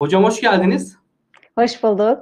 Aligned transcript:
Hocam 0.00 0.24
hoş 0.24 0.40
geldiniz. 0.40 0.96
Hoş 1.58 1.82
bulduk. 1.82 2.18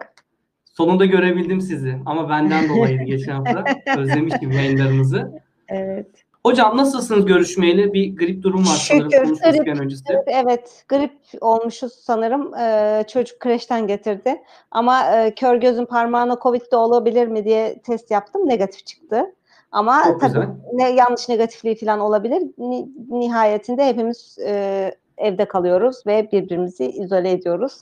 Sonunda 0.65 1.05
görebildim 1.05 1.61
sizi 1.61 1.99
ama 2.07 2.29
benden 2.29 2.69
dolayıydı 2.69 3.03
geçen 3.07 3.33
hafta. 3.33 3.65
Özlemiştim 3.99 4.53
yayınlarınızı. 4.53 5.33
Evet. 5.69 6.07
Hocam 6.47 6.77
nasılsınız 6.77 7.27
görüşmeyeli? 7.27 7.93
Bir 7.93 8.17
grip 8.17 8.43
durum 8.43 8.61
var 8.61 8.87
sanırım 8.89 9.11
Şükür, 9.11 9.25
konuşmuşken 9.25 9.65
grip. 9.65 9.81
öncesi. 9.81 10.03
Evet, 10.27 10.85
grip 10.89 11.13
olmuşuz 11.41 11.93
sanırım. 11.93 12.55
Ee, 12.55 13.05
çocuk 13.13 13.41
kreşten 13.41 13.87
getirdi. 13.87 14.43
Ama 14.71 15.11
e, 15.17 15.35
kör 15.35 15.57
gözün 15.57 15.85
parmağına 15.85 16.39
Covid 16.43 16.73
de 16.73 16.77
olabilir 16.77 17.27
mi 17.29 17.45
diye 17.45 17.79
test 17.83 18.11
yaptım. 18.11 18.49
Negatif 18.49 18.87
çıktı. 18.87 19.35
Ama 19.73 20.05
Çok 20.05 20.21
tabii 20.21 20.33
güzel. 20.33 20.49
ne 20.73 20.91
yanlış 20.91 21.29
negatifliği 21.29 21.77
falan 21.77 22.01
olabilir. 22.01 22.43
Ni- 22.59 22.89
nihayetinde 23.09 23.87
hepimiz 23.87 24.39
e, 24.47 24.95
evde 25.19 25.45
kalıyoruz 25.49 26.07
ve 26.07 26.29
birbirimizi 26.33 26.85
izole 26.85 27.31
ediyoruz. 27.31 27.73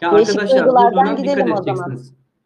Ya 0.00 0.12
Değişik 0.12 0.34
arkadaşlar 0.34 0.64
duygulardan 0.64 1.16
gidelim 1.16 1.52
o 1.52 1.62
zaman. 1.62 1.90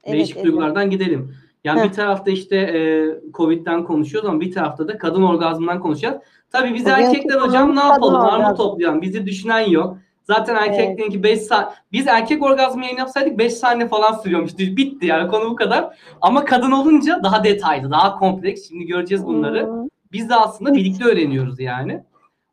Evet, 0.05 0.15
Değişik 0.15 0.37
evet. 0.37 0.47
duygulardan 0.47 0.91
gidelim. 0.91 1.35
Yani 1.65 1.81
Heh. 1.81 1.85
bir 1.85 1.93
tarafta 1.93 2.31
işte 2.31 2.57
e, 2.57 3.07
Covid'den 3.33 3.85
konuşuyoruz 3.85 4.29
ama 4.31 4.41
bir 4.41 4.53
tarafta 4.53 4.89
da 4.89 4.99
kadın 4.99 5.23
orgazmından 5.23 5.81
konuşacağız. 5.81 6.17
Tabii 6.51 6.75
biz 6.75 6.85
Bugünkü 6.85 7.03
erkekler 7.03 7.41
hocam 7.41 7.77
ne 7.77 7.81
yapalım? 7.81 8.21
Armut 8.21 8.57
toplayalım. 8.57 9.03
Bizi 9.03 9.27
düşünen 9.27 9.69
yok. 9.71 9.97
Zaten 10.25 10.55
erkeklerinki 10.55 11.23
5 11.23 11.41
saat. 11.41 11.75
Biz 11.93 12.07
erkek 12.07 12.43
orgazmı 12.43 12.85
yayın 12.85 12.97
yapsaydık 12.97 13.39
5 13.39 13.53
saniye 13.53 13.89
falan 13.89 14.13
sürüyormuş. 14.13 14.59
Bitti 14.59 15.07
yani 15.07 15.31
konu 15.31 15.51
bu 15.51 15.57
kadar. 15.57 15.97
Ama 16.21 16.45
kadın 16.45 16.71
olunca 16.71 17.21
daha 17.25 17.45
detaylı, 17.45 17.91
daha 17.91 18.19
kompleks. 18.19 18.69
Şimdi 18.69 18.87
göreceğiz 18.87 19.27
bunları. 19.27 19.67
Hmm, 19.67 19.89
Biz 20.13 20.29
de 20.29 20.35
aslında 20.35 20.75
birlikte 20.75 21.05
öğreniyoruz 21.05 21.61
yani. 21.61 22.05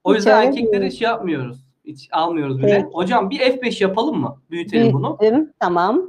O 0.03 0.13
yüzden 0.13 0.41
erkekleri 0.41 0.81
değil. 0.81 0.91
şey 0.91 1.05
yapmıyoruz. 1.05 1.57
Hiç 1.85 2.09
almıyoruz 2.11 2.57
bile. 2.59 2.71
Evet. 2.71 2.85
Hocam 2.93 3.29
bir 3.29 3.39
F5 3.39 3.83
yapalım 3.83 4.19
mı? 4.19 4.37
Büyütelim 4.51 4.93
bunu. 4.93 5.17
büyüttüm, 5.19 5.53
Tamam. 5.59 6.01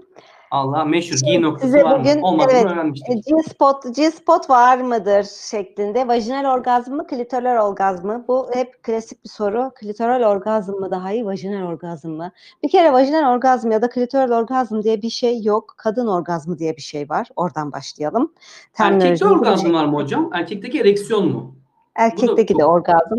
Allah 0.51 0.85
meşhur 0.85 1.17
Şimdi 1.17 1.33
giy 1.33 1.43
noktası 1.43 1.67
size 1.67 1.85
var 1.85 2.01
bugün- 2.01 2.21
mı? 2.21 2.27
Olmadığını 2.27 2.53
evet, 2.53 2.67
öğrenmiştik. 2.67 3.27
G-spot, 3.27 3.97
G-spot 3.97 4.51
var 4.51 4.79
mıdır 4.79 5.27
şeklinde. 5.51 6.09
Vajinal 6.09 6.55
orgazm 6.55 6.95
mı, 6.95 7.07
klitoral 7.07 7.69
orgazm 7.69 8.07
mı? 8.07 8.25
Bu 8.29 8.51
hep 8.55 8.83
klasik 8.83 9.25
bir 9.25 9.29
soru. 9.29 9.71
Klitoral 9.75 10.31
orgazm 10.31 10.73
mı 10.73 10.91
daha 10.91 11.13
iyi, 11.13 11.27
vajinal 11.27 11.67
orgazm 11.67 12.11
mı? 12.11 12.33
Bir 12.63 12.69
kere 12.69 12.93
vajinal 12.93 13.35
orgazm 13.35 13.71
ya 13.71 13.83
da 13.83 13.89
klitoral 13.89 14.31
orgazm 14.41 14.83
diye 14.83 15.03
bir 15.03 15.11
şey 15.11 15.43
yok. 15.43 15.75
Kadın 15.77 16.07
orgazmı 16.07 16.59
diye 16.59 16.77
bir 16.77 16.83
şey 16.83 17.11
var. 17.11 17.29
Oradan 17.37 17.73
başlayalım. 17.73 18.33
Erkekte 18.79 19.27
orgazm 19.27 19.73
var 19.73 19.85
mı 19.85 19.97
hocam? 19.97 20.31
Erkekteki 20.33 20.81
ereksiyon 20.81 21.29
mu? 21.33 21.55
Erkekteki 21.97 22.59
de 22.59 22.65
orgazm. 22.65 23.17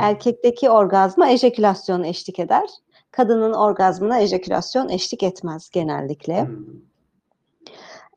Erkekteki 0.00 0.70
orgazma 0.70 1.30
ejekülasyon 1.30 2.04
eşlik 2.04 2.38
eder. 2.38 2.68
Kadının 3.10 3.52
orgazmına 3.52 4.20
ejekülasyon 4.20 4.88
eşlik 4.88 5.22
etmez 5.22 5.70
genellikle. 5.70 6.42
Hmm. 6.42 6.66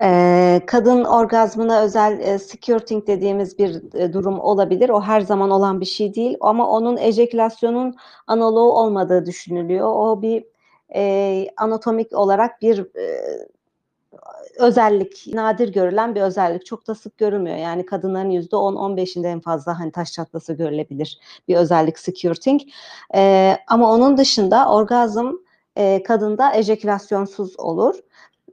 Ee, 0.03 0.61
kadın 0.67 1.03
orgazmına 1.03 1.81
özel 1.81 2.19
e, 2.19 2.39
skirting 2.39 3.07
dediğimiz 3.07 3.59
bir 3.59 3.95
e, 3.95 4.13
durum 4.13 4.39
olabilir. 4.39 4.89
O 4.89 5.01
her 5.01 5.21
zaman 5.21 5.49
olan 5.49 5.81
bir 5.81 5.85
şey 5.85 6.13
değil 6.13 6.37
ama 6.41 6.69
onun 6.69 6.97
ejekülasyonun 6.97 7.95
analoğu 8.27 8.71
olmadığı 8.71 9.25
düşünülüyor. 9.25 9.87
O 9.95 10.21
bir 10.21 10.45
e, 10.95 11.47
anatomik 11.57 12.13
olarak 12.13 12.61
bir 12.61 12.79
e, 12.79 13.30
özellik, 14.57 15.27
nadir 15.33 15.73
görülen 15.73 16.15
bir 16.15 16.21
özellik. 16.21 16.65
Çok 16.65 16.87
da 16.87 16.95
sık 16.95 17.17
görülmüyor. 17.17 17.57
Yani 17.57 17.85
kadınların 17.85 18.29
%10-15'inde 18.29 19.27
en 19.27 19.39
fazla 19.39 19.79
hani 19.79 19.91
taş 19.91 20.11
çatlası 20.11 20.53
görülebilir 20.53 21.19
bir 21.47 21.55
özellik 21.55 21.99
skirting. 21.99 22.61
Ee, 23.15 23.57
ama 23.67 23.91
onun 23.91 24.17
dışında 24.17 24.69
orgazm 24.69 25.31
e, 25.75 26.03
kadında 26.03 26.55
ejekülasyonsuz 26.55 27.59
olur. 27.59 27.95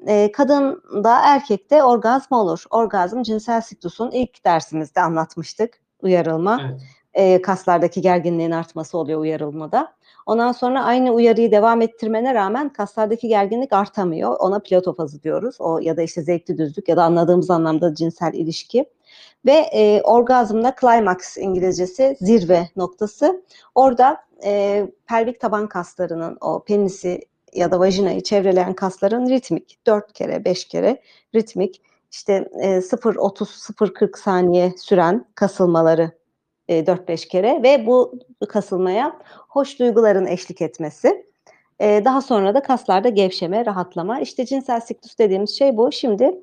E, 0.06 0.32
kadında 0.32 1.20
erkekte 1.25 1.82
orgazm 1.84 2.34
olur. 2.34 2.65
Orgazm 2.70 3.22
cinsel 3.22 3.60
siklusun 3.60 4.10
ilk 4.10 4.44
dersimizde 4.44 5.00
anlatmıştık. 5.00 5.80
Uyarılma. 6.03 6.60
Evet. 6.62 6.80
E, 7.15 7.42
kaslardaki 7.42 8.00
gerginliğin 8.00 8.50
artması 8.50 8.98
oluyor 8.98 9.20
uyarılmada. 9.20 9.97
Ondan 10.28 10.53
sonra 10.53 10.84
aynı 10.84 11.11
uyarıyı 11.11 11.53
devam 11.53 11.83
ettirmene 11.83 12.34
rağmen 12.34 12.69
kaslardaki 12.69 13.28
gerginlik 13.28 13.72
artamıyor. 13.72 14.37
Ona 14.39 14.59
platofazi 14.59 15.22
diyoruz. 15.22 15.56
O 15.61 15.78
ya 15.78 15.97
da 15.97 16.03
işte 16.03 16.22
zevkli 16.22 16.59
düzlük 16.59 16.89
ya 16.89 16.97
da 16.97 17.05
anladığımız 17.05 17.50
anlamda 17.50 17.94
cinsel 17.94 18.34
ilişki. 18.34 18.84
Ve 19.47 19.53
e, 19.53 20.03
orgazmda 20.03 20.75
climax 20.81 21.37
İngilizcesi 21.37 22.16
zirve 22.21 22.69
noktası. 22.77 23.44
Orada 23.75 24.25
e, 24.44 24.87
pelvik 25.09 25.41
taban 25.41 25.69
kaslarının 25.69 26.39
o 26.41 26.65
penisi 26.65 27.21
ya 27.55 27.71
da 27.71 27.81
vajinayı 27.81 28.22
çevreleyen 28.22 28.75
kasların 28.75 29.28
ritmik 29.28 29.78
4 29.87 30.12
kere 30.12 30.45
5 30.45 30.65
kere 30.65 31.03
ritmik 31.34 31.83
işte 32.10 32.49
e, 32.60 32.69
0-30 32.69 33.72
0-40 33.72 34.19
saniye 34.19 34.72
süren 34.77 35.27
kasılmaları 35.34 36.19
e, 36.68 36.80
4-5 36.86 37.28
kere 37.28 37.62
ve 37.62 37.86
bu 37.86 38.14
kasılmaya 38.48 39.18
hoş 39.48 39.78
duyguların 39.78 40.26
eşlik 40.26 40.62
etmesi. 40.62 41.28
E, 41.80 42.02
daha 42.04 42.22
sonra 42.22 42.54
da 42.54 42.62
kaslarda 42.62 43.08
gevşeme, 43.08 43.66
rahatlama. 43.66 44.20
İşte 44.20 44.46
cinsel 44.46 44.80
siklus 44.80 45.18
dediğimiz 45.18 45.58
şey 45.58 45.76
bu. 45.76 45.92
Şimdi 45.92 46.34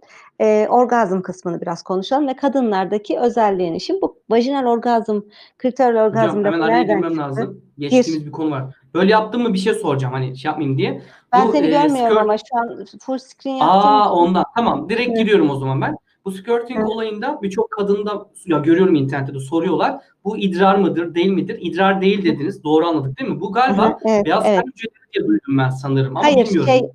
e, 0.42 0.68
orgazm 0.70 1.22
kısmını 1.22 1.62
biraz 1.62 1.84
konuşalım 1.84 2.28
ve 2.28 2.36
kadınlardaki 2.36 3.20
özelliğini. 3.20 3.82
Şimdi 3.82 4.02
bu 4.02 4.18
vajinal 4.30 4.66
orgazm, 4.66 5.20
klitoral 5.58 6.06
orgazm 6.06 6.28
Hocam 6.40 6.46
hemen 6.54 6.60
araya 6.60 6.84
girmem 6.84 7.02
çıktı? 7.04 7.18
lazım. 7.18 7.62
Geçtiğimiz 7.78 8.26
bir 8.26 8.32
konu 8.32 8.52
var. 8.52 8.64
Böyle 8.94 9.12
yaptım 9.12 9.42
mı 9.44 9.54
bir 9.54 9.60
şey 9.60 9.74
soracağım 9.74 10.14
hani 10.14 10.38
şey 10.38 10.50
yapmayayım 10.50 10.78
diye. 10.78 11.02
Ben 11.34 11.48
Bu, 11.48 11.52
seni 11.52 11.68
e, 11.68 11.70
görmüyorum 11.70 12.18
skirt- 12.18 12.22
ama 12.22 12.38
şu 12.38 12.58
an 12.58 12.86
full 13.02 13.18
screen 13.18 13.56
yaptım. 13.56 13.80
Aa 13.80 14.14
ondan. 14.14 14.44
Tamam. 14.56 14.90
Direkt 14.90 15.08
Evet. 15.08 15.18
giriyorum 15.18 15.50
o 15.50 15.56
zaman 15.56 15.82
ben. 15.82 15.98
Bu 16.26 16.32
skirting 16.32 16.90
olayında 16.90 17.40
birçok 17.42 17.72
kadında 17.72 18.26
ya 18.46 18.58
görüyorum 18.58 18.96
internette 18.96 19.34
de 19.34 19.40
soruyorlar. 19.40 20.02
Bu 20.24 20.38
idrar 20.38 20.76
mıdır, 20.76 21.16
değil 21.16 21.30
midir? 21.30 21.58
İdrar 21.62 22.02
değil 22.02 22.26
dediniz. 22.26 22.64
Doğru 22.64 22.86
anladık 22.86 23.20
değil 23.20 23.30
mi? 23.30 23.42
Bu 23.42 23.52
galiba 23.52 23.98
evet, 24.06 24.26
beyaz 24.26 24.44
evet. 24.46 24.64
hücreleri 24.66 25.14
diye 25.14 25.28
duydum 25.28 25.58
ben 25.58 25.70
sanırım 25.70 26.18
ama 26.18 26.26
Hayır 26.26 26.46
bilmiyorum. 26.46 26.70
şey 26.70 26.90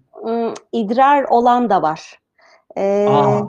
idrar 0.73 1.25
olan 1.25 1.71
da 1.71 1.83
var. 1.83 2.19
Ee, 2.77 3.07
Aa, 3.09 3.41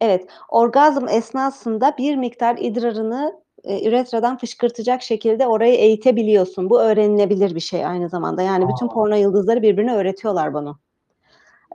evet 0.00 0.26
orgazm 0.48 1.08
esnasında 1.08 1.94
bir 1.98 2.16
miktar 2.16 2.56
idrarını 2.60 3.44
e, 3.64 3.88
üretradan 3.88 4.36
fışkırtacak 4.36 5.02
şekilde 5.02 5.46
orayı 5.46 5.74
eğitebiliyorsun. 5.74 6.70
Bu 6.70 6.80
öğrenilebilir 6.80 7.54
bir 7.54 7.60
şey 7.60 7.86
aynı 7.86 8.08
zamanda. 8.08 8.42
Yani 8.42 8.68
bütün 8.68 8.86
Aa. 8.86 8.92
porno 8.92 9.14
yıldızları 9.14 9.62
birbirine 9.62 9.94
öğretiyorlar 9.94 10.54
bunu. 10.54 10.78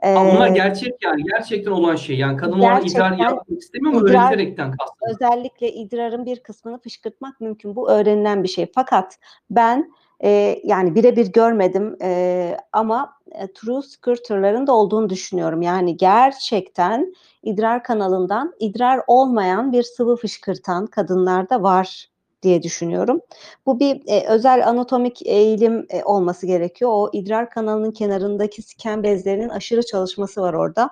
Ama 0.02 0.48
Ee, 0.48 0.52
gerçek 0.52 0.94
yani. 1.04 1.22
Gerçekten 1.24 1.70
olan 1.70 1.96
şey. 1.96 2.16
Yani 2.18 2.36
kadın 2.36 2.52
ona 2.52 2.80
idrar 2.80 3.12
yapmak 3.18 3.58
istemiyor 3.58 3.94
ama 3.94 4.08
idrar- 4.08 4.28
öğreterekten 4.28 4.70
kastediyor. 4.76 5.14
özellikle 5.14 5.72
idrarın 5.72 6.26
bir 6.26 6.40
kısmını 6.40 6.78
fışkırtmak 6.78 7.40
mümkün. 7.40 7.76
Bu 7.76 7.90
öğrenilen 7.90 8.42
bir 8.42 8.48
şey. 8.48 8.66
Fakat 8.74 9.18
ben 9.50 9.92
e, 10.24 10.60
yani 10.64 10.94
birebir 10.94 11.32
görmedim 11.32 11.96
e, 12.02 12.56
ama 12.72 13.12
e, 13.32 13.52
true 13.52 13.82
skirterların 13.82 14.66
da 14.66 14.72
olduğunu 14.72 15.10
düşünüyorum. 15.10 15.62
Yani 15.62 15.96
gerçekten 15.96 17.14
idrar 17.42 17.82
kanalından 17.82 18.54
idrar 18.58 19.00
olmayan 19.06 19.72
bir 19.72 19.82
sıvı 19.82 20.16
fışkırtan 20.16 20.86
kadınlarda 20.86 21.62
var 21.62 22.09
diye 22.42 22.62
düşünüyorum. 22.62 23.20
Bu 23.66 23.80
bir 23.80 24.02
e, 24.06 24.26
özel 24.28 24.68
anatomik 24.68 25.26
eğilim 25.26 25.86
e, 25.90 26.04
olması 26.04 26.46
gerekiyor. 26.46 26.90
O 26.94 27.10
idrar 27.12 27.50
kanalının 27.50 27.92
kenarındaki 27.92 28.62
sken 28.62 29.02
bezlerinin 29.02 29.48
aşırı 29.48 29.82
çalışması 29.82 30.40
var 30.40 30.54
orada. 30.54 30.90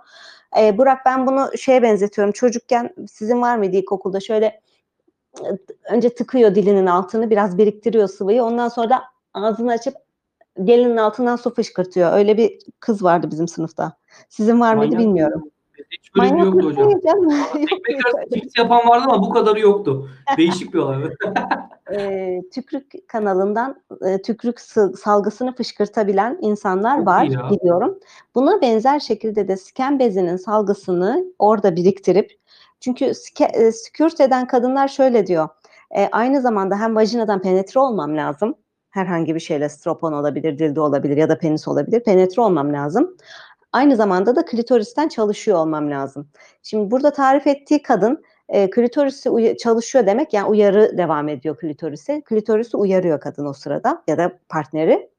E, 0.61 0.79
Burak 0.79 0.99
ben 1.07 1.27
bunu 1.27 1.51
şeye 1.59 1.83
benzetiyorum. 1.83 2.33
Çocukken 2.33 2.95
sizin 3.11 3.43
var 3.43 3.57
mıydı 3.57 3.77
ilkokulda 3.77 4.21
şöyle 4.21 4.61
e, 5.45 5.49
önce 5.91 6.15
tıkıyor 6.15 6.55
dilinin 6.55 6.87
altını 6.87 7.31
biraz 7.31 7.59
biriktiriyor 7.59 8.09
sıvıyı. 8.09 8.45
Ondan 8.45 8.69
sonra 8.69 8.91
da 8.91 9.03
ağzını 9.35 9.73
açıp 9.73 9.95
gelinin 10.65 10.97
altından 10.97 11.37
su 11.37 11.55
fışkırtıyor. 11.55 12.13
Öyle 12.13 12.37
bir 12.37 12.59
kız 12.81 13.03
vardı 13.03 13.31
bizim 13.31 13.49
sınıfta. 13.49 13.93
Sizin 14.29 14.61
var 14.61 14.75
mıydı 14.75 14.95
Manyak 14.95 15.09
bilmiyorum. 15.09 15.51
Hiç 15.91 16.15
böyle 16.17 16.35
bir 16.35 16.39
yoktu 16.39 16.67
hocam. 16.67 16.91
yok 16.91 17.81
arası 18.07 18.29
tweet 18.31 18.59
yapan 18.59 18.89
vardı 18.89 19.05
ama 19.09 19.23
bu 19.23 19.31
kadarı 19.31 19.61
yoktu. 19.61 20.09
Değişik 20.37 20.75
bir 20.75 20.79
olay. 20.79 20.99
E, 21.93 22.41
tükrük 22.55 23.09
kanalından 23.09 23.83
e, 24.07 24.23
tükrük 24.23 24.61
sı- 24.61 24.93
salgısını 24.97 25.55
fışkırtabilen 25.55 26.39
insanlar 26.41 27.07
var 27.07 27.25
ya. 27.25 27.51
biliyorum. 27.51 27.99
Buna 28.35 28.61
benzer 28.63 29.01
şekilde 29.01 29.49
de 29.49 29.57
sken 29.57 29.99
bezinin 29.99 30.37
salgısını 30.37 31.25
orada 31.39 31.77
biriktirip 31.77 32.31
çünkü 32.81 33.05
ske- 33.05 33.57
e, 33.57 33.73
skürt 33.73 34.21
eden 34.21 34.47
kadınlar 34.47 34.89
şöyle 34.89 35.27
diyor. 35.27 35.49
E, 35.97 36.09
aynı 36.13 36.41
zamanda 36.41 36.81
hem 36.81 36.97
vajinadan 36.97 37.43
penetre 37.43 37.81
olmam 37.81 38.17
lazım. 38.17 38.55
Herhangi 38.91 39.35
bir 39.35 39.41
şeyle 39.41 39.69
stropon 39.69 40.13
olabilir, 40.13 40.59
dildo 40.59 40.83
olabilir 40.83 41.17
ya 41.17 41.29
da 41.29 41.39
penis 41.39 41.69
olabilir. 41.69 42.01
Penetre 42.05 42.43
olmam 42.43 42.73
lazım. 42.73 43.17
Aynı 43.73 43.97
zamanda 43.97 44.37
da 44.37 44.45
klitoristen 44.45 45.09
çalışıyor 45.09 45.59
olmam 45.59 45.91
lazım. 45.91 46.29
Şimdi 46.63 46.91
burada 46.91 47.13
tarif 47.13 47.47
ettiği 47.47 47.83
kadın 47.83 48.25
e, 48.49 48.71
klitorisi 48.71 49.57
çalışıyor 49.57 50.07
demek 50.07 50.33
yani 50.33 50.47
uyarı 50.49 50.99
devam 50.99 51.29
ediyor 51.29 51.57
klitorise. 51.57 52.21
Klitorisi 52.21 52.77
uyarıyor 52.77 53.21
kadın 53.21 53.47
o 53.47 53.53
sırada 53.53 54.03
ya 54.09 54.19
da 54.19 54.39
partneri. 54.49 55.11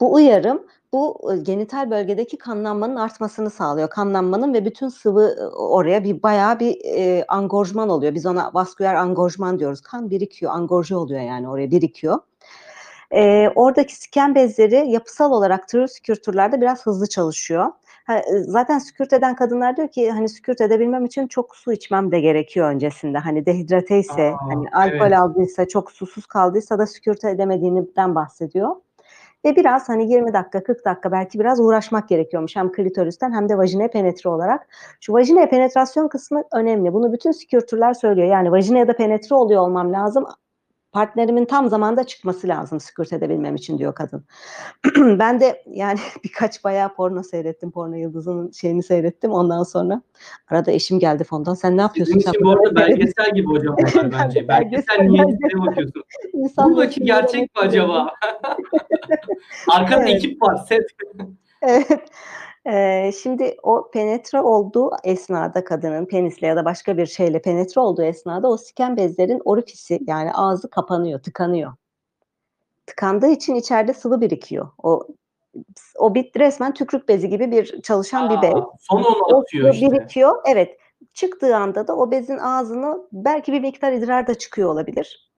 Bu 0.00 0.14
uyarım 0.14 0.66
bu 0.92 1.32
genital 1.42 1.90
bölgedeki 1.90 2.38
kanlanmanın 2.38 2.96
artmasını 2.96 3.50
sağlıyor. 3.50 3.90
Kanlanmanın 3.90 4.54
ve 4.54 4.64
bütün 4.64 4.88
sıvı 4.88 5.50
oraya 5.56 6.04
bir 6.04 6.22
bayağı 6.22 6.60
bir 6.60 6.80
e, 6.84 7.24
angorjman 7.28 7.88
oluyor. 7.88 8.14
Biz 8.14 8.26
ona 8.26 8.50
vasküler 8.54 8.94
angorjman 8.94 9.58
diyoruz. 9.58 9.80
Kan 9.80 10.10
birikiyor, 10.10 10.52
angorje 10.52 10.96
oluyor 10.96 11.20
yani 11.20 11.48
oraya 11.48 11.70
birikiyor. 11.70 12.18
E, 13.14 13.50
oradaki 13.54 13.96
siken 13.96 14.34
bezleri 14.34 14.90
yapısal 14.90 15.32
olarak 15.32 15.68
trioskürtürlerde 15.68 16.60
biraz 16.60 16.86
hızlı 16.86 17.06
çalışıyor. 17.08 17.66
Ha, 18.06 18.18
e, 18.18 18.38
zaten 18.38 18.78
skürt 18.78 19.12
eden 19.12 19.36
kadınlar 19.36 19.76
diyor 19.76 19.88
ki 19.88 20.10
hani 20.10 20.28
skürt 20.28 20.60
edebilmem 20.60 21.04
için 21.04 21.26
çok 21.26 21.56
su 21.56 21.72
içmem 21.72 22.12
de 22.12 22.20
gerekiyor 22.20 22.70
öncesinde. 22.70 23.18
Hani 23.18 23.46
dehidrateyse, 23.46 24.12
ise, 24.12 24.22
Aa, 24.22 24.48
hani 24.48 24.68
alkol 24.72 25.06
evet. 25.06 25.18
aldıysa, 25.18 25.68
çok 25.68 25.90
susuz 25.92 26.26
kaldıysa 26.26 26.78
da 26.78 26.86
skürt 26.86 27.24
edemediğinden 27.24 28.14
bahsediyor. 28.14 28.76
Ve 29.44 29.56
biraz 29.56 29.88
hani 29.88 30.12
20 30.12 30.32
dakika, 30.32 30.62
40 30.62 30.84
dakika 30.84 31.12
belki 31.12 31.40
biraz 31.40 31.60
uğraşmak 31.60 32.08
gerekiyormuş 32.08 32.56
hem 32.56 32.72
klitoristen 32.72 33.32
hem 33.32 33.48
de 33.48 33.58
vajinaya 33.58 33.90
penetre 33.90 34.30
olarak. 34.30 34.68
Şu 35.00 35.12
vajinaya 35.12 35.48
penetrasyon 35.48 36.08
kısmı 36.08 36.42
önemli. 36.52 36.92
Bunu 36.92 37.12
bütün 37.12 37.32
skürtürler 37.32 37.94
söylüyor. 37.94 38.28
Yani 38.28 38.52
vajinaya 38.52 38.88
da 38.88 38.96
penetre 38.96 39.34
oluyor 39.34 39.62
olmam 39.62 39.92
lazım. 39.92 40.26
Partnerimin 40.92 41.44
tam 41.44 41.68
zamanda 41.68 42.04
çıkması 42.04 42.48
lazım 42.48 42.80
skürt 42.80 43.12
edebilmem 43.12 43.54
için 43.54 43.78
diyor 43.78 43.94
kadın. 43.94 44.24
ben 45.18 45.40
de 45.40 45.62
yani 45.70 45.98
birkaç 46.24 46.64
bayağı 46.64 46.94
porno 46.94 47.22
seyrettim. 47.22 47.70
Porno 47.70 47.94
yıldızının 47.94 48.50
şeyini 48.50 48.82
seyrettim. 48.82 49.30
Ondan 49.30 49.62
sonra 49.62 50.02
arada 50.48 50.70
eşim 50.70 50.98
geldi 50.98 51.24
fondan. 51.24 51.54
Sen 51.54 51.76
ne 51.76 51.80
yapıyorsun? 51.80 52.18
Sizin 52.18 52.44
bu 52.44 52.50
arada 52.50 52.60
bunları 52.70 52.86
seyredin." 52.86 53.00
belgesel 53.00 53.34
gibi 53.34 53.46
hocam 53.46 53.76
bence. 54.12 54.48
Belgesel 54.48 55.00
niyetine 55.00 55.66
bakıyorsun. 55.66 56.02
İnsan 56.32 56.70
Buradaki 56.70 57.00
gerçek 57.00 57.40
mi 57.40 57.48
acaba? 57.54 58.12
Arkada 59.70 60.00
Evet. 60.02 60.14
ekip 60.14 60.42
var, 60.42 60.56
set. 60.68 60.86
Evet. 61.62 62.10
Eee, 62.66 63.10
şimdi 63.22 63.56
o 63.62 63.90
penetre 63.90 64.40
olduğu 64.40 64.90
esnada 65.04 65.64
kadının 65.64 66.06
penisle 66.06 66.46
ya 66.46 66.56
da 66.56 66.64
başka 66.64 66.96
bir 66.96 67.06
şeyle 67.06 67.42
penetre 67.42 67.80
olduğu 67.80 68.02
esnada 68.02 68.48
o 68.48 68.56
siken 68.56 68.96
bezlerin 68.96 69.42
orifisi 69.44 70.00
yani 70.06 70.32
ağzı 70.32 70.70
kapanıyor, 70.70 71.22
tıkanıyor. 71.22 71.72
Tıkandığı 72.86 73.28
için 73.28 73.54
içeride 73.54 73.94
sıvı 73.94 74.20
birikiyor. 74.20 74.68
O 74.82 75.06
o 75.98 76.14
bit 76.14 76.38
resmen 76.38 76.74
tükrük 76.74 77.08
bezi 77.08 77.28
gibi 77.28 77.50
bir 77.50 77.82
çalışan 77.82 78.30
bir 78.30 78.42
bez. 78.42 78.54
Aa, 78.54 78.70
sonra 78.80 79.08
onu 79.08 79.38
atıyor 79.38 79.74
işte. 79.74 79.90
birikiyor. 79.90 80.36
Evet. 80.46 80.78
Çıktığı 81.14 81.56
anda 81.56 81.88
da 81.88 81.96
o 81.96 82.10
bezin 82.10 82.38
ağzını 82.38 83.08
belki 83.12 83.52
bir 83.52 83.60
miktar 83.60 83.92
idrar 83.92 84.26
da 84.26 84.34
çıkıyor 84.34 84.68
olabilir. 84.70 85.30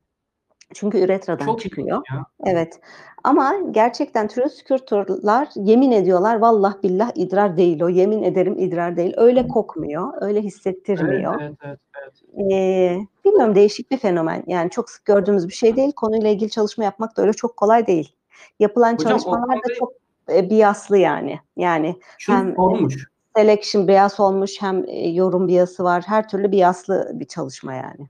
Çünkü 0.74 0.98
üretradan 0.98 1.44
Çok 1.44 1.60
çıkıyor. 1.60 2.02
ya. 2.12 2.26
Evet. 2.44 2.80
Ama 3.24 3.54
gerçekten 3.70 4.28
trioskürtürler 4.28 5.48
yemin 5.56 5.90
ediyorlar 5.90 6.38
vallah 6.38 6.82
billah 6.82 7.10
idrar 7.14 7.56
değil 7.56 7.82
o. 7.82 7.88
Yemin 7.88 8.22
ederim 8.22 8.58
idrar 8.58 8.96
değil. 8.96 9.14
Öyle 9.16 9.48
kokmuyor, 9.48 10.12
öyle 10.20 10.42
hissettirmiyor. 10.42 11.40
evet, 11.40 11.52
evet, 11.62 11.78
evet. 12.02 12.12
Eee, 12.50 13.06
bilmiyorum 13.24 13.54
değişik 13.54 13.90
bir 13.90 13.96
fenomen. 13.96 14.44
Yani 14.46 14.70
çok 14.70 14.90
sık 14.90 15.04
gördüğümüz 15.04 15.48
bir 15.48 15.54
şey 15.54 15.76
değil. 15.76 15.92
Konuyla 15.92 16.28
ilgili 16.28 16.50
çalışma 16.50 16.84
yapmak 16.84 17.16
da 17.16 17.22
öyle 17.22 17.32
çok 17.32 17.56
kolay 17.56 17.86
değil. 17.86 18.12
Yapılan 18.60 18.94
Hocam 18.94 19.12
çalışmalar 19.12 19.56
da 19.56 19.74
çok 19.78 19.92
e, 20.32 20.50
biaslı 20.50 20.98
yani. 20.98 21.40
Yani 21.56 21.96
şunu 22.18 22.36
hem 22.36 22.54
sormuş. 22.56 23.08
selection 23.36 23.88
bias 23.88 24.20
olmuş 24.20 24.62
hem 24.62 24.84
e, 24.88 25.08
yorum 25.08 25.48
biası 25.48 25.84
var. 25.84 26.04
Her 26.06 26.28
türlü 26.28 26.52
biaslı 26.52 27.10
bir 27.14 27.24
çalışma 27.24 27.74
yani. 27.74 28.08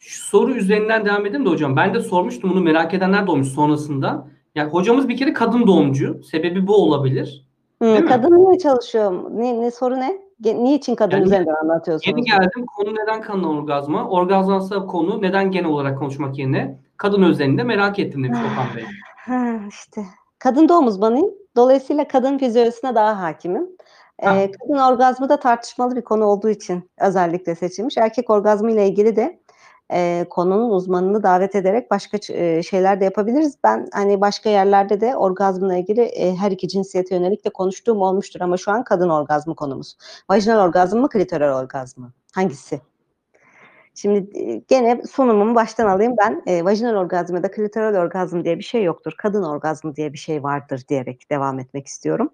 Şu 0.00 0.24
soru 0.24 0.54
üzerinden 0.54 1.04
devam 1.04 1.26
edeyim 1.26 1.46
de 1.46 1.50
hocam. 1.50 1.76
Ben 1.76 1.94
de 1.94 2.00
sormuştum 2.00 2.50
bunu 2.50 2.60
merak 2.60 2.94
edenler 2.94 3.26
de 3.26 3.30
olmuş 3.30 3.48
sonrasında. 3.48 4.26
Yani 4.54 4.70
hocamız 4.70 5.08
bir 5.08 5.16
kere 5.16 5.32
kadın 5.32 5.66
doğumcu. 5.66 6.22
Sebebi 6.22 6.66
bu 6.66 6.76
olabilir. 6.76 7.46
Hı, 7.82 7.84
Değil 7.86 8.00
mi? 8.00 8.08
kadın 8.08 8.44
niye 8.44 8.58
çalışıyor? 8.58 9.30
Ne, 9.30 9.60
ne 9.60 9.70
soru 9.70 9.96
ne? 10.00 10.20
Niçin 10.44 10.94
kadın 10.94 11.16
Yani 11.16 11.24
üzerinden 11.24 11.54
anlatıyorsunuz? 11.54 12.16
Yeni 12.16 12.26
geldim. 12.26 12.66
Konu 12.76 12.94
neden 12.94 13.20
kadın 13.20 13.44
orgazmı? 13.44 14.08
Orgazmsa 14.08 14.86
konu 14.86 15.22
neden 15.22 15.50
genel 15.50 15.70
olarak 15.70 15.98
konuşmak 15.98 16.38
yerine 16.38 16.78
kadın 16.96 17.22
özelinde 17.22 17.62
merak 17.62 17.98
ettim 17.98 18.24
demiş 18.24 18.38
Okan 18.38 18.76
Bey. 18.76 18.84
Ha, 19.20 19.60
işte 19.68 20.02
kadın 20.38 20.68
doğum 20.68 20.86
uzmanıyım. 20.86 21.30
Dolayısıyla 21.56 22.08
kadın 22.08 22.38
fizyolojisine 22.38 22.94
daha 22.94 23.20
hakimim. 23.22 23.68
Ha. 24.22 24.36
Ee, 24.36 24.50
kadın 24.50 24.78
orgazmı 24.78 25.28
da 25.28 25.40
tartışmalı 25.40 25.96
bir 25.96 26.02
konu 26.02 26.24
olduğu 26.24 26.48
için 26.50 26.90
özellikle 27.00 27.54
seçilmiş. 27.54 27.96
Erkek 27.96 28.30
orgazmı 28.30 28.72
ile 28.72 28.88
ilgili 28.88 29.16
de 29.16 29.39
e, 29.92 30.26
konunun 30.30 30.70
uzmanını 30.70 31.22
davet 31.22 31.54
ederek 31.54 31.90
başka 31.90 32.18
e, 32.34 32.62
şeyler 32.62 33.00
de 33.00 33.04
yapabiliriz. 33.04 33.56
Ben 33.64 33.88
hani 33.92 34.20
başka 34.20 34.50
yerlerde 34.50 35.00
de 35.00 35.16
orgazmla 35.16 35.76
ilgili 35.76 36.00
e, 36.00 36.36
her 36.36 36.50
iki 36.50 36.68
cinsiyete 36.68 37.14
yönelik 37.14 37.44
de 37.44 37.50
konuştuğum 37.50 38.02
olmuştur 38.02 38.40
ama 38.40 38.56
şu 38.56 38.70
an 38.70 38.84
kadın 38.84 39.08
orgazmı 39.08 39.56
konumuz. 39.56 39.96
Vajinal 40.30 40.66
orgazm 40.66 40.98
mı, 40.98 41.08
klitoral 41.08 41.62
orgazm 41.62 42.00
mı? 42.00 42.12
Hangisi? 42.34 42.80
Şimdi 43.94 44.30
gene 44.68 45.02
sunumumu 45.10 45.54
baştan 45.54 45.86
alayım 45.86 46.14
ben. 46.18 46.42
E, 46.46 46.64
vajinal 46.64 46.94
orgazm 46.94 47.34
ya 47.34 47.42
da 47.42 47.50
klitoral 47.50 47.94
orgazm 47.94 48.44
diye 48.44 48.58
bir 48.58 48.64
şey 48.64 48.84
yoktur. 48.84 49.12
Kadın 49.18 49.42
orgazmı 49.42 49.96
diye 49.96 50.12
bir 50.12 50.18
şey 50.18 50.42
vardır 50.42 50.84
diyerek 50.88 51.30
devam 51.30 51.58
etmek 51.58 51.86
istiyorum. 51.86 52.30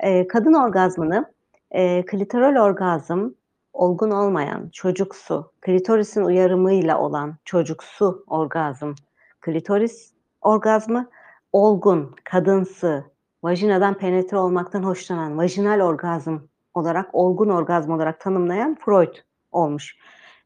E, 0.00 0.26
kadın 0.26 0.54
orgazmını 0.54 1.32
e, 1.70 2.04
klitoral 2.06 2.62
orgazm 2.64 3.28
olgun 3.76 4.10
olmayan, 4.10 4.68
çocuksu, 4.72 5.52
klitorisin 5.60 6.22
uyarımıyla 6.22 7.00
olan 7.00 7.36
çocuksu 7.44 8.24
orgazm, 8.26 8.92
klitoris 9.40 10.12
orgazmı 10.40 11.10
olgun, 11.52 12.14
kadınsı, 12.24 13.04
vajinadan 13.42 13.94
penetre 13.94 14.36
olmaktan 14.36 14.82
hoşlanan, 14.82 15.38
vajinal 15.38 15.80
orgazm 15.80 16.38
olarak, 16.74 17.14
olgun 17.14 17.48
orgazm 17.48 17.90
olarak 17.90 18.20
tanımlayan 18.20 18.76
Freud 18.84 19.14
olmuş. 19.52 19.96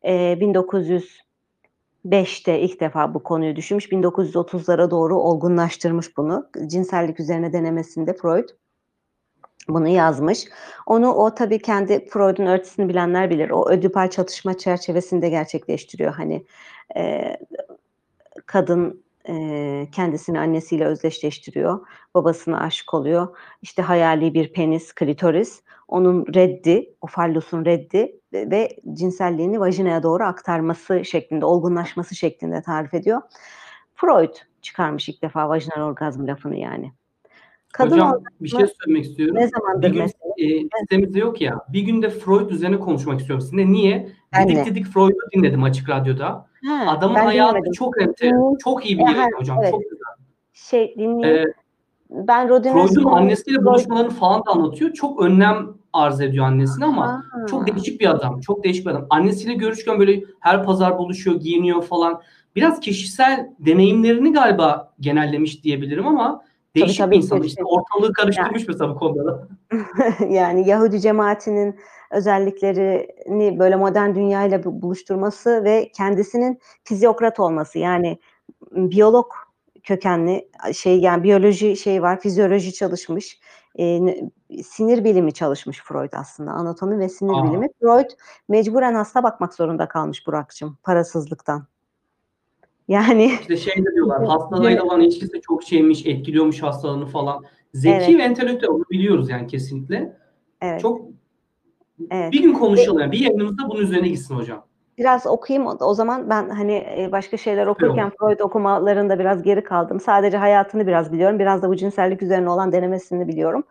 Ee, 0.04 0.38
1905'te 0.40 2.60
ilk 2.60 2.80
defa 2.80 3.14
bu 3.14 3.22
konuyu 3.22 3.56
düşünmüş. 3.56 3.92
1930'lara 3.92 4.90
doğru 4.90 5.18
olgunlaştırmış 5.18 6.16
bunu. 6.16 6.48
Cinsellik 6.66 7.20
üzerine 7.20 7.52
denemesinde 7.52 8.14
Freud 8.14 8.48
bunu 9.68 9.88
yazmış. 9.88 10.44
Onu 10.86 11.12
o 11.12 11.34
tabii 11.34 11.58
kendi 11.62 12.08
Freud'un 12.08 12.46
örtüsünü 12.46 12.88
bilenler 12.88 13.30
bilir. 13.30 13.50
O 13.50 13.70
ödipal 13.70 14.10
çatışma 14.10 14.58
çerçevesinde 14.58 15.28
gerçekleştiriyor. 15.28 16.14
Hani 16.14 16.46
e, 16.96 17.36
kadın 18.46 19.04
e, 19.28 19.88
kendisini 19.92 20.40
annesiyle 20.40 20.84
özdeşleştiriyor. 20.84 21.86
Babasına 22.14 22.60
aşık 22.60 22.94
oluyor. 22.94 23.36
İşte 23.62 23.82
hayali 23.82 24.34
bir 24.34 24.52
penis, 24.52 24.92
klitoris. 24.92 25.62
Onun 25.88 26.26
reddi, 26.34 26.94
o 27.00 27.06
fallusun 27.06 27.64
reddi 27.64 28.20
ve, 28.32 28.50
ve 28.50 28.76
cinselliğini 28.92 29.60
vajinaya 29.60 30.02
doğru 30.02 30.24
aktarması 30.24 31.04
şeklinde, 31.04 31.44
olgunlaşması 31.44 32.14
şeklinde 32.14 32.62
tarif 32.62 32.94
ediyor. 32.94 33.22
Freud 33.94 34.34
çıkarmış 34.62 35.08
ilk 35.08 35.22
defa 35.22 35.48
vajinal 35.48 35.82
orgazm 35.82 36.26
lafını 36.26 36.56
yani. 36.56 36.92
Kadın 37.72 37.90
Hocam 37.90 38.22
bir 38.40 38.48
şey 38.48 38.66
söylemek 38.80 39.04
istiyorum. 39.04 39.36
ne 39.36 39.40
Bir 39.44 39.48
zamandır 39.48 39.88
gün 39.90 39.98
mesela? 39.98 40.34
e, 40.38 40.68
sitemizde 40.80 41.18
yok 41.18 41.40
ya. 41.40 41.58
Bir 41.68 41.80
günde 41.82 42.10
Freud 42.10 42.50
üzerine 42.50 42.78
konuşmak 42.80 43.20
istiyorum 43.20 43.40
sizinle. 43.40 43.72
Niye? 43.72 44.08
Ben 44.32 44.48
Didik. 44.48 44.66
Didik 44.66 44.86
Freud'u 44.86 45.14
dinledim 45.34 45.62
açık 45.62 45.88
radyoda. 45.88 46.46
Ha, 46.66 46.84
Adamın 46.88 47.14
hayatı 47.14 47.50
dinlemedim. 47.54 47.72
çok 47.72 48.02
enteresan. 48.02 48.56
Çok 48.64 48.86
iyi 48.86 48.94
E, 48.94 48.98
bir 48.98 49.04
ha, 49.04 49.10
yayın 49.16 49.32
hocam. 49.36 49.58
evet. 49.62 49.70
Çok 49.70 49.82
güzel. 49.82 49.96
Şey 50.52 50.94
dinleyeyim. 50.98 51.48
Ee, 51.48 51.52
ben 52.10 52.48
Freud'un 52.48 53.04
annesiyle 53.04 53.64
buluşmalarını 53.64 54.10
falan 54.10 54.40
da 54.46 54.50
anlatıyor. 54.50 54.92
Çok 54.92 55.22
önlem 55.22 55.68
arz 55.92 56.20
ediyor 56.20 56.44
annesine 56.46 56.84
ama 56.84 57.06
Ha. 57.06 57.46
çok 57.50 57.66
değişik 57.66 58.00
bir 58.00 58.10
adam. 58.10 58.40
Çok 58.40 58.64
değişik 58.64 58.86
bir 58.86 58.90
adam. 58.90 59.06
Annesiyle 59.10 59.54
görüşken 59.54 59.98
böyle 59.98 60.22
her 60.40 60.64
pazar 60.64 60.98
buluşuyor, 60.98 61.36
giyiniyor 61.40 61.82
falan. 61.82 62.20
Biraz 62.56 62.80
kişisel 62.80 63.50
deneyimlerini 63.58 64.32
galiba 64.32 64.92
genellemiş 65.00 65.64
diyebilirim 65.64 66.06
ama 66.06 66.42
değişik 66.76 66.98
tabii, 66.98 67.10
bir 67.10 67.16
insan. 67.16 67.42
İşte 67.42 67.64
ortalığı 67.64 68.12
karıştırmış 68.12 68.68
mesela 68.68 68.90
bu 68.94 68.98
konuda. 68.98 69.48
yani 70.28 70.68
Yahudi 70.68 71.00
cemaatinin 71.00 71.80
özelliklerini 72.10 73.58
böyle 73.58 73.76
modern 73.76 74.14
dünyayla 74.14 74.64
bu- 74.64 74.82
buluşturması 74.82 75.64
ve 75.64 75.90
kendisinin 75.96 76.60
fizyokrat 76.84 77.40
olması 77.40 77.78
yani 77.78 78.18
biyolog 78.72 79.26
kökenli 79.82 80.48
şey 80.74 81.00
yani 81.00 81.22
biyoloji 81.22 81.76
şey 81.76 82.02
var 82.02 82.20
fizyoloji 82.20 82.72
çalışmış 82.72 83.40
e, 83.78 84.00
sinir 84.64 85.04
bilimi 85.04 85.32
çalışmış 85.32 85.82
Freud 85.84 86.12
aslında 86.12 86.50
anatomi 86.50 86.98
ve 86.98 87.08
sinir 87.08 87.32
Aa. 87.32 87.44
bilimi 87.44 87.68
Freud 87.80 88.10
mecburen 88.48 88.94
hasta 88.94 89.22
bakmak 89.22 89.54
zorunda 89.54 89.88
kalmış 89.88 90.26
Burak'cığım 90.26 90.78
parasızlıktan 90.82 91.66
yani 92.90 93.32
İşte 93.40 93.56
şey 93.56 93.84
de 93.84 93.94
diyorlar 93.94 94.26
hastalığıyla 94.26 94.84
olan 94.84 95.00
ilişkisi 95.00 95.40
çok 95.40 95.62
şeymiş, 95.62 96.06
etkiliyormuş 96.06 96.62
hastalığını 96.62 97.06
falan. 97.06 97.44
Zeki 97.74 98.04
Evet. 98.04 98.18
ve 98.18 98.22
entelektüel 98.22 98.70
onu 98.70 98.84
biliyoruz 98.90 99.30
yani 99.30 99.46
kesinlikle. 99.46 100.16
evet 100.62 100.80
Çok 100.80 101.00
Evet. 102.10 102.32
bir 102.32 102.42
gün 102.42 102.52
konuşalım 102.52 103.00
yani. 103.00 103.12
Bir 103.12 103.18
yayınımızda 103.18 103.68
bunun 103.68 103.80
üzerine 103.80 104.08
gitsin 104.08 104.36
hocam. 104.36 104.64
biraz 104.98 105.26
okuyayım 105.26 105.68
o, 105.80 105.94
zaman 105.94 106.30
ben 106.30 106.48
hani 106.48 106.72
e, 106.72 107.08
başka 107.12 107.36
şeyler 107.36 107.66
okurken. 107.66 108.12
Freud 108.20 108.40
okumalarında 108.40 109.18
biraz 109.18 109.42
geri 109.42 109.64
kaldım. 109.64 110.00
Sadece 110.00 110.36
hayatını 110.36 110.86
biraz 110.86 111.12
biliyorum. 111.12 111.38
Biraz 111.38 111.62
da 111.62 111.68
bu 111.68 111.76
cinsellik 111.76 112.22
üzerine 112.22 112.50
olan 112.50 112.72
denemesini 112.72 113.28
biliyorum. 113.28 113.64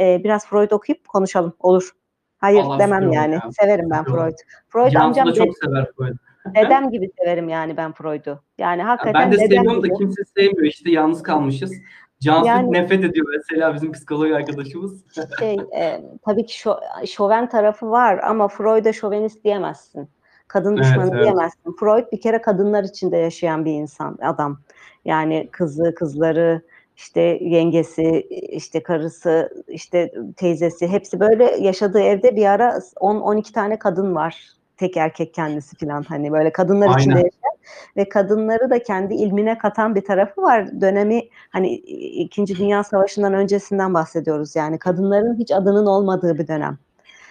E, 0.00 0.24
biraz 0.24 0.46
Freud 0.46 0.70
okuyup 0.70 1.08
konuşalım. 1.08 1.52
Olur. 1.60 1.92
Hayır 2.38 2.62
Vallahi 2.62 2.78
demem 2.78 3.12
yani. 3.12 3.34
ya. 3.34 3.50
Severim 3.60 3.90
ben. 3.90 4.04
Freud. 4.04 4.36
Freud 4.68 4.92
Cansu 4.92 5.06
amcam 5.06 5.26
da 5.26 5.32
çok 5.32 5.58
sever 5.64 5.86
Freud. 5.96 6.16
Dedem 6.54 6.90
gibi 6.90 7.10
severim 7.18 7.48
yani 7.48 7.76
ben 7.76 7.92
Freud'u. 7.92 8.40
Yani 8.58 8.80
Ya 8.80 8.88
hakikaten 8.88 9.14
ben 9.14 9.32
de 9.32 9.36
seviyorum 9.36 9.82
da 9.82 9.88
kimse 9.88 10.22
sevmiyor. 10.36 10.66
İşte 10.66 10.90
yalnız 10.90 11.22
kalmışız. 11.22 11.72
Cansu 12.20 12.46
Yani- 12.46 12.72
nefret 12.72 13.04
ediyor 13.04 13.26
mesela 13.36 13.74
bizim 13.74 13.92
psikolog 13.92 14.32
arkadaşımız. 14.32 15.04
şey 15.38 15.56
e, 15.76 16.00
tabii 16.26 16.46
ki 16.46 16.58
şo, 16.58 16.76
şoven 17.06 17.48
tarafı 17.48 17.90
var 17.90 18.18
ama 18.18 18.48
Freud'a 18.48 18.92
şovenist 18.92 19.44
diyemezsin. 19.44 20.08
Kadın 20.48 20.76
Evet, 20.76 20.84
düşmanı 20.84 21.10
evet. 21.14 21.22
diyemezsin. 21.22 21.76
Freud 21.80 22.12
bir 22.12 22.20
kere 22.20 22.40
kadınlar 22.40 22.84
içinde 22.84 23.16
yaşayan 23.16 23.64
bir 23.64 23.72
insan, 23.72 24.18
adam. 24.22 24.60
Yani 25.04 25.48
kızı, 25.52 25.94
kızları, 25.94 26.62
işte 26.96 27.20
yengesi, 27.40 28.20
işte 28.30 28.82
karısı, 28.82 29.64
işte 29.68 30.12
teyzesi 30.36 30.88
hepsi 30.88 31.20
böyle 31.20 31.44
yaşadığı 31.44 32.00
evde 32.00 32.36
bir 32.36 32.46
ara 32.46 32.80
10-12 32.96 33.52
tane 33.52 33.78
kadın 33.78 34.14
var. 34.14 34.48
Tek 34.78 34.96
erkek 34.96 35.34
kendisi 35.34 35.76
falan 35.76 36.02
hani 36.02 36.32
böyle 36.32 36.52
kadınlar 36.52 36.98
içinde 36.98 37.14
Aynen. 37.14 37.24
yaşayan 37.24 37.58
ve 37.96 38.08
kadınları 38.08 38.70
da 38.70 38.82
kendi 38.82 39.14
ilmine 39.14 39.58
katan 39.58 39.94
bir 39.94 40.04
tarafı 40.04 40.42
var. 40.42 40.80
Dönemi 40.80 41.22
hani 41.50 41.74
İkinci 41.74 42.56
Dünya 42.58 42.84
Savaşı'ndan 42.84 43.34
öncesinden 43.34 43.94
bahsediyoruz. 43.94 44.56
Yani 44.56 44.78
kadınların 44.78 45.38
hiç 45.38 45.52
adının 45.52 45.86
olmadığı 45.86 46.38
bir 46.38 46.48
dönem. 46.48 46.78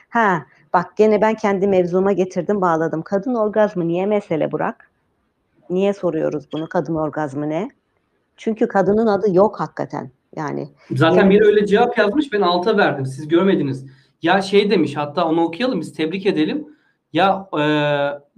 Ha 0.10 0.46
bak 0.74 0.98
gene 0.98 1.22
ben 1.22 1.36
kendi 1.36 1.68
mevzuma 1.68 2.12
getirdim 2.12 2.62
bağladım. 2.62 3.02
Kadın 3.02 3.36
orgazmı 3.36 3.88
niye 3.88 4.06
mesele 4.06 4.52
Burak? 4.52 4.92
Niye 5.70 5.94
soruyoruz 5.94 6.48
bunu? 6.54 6.70
Kadın 6.70 6.96
orgazmı 6.96 7.50
ne? 7.50 7.70
Çünkü 8.38 8.68
kadının 8.68 9.08
adı 9.08 9.34
yok 9.36 9.60
hakikaten. 9.60 10.12
Yani 10.36 10.70
Zaten 10.92 11.18
Yani- 11.18 11.30
biri 11.30 11.46
öyle 11.46 11.66
cevap 11.66 11.98
yazmış 11.98 12.34
ben 12.34 12.42
alta 12.42 12.78
verdim. 12.78 13.06
Siz 13.06 13.28
görmediniz. 13.28 13.86
Ya 14.22 14.42
şey 14.42 14.72
demiş 14.72 14.98
hatta 14.98 15.26
onu 15.26 15.42
okuyalım 15.44 15.82
biz 15.82 15.94
tebrik 15.94 16.26
edelim. 16.26 16.68
Ya 17.14 17.50
e, 17.60 17.64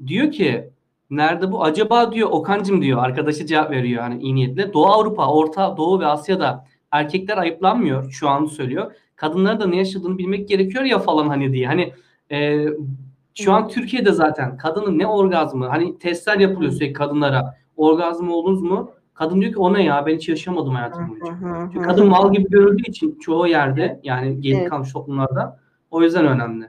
diyor 0.08 0.32
ki 0.32 0.70
nerede 1.10 1.52
bu? 1.52 1.64
Acaba 1.64 2.12
diyor 2.12 2.30
Okan'cım 2.32 2.82
diyor 2.82 3.04
arkadaşı 3.04 3.46
cevap 3.46 3.72
veriyor 3.72 4.02
hani 4.04 4.22
iyi 4.22 4.36
niyetle. 4.36 4.74
Doğu 4.74 4.86
Avrupa, 4.86 5.28
Orta 5.28 5.78
Doğu 5.78 6.00
ve 6.00 6.06
Asya'da 6.06 6.66
erkekler 6.92 7.38
ayıplanmıyor 7.38 8.12
şu 8.12 8.30
an 8.30 8.46
söylüyor. 8.46 8.92
Kadınların 9.16 9.60
da 9.60 9.68
ne 9.68 9.78
yaşadığını 9.78 10.18
bilmek 10.18 10.48
gerekiyor 10.50 10.84
ya 10.84 11.00
falan 11.00 11.28
hani 11.28 11.54
diye. 11.54 11.68
Hani 11.68 11.94
e, 12.32 12.66
şu 13.36 13.54
an 13.54 13.68
Türkiye'de 13.68 14.12
zaten 14.12 14.58
kadının 14.58 15.00
ne 15.00 15.08
orgazmı 15.08 15.68
hani 15.68 15.98
testler 16.00 16.40
yapılıyor 16.40 16.72
sürekli 16.72 16.94
kadınlara. 16.94 17.56
Orgazm 17.78 18.30
oldunuz 18.30 18.62
mu? 18.62 18.92
Kadın 19.14 19.42
diyor 19.42 19.54
ki 19.54 19.60
o 19.60 19.74
ne 19.74 19.84
ya 19.84 20.06
ben 20.06 20.16
hiç 20.16 20.30
yaşamadım 20.30 20.76
hayatım 20.76 21.10
boyunca. 21.10 21.70
Çünkü 21.74 21.88
kadın 21.88 22.08
mal 22.08 22.34
gibi 22.34 22.50
görüldüğü 22.50 22.90
için 22.90 23.20
çoğu 23.20 23.48
yerde 23.48 24.00
yani 24.04 24.52
Evet. 24.54 24.70
kalmış 24.70 24.94
toplumlarda 24.94 25.60
o 25.92 26.02
yüzden 26.02 26.26
önemli. 26.28 26.66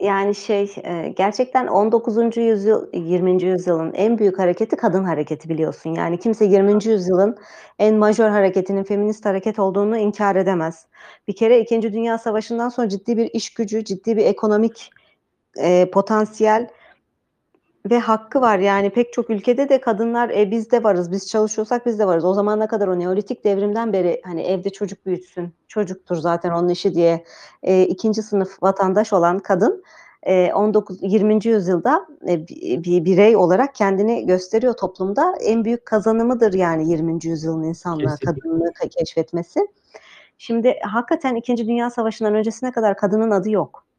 Yani 0.00 0.34
şey 0.34 0.74
e, 0.84 1.08
gerçekten 1.16 1.66
19. 1.66 2.36
yüzyıl 2.36 2.86
20. 2.92 3.42
yüzyılın 3.42 3.92
en 3.94 4.18
büyük 4.18 4.38
hareketi 4.38 4.76
kadın 4.76 5.04
hareketi 5.04 5.48
biliyorsun. 5.48 5.94
Yani 5.94 6.18
kimse 6.18 6.44
20. 6.44 6.84
yüzyılın 6.84 7.36
en 7.78 7.96
majör 7.96 8.28
hareketinin 8.30 8.84
feminist 8.84 9.24
hareket 9.24 9.58
olduğunu 9.58 9.98
inkar 9.98 10.36
edemez. 10.36 10.86
Bir 11.28 11.36
kere 11.36 11.60
2. 11.60 11.82
Dünya 11.82 12.18
Savaşı'ndan 12.18 12.68
sonra 12.68 12.88
ciddi 12.88 13.16
bir 13.16 13.30
iş 13.32 13.54
gücü, 13.54 13.84
ciddi 13.84 14.16
bir 14.16 14.24
ekonomik 14.24 14.90
e, 15.58 15.90
potansiyel 15.90 16.68
ve 17.90 17.98
hakkı 17.98 18.40
var. 18.40 18.58
Yani 18.58 18.90
pek 18.90 19.12
çok 19.12 19.30
ülkede 19.30 19.68
de 19.68 19.80
kadınlar 19.80 20.30
e, 20.30 20.50
biz 20.50 20.70
de 20.70 20.82
varız, 20.82 21.12
biz 21.12 21.28
çalışıyorsak 21.28 21.86
biz 21.86 21.98
de 21.98 22.06
varız. 22.06 22.24
O 22.24 22.34
zamana 22.34 22.68
kadar 22.68 22.88
o 22.88 22.98
Neolitik 22.98 23.44
devrimden 23.44 23.92
beri 23.92 24.20
hani 24.24 24.42
evde 24.42 24.70
çocuk 24.70 25.06
büyütsün, 25.06 25.54
çocuktur 25.68 26.16
zaten 26.16 26.50
onun 26.50 26.68
işi 26.68 26.94
diye 26.94 27.24
e, 27.62 27.82
ikinci 27.82 28.22
sınıf 28.22 28.62
vatandaş 28.62 29.12
olan 29.12 29.38
kadın 29.38 29.82
e, 30.22 30.52
19 30.52 30.98
20. 31.02 31.46
yüzyılda 31.46 32.06
e, 32.28 32.48
bi- 32.48 32.84
bir 32.84 33.04
birey 33.04 33.36
olarak 33.36 33.74
kendini 33.74 34.26
gösteriyor 34.26 34.72
toplumda. 34.72 35.34
En 35.40 35.64
büyük 35.64 35.86
kazanımıdır 35.86 36.52
yani 36.52 36.90
20. 36.90 37.18
yüzyılın 37.26 37.62
insanlığa 37.62 38.16
ke- 38.70 38.88
keşfetmesi. 38.88 39.60
Şimdi 40.38 40.76
hakikaten 40.82 41.34
2. 41.34 41.56
Dünya 41.56 41.90
Savaşı'ndan 41.90 42.34
öncesine 42.34 42.72
kadar 42.72 42.96
kadının 42.96 43.30
adı 43.30 43.50
yok. 43.50 43.89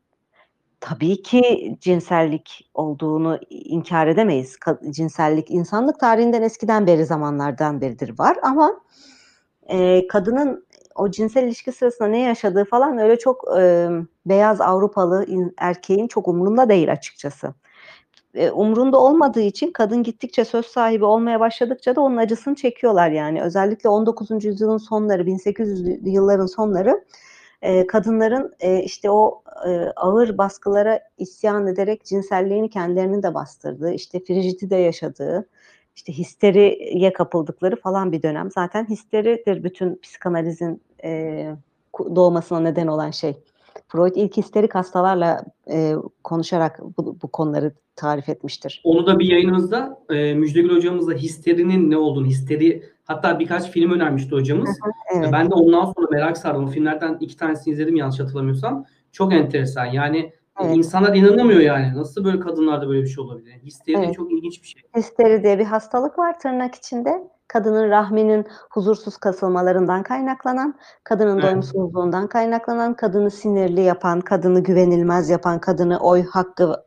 Tabii 0.81 1.21
ki 1.21 1.77
cinsellik 1.81 2.69
olduğunu 2.73 3.39
inkar 3.49 4.07
edemeyiz. 4.07 4.57
Cinsellik 4.89 5.51
insanlık 5.51 5.99
tarihinden 5.99 6.41
eskiden 6.41 6.87
beri 6.87 7.05
zamanlardan 7.05 7.81
beridir 7.81 8.19
var 8.19 8.37
ama 8.43 8.81
e, 9.69 10.07
kadının 10.07 10.65
o 10.95 11.11
cinsel 11.11 11.43
ilişki 11.43 11.71
sırasında 11.71 12.07
ne 12.07 12.19
yaşadığı 12.19 12.65
falan 12.65 12.97
öyle 12.97 13.19
çok 13.19 13.45
e, 13.59 13.89
beyaz 14.25 14.61
Avrupalı 14.61 15.25
in- 15.25 15.53
erkeğin 15.57 16.07
çok 16.07 16.27
umurunda 16.27 16.69
değil 16.69 16.91
açıkçası. 16.91 17.53
E, 18.33 18.51
umrunda 18.51 18.99
olmadığı 18.99 19.41
için 19.41 19.71
kadın 19.71 20.03
gittikçe 20.03 20.45
söz 20.45 20.65
sahibi 20.65 21.05
olmaya 21.05 21.39
başladıkça 21.39 21.95
da 21.95 22.01
onun 22.01 22.17
acısını 22.17 22.55
çekiyorlar 22.55 23.11
yani. 23.11 23.43
Özellikle 23.43 23.89
19. 23.89 24.45
yüzyılın 24.47 24.77
sonları, 24.77 25.27
1800'lü 25.27 26.09
yılların 26.09 26.45
sonları 26.45 27.05
e, 27.61 27.87
kadınların 27.87 28.53
e, 28.59 28.83
işte 28.83 29.09
o 29.09 29.43
e, 29.67 29.69
ağır 29.95 30.37
baskılara 30.37 30.99
isyan 31.17 31.67
ederek 31.67 32.05
cinselliğini 32.05 32.69
kendilerinin 32.69 33.23
de 33.23 33.33
bastırdığı, 33.33 33.91
işte 33.91 34.19
frijiti 34.19 34.69
de 34.69 34.75
yaşadığı, 34.75 35.49
işte 35.95 36.13
histeriye 36.13 37.13
kapıldıkları 37.13 37.75
falan 37.75 38.11
bir 38.11 38.23
dönem. 38.23 38.51
Zaten 38.51 38.85
histeridir 38.85 39.63
bütün 39.63 39.99
psikanalizin 40.03 40.81
e, 41.03 41.51
doğmasına 42.15 42.59
neden 42.59 42.87
olan 42.87 43.11
şey. 43.11 43.43
Freud 43.87 44.15
ilk 44.15 44.37
histerik 44.37 44.75
hastalarla 44.75 45.43
e, 45.71 45.93
konuşarak 46.23 46.79
bu, 46.97 47.17
bu 47.21 47.27
konuları 47.27 47.73
tarif 47.95 48.29
etmiştir. 48.29 48.81
Onu 48.83 49.07
da 49.07 49.19
bir 49.19 49.25
yayınımızda 49.25 49.99
e, 50.09 50.33
Müjdegül 50.33 50.75
hocamızla 50.75 51.13
histerinin 51.13 51.91
ne 51.91 51.97
olduğunu, 51.97 52.25
histeri 52.25 52.83
hatta 53.05 53.39
birkaç 53.39 53.71
film 53.71 53.91
önermişti 53.91 54.31
hocamız. 54.31 54.79
Evet. 55.15 55.29
Ben 55.33 55.49
de 55.51 55.53
ondan 55.53 55.85
sonra 55.85 56.07
merak 56.11 56.37
sardım. 56.37 56.63
O 56.63 56.67
filmlerden 56.67 57.17
iki 57.19 57.37
tanesini 57.37 57.73
izledim 57.73 57.95
yanlış 57.95 58.19
hatırlamıyorsam. 58.19 58.85
Çok 59.11 59.33
enteresan. 59.33 59.85
Yani 59.85 60.33
Evet. 60.61 60.77
insanlar 60.77 61.15
inanamıyor 61.15 61.59
yani. 61.59 61.95
Nasıl 61.95 62.23
böyle 62.25 62.39
kadınlarda 62.39 62.89
böyle 62.89 63.01
bir 63.01 63.07
şey 63.07 63.23
olabilir? 63.23 63.53
Histeri 63.63 63.97
Evet. 63.97 64.15
çok 64.15 64.31
ilginç 64.31 64.61
bir 64.63 64.67
şey. 64.67 64.81
Histeri 64.97 65.43
diye 65.43 65.59
bir 65.59 65.65
hastalık 65.65 66.19
var 66.19 66.39
tırnak 66.39 66.75
içinde. 66.75 67.27
Kadının 67.51 67.89
rahminin 67.89 68.45
huzursuz 68.69 69.17
kasılmalarından 69.17 70.03
kaynaklanan, 70.03 70.75
kadının 71.03 71.33
Evet. 71.33 71.43
doyumsuzluğundan 71.43 72.27
kaynaklanan, 72.27 72.93
kadını 72.93 73.31
sinirli 73.31 73.81
yapan, 73.81 74.21
kadını 74.21 74.59
güvenilmez 74.59 75.29
yapan, 75.29 75.59
kadını 75.59 75.99
oy 75.99 76.25
hakkı 76.25 76.83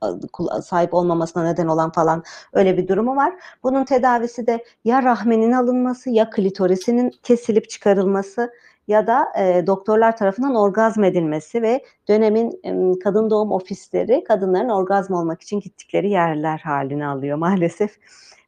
e, 0.59 0.63
sahip 0.63 0.95
olmamasına 0.95 1.45
neden 1.45 1.67
olan 1.67 1.93
falan 1.93 2.23
öyle 2.53 2.77
bir 2.77 2.89
durumu 2.89 3.17
var. 3.17 3.35
Bunun 3.63 3.85
tedavisi 3.85 4.47
de 4.47 4.65
ya 4.85 5.03
rahminin 5.03 5.53
alınması 5.53 6.11
ya 6.11 6.31
klitorisinin 6.31 7.11
kesilip 7.23 7.71
çıkarılması 7.71 8.53
ya 8.89 9.07
da 9.07 9.27
e, 9.39 9.67
doktorlar 9.67 10.17
tarafından 10.17 10.55
orgazm 10.55 11.05
edilmesi 11.05 11.63
ve 11.63 11.85
dönemin 12.09 12.61
em, 12.63 12.99
kadın 12.99 13.31
doğum 13.31 13.53
ofisleri 13.53 14.25
kadınların 14.25 14.69
orgazm 14.69 15.13
olmak 15.15 15.43
için 15.43 15.61
gittikleri 15.61 16.11
yerler 16.11 16.59
halini 16.59 17.07
alıyor 17.07 17.37
maalesef. 17.39 17.99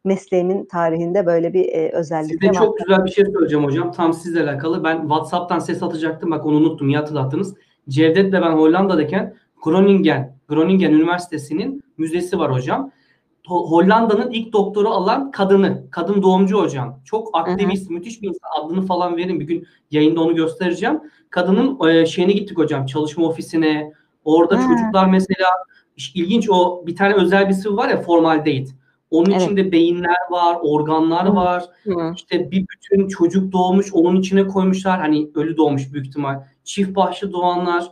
Mesleğimin 0.06 0.64
tarihinde 0.64 1.26
böyle 1.26 1.52
bir 1.54 1.64
e, 1.68 1.90
özellik 1.92 2.30
Size 2.30 2.48
var. 2.48 2.54
çok 2.54 2.78
güzel 2.78 3.04
bir 3.04 3.10
şey 3.10 3.24
söyleyeceğim 3.24 3.64
hocam. 3.64 3.92
Tam 3.92 4.14
sizle 4.14 4.42
alakalı. 4.42 4.84
Ben 4.84 5.00
WhatsApp'tan 5.00 5.58
ses 5.58 5.82
atacaktım. 5.82 6.30
Bak 6.30 6.46
onu 6.46 6.56
unuttum. 6.56 6.88
İyi 6.88 6.96
hatırlattınız. 6.96 7.54
Cevdet'le 7.88 8.32
ben 8.32 8.52
Hollanda'dayken 8.52 9.34
Groningen, 9.62 10.36
Groningen 10.48 10.92
Üniversitesi'nin 10.92 11.82
müzesi 11.98 12.38
var 12.38 12.52
hocam. 12.52 12.90
Ho- 13.48 13.70
Hollanda'nın 13.70 14.30
ilk 14.30 14.52
doktoru 14.52 14.88
alan 14.88 15.30
kadını. 15.30 15.84
Kadın 15.90 16.22
doğumcu 16.22 16.58
hocam. 16.60 17.00
Çok 17.04 17.30
aktivist, 17.32 17.90
müthiş 17.90 18.22
bir 18.22 18.28
insan. 18.28 18.48
Adını 18.64 18.86
falan 18.86 19.16
verin. 19.16 19.40
Bir 19.40 19.44
gün 19.46 19.66
yayında 19.90 20.20
onu 20.20 20.34
göstereceğim. 20.34 21.00
Kadının 21.30 21.88
e, 21.88 22.06
şeyine 22.06 22.32
gittik 22.32 22.58
hocam. 22.58 22.86
Çalışma 22.86 23.26
ofisine. 23.26 23.92
Orada 24.24 24.58
Ha. 24.58 24.62
çocuklar 24.68 25.06
mesela 25.06 25.48
ilginç 26.14 26.50
o 26.50 26.82
bir 26.86 26.96
tane 26.96 27.14
özel 27.14 27.48
bir 27.48 27.54
sıvı 27.54 27.76
var 27.76 27.88
ya 27.88 28.02
formaldehit. 28.02 28.74
Onun 29.10 29.30
Evet. 29.30 29.42
içinde 29.42 29.72
beyinler 29.72 30.16
var, 30.30 30.58
organlar 30.62 31.28
Hı. 31.28 31.34
var. 31.34 31.64
Hı. 31.84 32.12
İşte 32.16 32.50
bir 32.50 32.64
bütün 32.74 33.08
çocuk 33.08 33.52
doğmuş, 33.52 33.86
onun 33.92 34.20
içine 34.20 34.46
koymuşlar. 34.46 35.00
Hani 35.00 35.30
ölü 35.34 35.56
doğmuş 35.56 35.92
büyük 35.92 36.06
ihtimal. 36.06 36.42
Çift 36.64 36.96
başlı 36.96 37.32
doğanlar. 37.32 37.84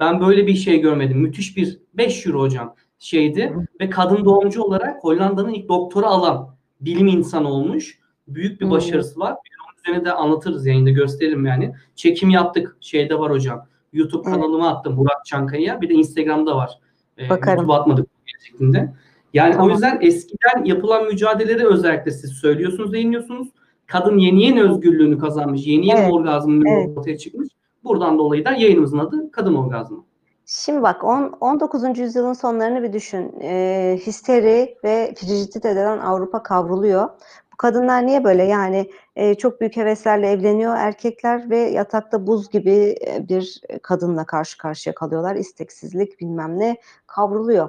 Ben 0.00 0.20
böyle 0.20 0.46
bir 0.46 0.54
şey 0.54 0.80
görmedim. 0.80 1.18
Müthiş 1.18 1.56
bir 1.56 1.78
5 1.94 2.26
euro 2.26 2.40
hocam 2.40 2.74
şeydi. 2.98 3.52
Hı. 3.54 3.66
Ve 3.80 3.90
kadın 3.90 4.24
doğumcu 4.24 4.62
olarak 4.62 5.04
Hollanda'nın 5.04 5.52
ilk 5.52 5.68
doktora 5.68 6.06
alan 6.06 6.48
bilim 6.80 7.06
insanı 7.06 7.48
olmuş. 7.48 7.98
Büyük 8.28 8.60
bir 8.60 8.66
Hı. 8.66 8.70
başarısı 8.70 9.20
var. 9.20 9.30
Onun 9.32 9.78
üzerine 9.84 10.04
de 10.04 10.12
anlatırız 10.12 10.66
yayında 10.66 10.90
gösteririm 10.90 11.46
yani. 11.46 11.74
Çekim 11.96 12.30
yaptık. 12.30 12.76
Şeyde 12.80 13.18
var 13.18 13.32
hocam. 13.32 13.66
YouTube 13.92 14.22
kanalıma 14.30 14.68
attım 14.68 14.96
Burak 14.96 15.24
Çankaya'ya. 15.24 15.80
Bir 15.80 15.88
de 15.88 15.94
Instagram'da 15.94 16.56
var. 16.56 16.70
Ee, 17.18 17.28
Bakarım. 17.30 17.56
YouTube'a 17.56 17.80
atmadık 17.80 18.06
gerçekten. 18.26 18.94
Yani 19.32 19.52
Tamam. 19.52 19.66
o 19.66 19.70
yüzden 19.70 19.98
eskiden 20.00 20.64
yapılan 20.64 21.04
mücadeleleri 21.06 21.66
özellikle 21.66 22.10
siz 22.10 22.32
söylüyorsunuz, 22.32 22.94
yayınlıyorsunuz. 22.94 23.48
Kadın 23.86 24.18
yeni 24.18 24.42
yeni 24.42 24.62
özgürlüğünü 24.62 25.18
kazanmış, 25.18 25.66
yeni 25.66 25.86
yeni 25.86 25.98
Evet, 26.00 26.12
orgazmın 26.12 26.66
evet. 26.66 26.98
ortaya 26.98 27.18
çıkmış. 27.18 27.48
Buradan 27.84 28.18
dolayı 28.18 28.44
da 28.44 28.52
yayınımızın 28.52 28.98
adı 28.98 29.30
Kadın 29.30 29.54
Orgazmı. 29.54 30.04
Şimdi 30.46 30.82
bak 30.82 31.04
on- 31.04 31.34
19. 31.40 31.98
yüzyılın 31.98 32.32
sonlarını 32.32 32.82
bir 32.82 32.92
düşün. 32.92 33.34
Ee, 33.42 33.98
histeri 34.06 34.74
ve 34.84 35.14
frijitideden 35.16 35.98
Avrupa 35.98 36.42
kavruluyor. 36.42 37.08
Bu 37.52 37.56
kadınlar 37.56 38.06
niye 38.06 38.24
böyle? 38.24 38.44
Yani 38.44 38.90
e, 39.16 39.34
çok 39.34 39.60
büyük 39.60 39.76
heveslerle 39.76 40.30
evleniyor 40.30 40.76
erkekler 40.76 41.50
ve 41.50 41.58
yatakta 41.58 42.26
buz 42.26 42.50
gibi 42.50 42.96
e, 43.06 43.28
bir 43.28 43.62
kadınla 43.82 44.26
karşı 44.26 44.58
karşıya 44.58 44.94
kalıyorlar. 44.94 45.36
İsteksizlik 45.36 46.20
bilmem 46.20 46.58
ne 46.58 46.76
kavruluyor. 47.06 47.68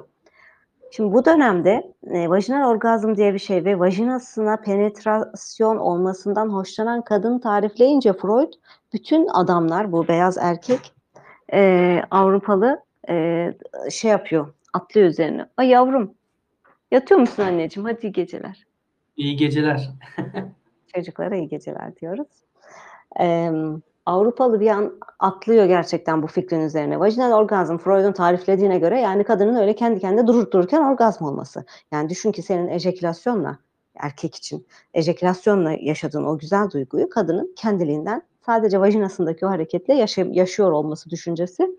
Şimdi 0.96 1.12
bu 1.12 1.24
dönemde 1.24 1.92
e, 2.10 2.28
vajinal 2.28 2.70
orgazm 2.70 3.14
diye 3.14 3.34
bir 3.34 3.38
şey 3.38 3.64
ve 3.64 3.78
vajinasına 3.78 4.56
penetrasyon 4.56 5.76
olmasından 5.76 6.48
hoşlanan 6.48 7.02
kadın 7.02 7.38
tarifleyince 7.38 8.12
Freud 8.12 8.52
bütün 8.92 9.26
adamlar 9.26 9.92
bu 9.92 10.08
beyaz 10.08 10.38
erkek 10.38 10.92
e, 11.52 12.02
Avrupalı 12.10 12.82
e, 13.08 13.48
şey 13.90 14.10
yapıyor 14.10 14.54
atlıyor 14.72 15.08
üzerine. 15.08 15.46
Ay 15.56 15.68
yavrum 15.68 16.14
yatıyor 16.90 17.20
musun 17.20 17.42
anneciğim 17.42 17.88
hadi 17.88 18.06
iyi 18.06 18.12
geceler. 18.12 18.66
İyi 19.16 19.36
geceler. 19.36 19.90
Çocuklara 20.94 21.36
iyi 21.36 21.48
geceler 21.48 21.96
diyoruz. 21.96 22.28
Ee, 23.20 23.50
Avrupalı 24.06 24.60
bir 24.60 24.68
an 24.68 24.92
atlıyor 25.18 25.66
gerçekten 25.66 26.22
bu 26.22 26.26
fikrin 26.26 26.60
üzerine. 26.60 27.00
Vajinal 27.00 27.32
orgazm 27.32 27.76
Freud'un 27.76 28.12
tariflediğine 28.12 28.78
göre 28.78 29.00
yani 29.00 29.24
kadının 29.24 29.56
öyle 29.56 29.74
kendi 29.74 30.00
kendine 30.00 30.26
durup 30.26 30.52
dururken 30.52 30.82
orgazm 30.82 31.24
olması. 31.24 31.64
Yani 31.92 32.08
düşün 32.08 32.32
ki 32.32 32.42
senin 32.42 32.68
ejekülasyonla 32.68 33.58
erkek 33.96 34.34
için 34.34 34.66
ejekülasyonla 34.94 35.72
yaşadığın 35.72 36.24
o 36.24 36.38
güzel 36.38 36.70
duyguyu 36.70 37.10
kadının 37.10 37.54
kendiliğinden 37.56 38.22
sadece 38.46 38.80
vajinasındaki 38.80 39.46
o 39.46 39.48
hareketle 39.48 39.94
yaşa- 39.94 40.26
yaşıyor 40.30 40.72
olması 40.72 41.10
düşüncesi. 41.10 41.70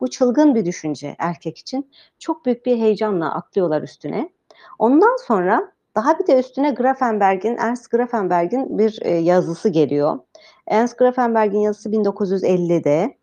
Bu 0.00 0.10
çılgın 0.10 0.54
bir 0.54 0.64
düşünce 0.64 1.16
erkek 1.18 1.58
için. 1.58 1.90
Çok 2.18 2.46
büyük 2.46 2.66
bir 2.66 2.76
heyecanla 2.76 3.34
atlıyorlar 3.34 3.82
üstüne. 3.82 4.30
Ondan 4.78 5.16
sonra 5.26 5.72
daha 5.96 6.18
bir 6.18 6.26
de 6.26 6.38
üstüne 6.38 6.70
Grafenberg'in, 6.70 7.56
Ernst 7.56 7.90
Grafenberg'in 7.90 8.78
bir 8.78 8.98
e, 9.02 9.10
yazısı 9.14 9.68
geliyor. 9.68 10.18
Ernst 10.66 10.98
Grafenberg'in 10.98 11.60
yazısı 11.60 11.90
1950'de. 11.90 13.16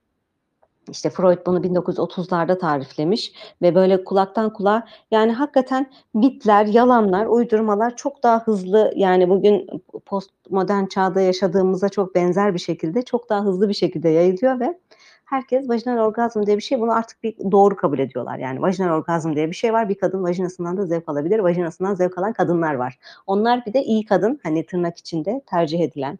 İşte 0.89 1.09
Freud 1.09 1.45
bunu 1.45 1.59
1930'larda 1.59 2.59
tariflemiş 2.59 3.33
ve 3.61 3.75
böyle 3.75 4.03
kulaktan 4.03 4.53
kulağa 4.53 4.87
yani 5.11 5.31
hakikaten 5.31 5.91
bitler, 6.15 6.65
yalanlar, 6.65 7.25
uydurmalar 7.25 7.95
çok 7.95 8.23
daha 8.23 8.43
hızlı 8.43 8.93
yani 8.95 9.29
bugün 9.29 9.67
postmodern 10.05 10.85
çağda 10.85 11.21
yaşadığımıza 11.21 11.89
çok 11.89 12.15
benzer 12.15 12.53
bir 12.53 12.59
şekilde 12.59 13.01
çok 13.01 13.29
daha 13.29 13.43
hızlı 13.43 13.69
bir 13.69 13.73
şekilde 13.73 14.09
yayılıyor 14.09 14.59
ve 14.59 14.79
herkes 15.25 15.69
vajinal 15.69 15.97
orgazm 15.97 16.45
diye 16.45 16.57
bir 16.57 16.61
şey 16.61 16.81
bunu 16.81 16.91
artık 16.91 17.23
bir 17.23 17.51
doğru 17.51 17.75
kabul 17.75 17.99
ediyorlar. 17.99 18.37
Yani 18.37 18.61
vajinal 18.61 18.97
orgazm 18.97 19.35
diye 19.35 19.49
bir 19.49 19.55
şey 19.55 19.73
var. 19.73 19.89
Bir 19.89 19.95
kadın 19.95 20.23
vajinasından 20.23 20.77
da 20.77 20.85
zevk 20.85 21.09
alabilir. 21.09 21.39
Vajinasından 21.39 21.95
zevk 21.95 22.17
alan 22.17 22.33
kadınlar 22.33 22.73
var. 22.73 22.99
Onlar 23.27 23.65
bir 23.65 23.73
de 23.73 23.83
iyi 23.83 24.05
kadın 24.05 24.39
hani 24.43 24.65
tırnak 24.65 24.97
içinde 24.97 25.41
tercih 25.45 25.79
edilen 25.79 26.19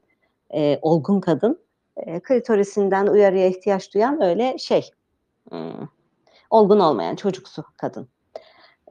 e, 0.54 0.80
olgun 0.82 1.20
kadın 1.20 1.60
e, 1.98 2.20
klitorisinden 2.20 3.08
uyarıya 3.08 3.48
ihtiyaç 3.48 3.94
duyan 3.94 4.22
öyle 4.22 4.58
şey 4.58 4.90
hmm, 5.50 5.88
olgun 6.50 6.80
olmayan 6.80 7.16
çocuksu 7.16 7.64
kadın. 7.78 8.08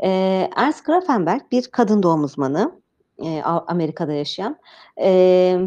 E, 0.03 0.09
Ernst 0.57 0.85
Grafenberg 0.85 1.41
bir 1.53 1.69
kadın 1.71 2.03
doğum 2.03 2.25
uzmanı 2.25 2.73
e, 3.25 3.43
Amerika'da 3.43 4.13
yaşayan. 4.13 4.57
E, 5.01 5.61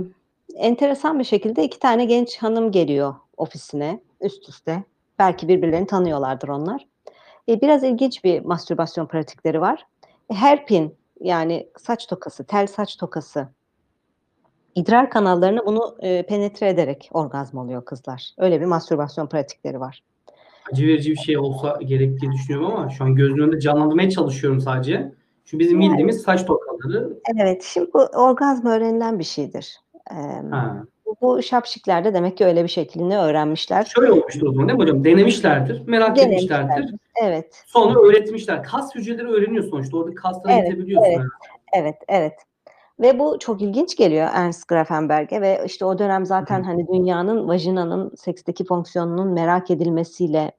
enteresan 0.56 1.20
bir 1.20 1.24
şekilde 1.24 1.64
iki 1.64 1.80
tane 1.80 2.06
genç 2.06 2.38
hanım 2.38 2.72
geliyor 2.72 3.16
ofisine 3.38 4.00
üst 4.22 4.50
üste. 4.50 4.84
Belki 5.20 5.48
birbirlerini 5.48 5.88
tanıyorlardır 5.88 6.48
onlar. 6.48 6.88
E, 7.50 7.62
biraz 7.62 7.84
ilginç 7.84 8.24
bir 8.24 8.46
mastürbasyon 8.46 9.06
pratikleri 9.06 9.62
var. 9.62 9.86
Hairpin 10.34 10.96
yani 11.20 11.70
saç 11.78 12.08
tokası, 12.08 12.44
tel 12.44 12.68
saç 12.68 12.98
tokası 12.98 13.48
idrar 14.76 15.10
kanallarını 15.10 15.66
bunu 15.66 15.96
e, 16.00 16.24
penetre 16.26 16.70
ederek 16.70 17.10
orgazm 17.14 17.58
oluyor 17.58 17.86
kızlar. 17.86 18.34
Öyle 18.38 18.62
bir 18.62 18.66
mastürbasyon 18.66 19.28
pratikleri 19.28 19.80
var. 19.80 20.04
Acı 20.72 20.88
verici 20.88 21.12
bir 21.12 21.16
şey 21.18 21.38
olsa 21.38 21.80
gerek 21.86 22.22
diye 22.22 22.32
düşünüyorum 22.32 22.74
ama 22.74 22.90
şu 22.90 23.04
an 23.04 23.16
gözümün 23.16 23.42
önünde 23.44 23.60
canlandırmaya 23.60 24.10
çalışıyorum 24.10 24.62
sadece. 24.62 25.12
Şu 25.46 25.60
bizim 25.60 25.82
Yani. 25.82 25.92
bildiğimiz 25.92 26.22
saç 26.22 26.46
tokaları. 26.46 27.10
Evet, 27.42 27.64
şimdi 27.64 27.90
bu 27.94 28.00
orgazm 28.00 28.68
öğrenilen 28.68 29.20
bir 29.20 29.24
şeydir. 29.24 29.78
E, 30.12 30.16
Ha. 30.52 30.84
bu, 31.22 31.44
şapşiklerde 31.44 32.14
demek 32.14 32.38
ki 32.38 32.46
öyle 32.46 32.64
bir 32.64 32.70
şeklini 32.70 33.18
öğrenmişler. 33.18 33.86
Şöyle 33.86 34.12
olmuştur 34.12 34.48
o 34.48 34.52
zaman 34.52 34.68
değil 34.68 34.80
mi 34.80 34.84
hocam? 34.84 35.04
Denemişlerdir, 35.04 35.88
merak 35.88 36.20
etmişlerdir. 36.20 36.70
Denemişlerdir. 36.70 36.96
Evet, 37.24 37.64
Sonra 37.68 38.00
öğretmişler. 38.00 38.64
Kas 38.64 38.96
hücreleri 38.96 39.28
öğreniyor 39.28 39.64
sonuçta. 39.64 39.98
Orada 39.98 40.16
kasları 40.16 40.54
Evet, 40.54 40.78
evet. 40.90 41.20
evet, 41.74 41.96
evet. 42.08 42.34
Ve 43.00 43.20
bu 43.20 43.40
çok 43.40 43.62
ilginç 43.62 43.96
geliyor 43.96 44.30
Ernst 44.34 44.68
Grafenberg'e 44.68 45.42
ve 45.42 45.64
işte 45.66 45.86
o 45.86 46.00
dönem 46.00 46.26
zaten 46.26 46.64
hani 46.64 46.88
dünyanın 46.88 47.48
vajinanın 47.48 48.16
seksteki 48.16 48.66
fonksiyonunun 48.66 49.28
merak 49.28 49.72
edilmesiyle 49.72 50.52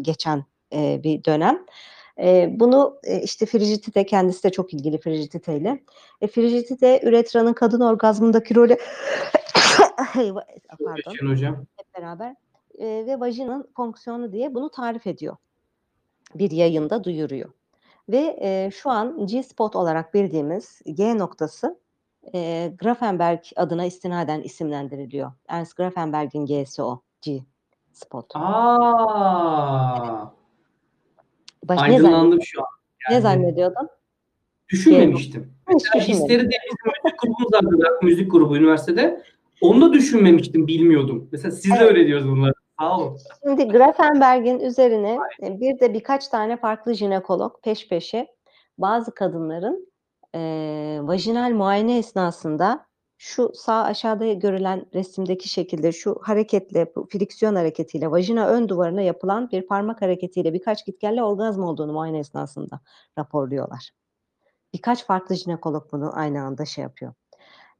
geçen 0.00 0.44
e, 0.72 1.00
bir 1.04 1.24
dönem. 1.24 1.64
E, 2.18 2.50
bunu 2.60 2.98
e, 3.04 3.22
işte 3.22 3.46
Frigidite 3.46 4.06
kendisi 4.06 4.44
de 4.44 4.50
çok 4.50 4.74
ilgili 4.74 4.98
Frigidite 4.98 5.56
ile. 5.56 5.82
E, 6.20 6.26
Frigidite 6.26 7.00
üretranın 7.02 7.52
kadın 7.52 7.80
orgazmındaki 7.80 8.54
rolü 8.54 8.76
Eyvah, 10.20 10.42
pardon 10.84 11.30
hocam. 11.30 11.66
hep 11.76 11.94
beraber 11.98 12.34
e, 12.78 12.86
ve 12.86 13.20
vajinanın 13.20 13.68
fonksiyonu 13.76 14.32
diye 14.32 14.54
bunu 14.54 14.70
tarif 14.70 15.06
ediyor. 15.06 15.36
Bir 16.34 16.50
yayında 16.50 17.04
duyuruyor. 17.04 17.50
Ve 18.08 18.36
e, 18.40 18.70
şu 18.74 18.90
an 18.90 19.26
G-spot 19.26 19.76
olarak 19.76 20.14
bildiğimiz 20.14 20.82
G 20.86 21.18
noktası 21.18 21.80
e, 22.34 22.72
Grafenberg 22.80 23.40
adına 23.56 23.84
istinaden 23.84 24.40
isimlendiriliyor. 24.42 25.32
Ernst 25.48 25.76
Grafenberg'in 25.76 26.46
G'si 26.46 26.82
o. 26.82 27.02
G-spot. 27.22 28.26
Aa, 28.34 30.32
Baş, 31.64 31.78
ne, 31.78 31.82
aydınlandım 31.84 32.42
şu 32.42 32.60
an. 32.60 32.66
ne 33.08 33.14
Yani 33.14 33.22
zannediyordun? 33.22 33.88
Düşünmemiştim. 34.68 35.54
Hiç 35.74 35.84
Mesela. 35.94 36.04
Histeri 36.04 36.40
de 36.44 36.48
bizim 36.48 36.92
müzik 37.04 37.18
grubumuz 37.20 37.52
vardı. 37.52 37.98
Müzik 38.02 38.30
grubu 38.30 38.56
üniversitede. 38.56 39.22
Onu 39.60 39.80
da 39.80 39.92
düşünmemiştim, 39.92 40.66
bilmiyordum. 40.66 41.28
Mesela 41.32 41.52
siz 41.52 41.70
de 41.70 41.76
Evet. 41.80 41.90
öğreniyoruz 41.92 42.28
bunları. 42.28 42.52
Sağ 42.82 42.98
olun. 42.98 43.18
Şimdi 43.42 43.68
Grafenberg'in 43.68 44.60
üzerine 44.60 45.18
e, 45.42 45.60
bir 45.60 45.80
de 45.80 45.94
birkaç 45.94 46.28
tane 46.28 46.56
farklı 46.56 46.94
jinekolog 46.94 47.62
peş 47.62 47.88
peşe 47.88 48.26
bazı 48.78 49.14
kadınların 49.14 49.92
e, 50.34 50.40
vajinal 51.02 51.50
muayene 51.50 51.98
esnasında 51.98 52.86
şu 53.18 53.52
sağ 53.54 53.82
aşağıda 53.82 54.32
görülen 54.32 54.86
resimdeki 54.94 55.48
şekilde 55.48 55.92
şu 55.92 56.18
hareketle, 56.22 56.92
friksiyon 57.08 57.54
hareketiyle 57.54 58.10
vajina 58.10 58.48
ön 58.48 58.68
duvarına 58.68 59.02
yapılan 59.02 59.50
bir 59.50 59.66
parmak 59.66 60.02
hareketiyle 60.02 60.52
birkaç 60.52 60.86
gitgelle 60.86 61.24
orgazm 61.24 61.62
olduğunu 61.62 61.92
muayene 61.92 62.18
esnasında 62.18 62.80
raporluyorlar. 63.18 63.90
Birkaç 64.74 65.06
farklı 65.06 65.34
jinekolog 65.34 65.92
bunu 65.92 66.18
aynı 66.18 66.42
anda 66.42 66.64
şey 66.64 66.82
yapıyor. 66.82 67.14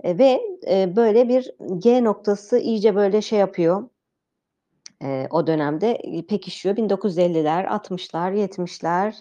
E, 0.03 0.19
ve 0.19 0.41
e, 0.69 0.97
böyle 0.97 1.29
bir 1.29 1.55
G 1.79 2.05
noktası 2.05 2.59
iyice 2.59 2.97
böyle 2.97 3.23
şey 3.23 3.39
yapıyor, 3.39 3.89
e, 5.03 5.29
o 5.31 5.47
dönemde 5.47 5.91
e, 5.91 6.27
pekişiyor. 6.27 6.77
1950'ler, 6.77 7.67
60'lar, 7.67 8.35
70'ler, 8.35 9.15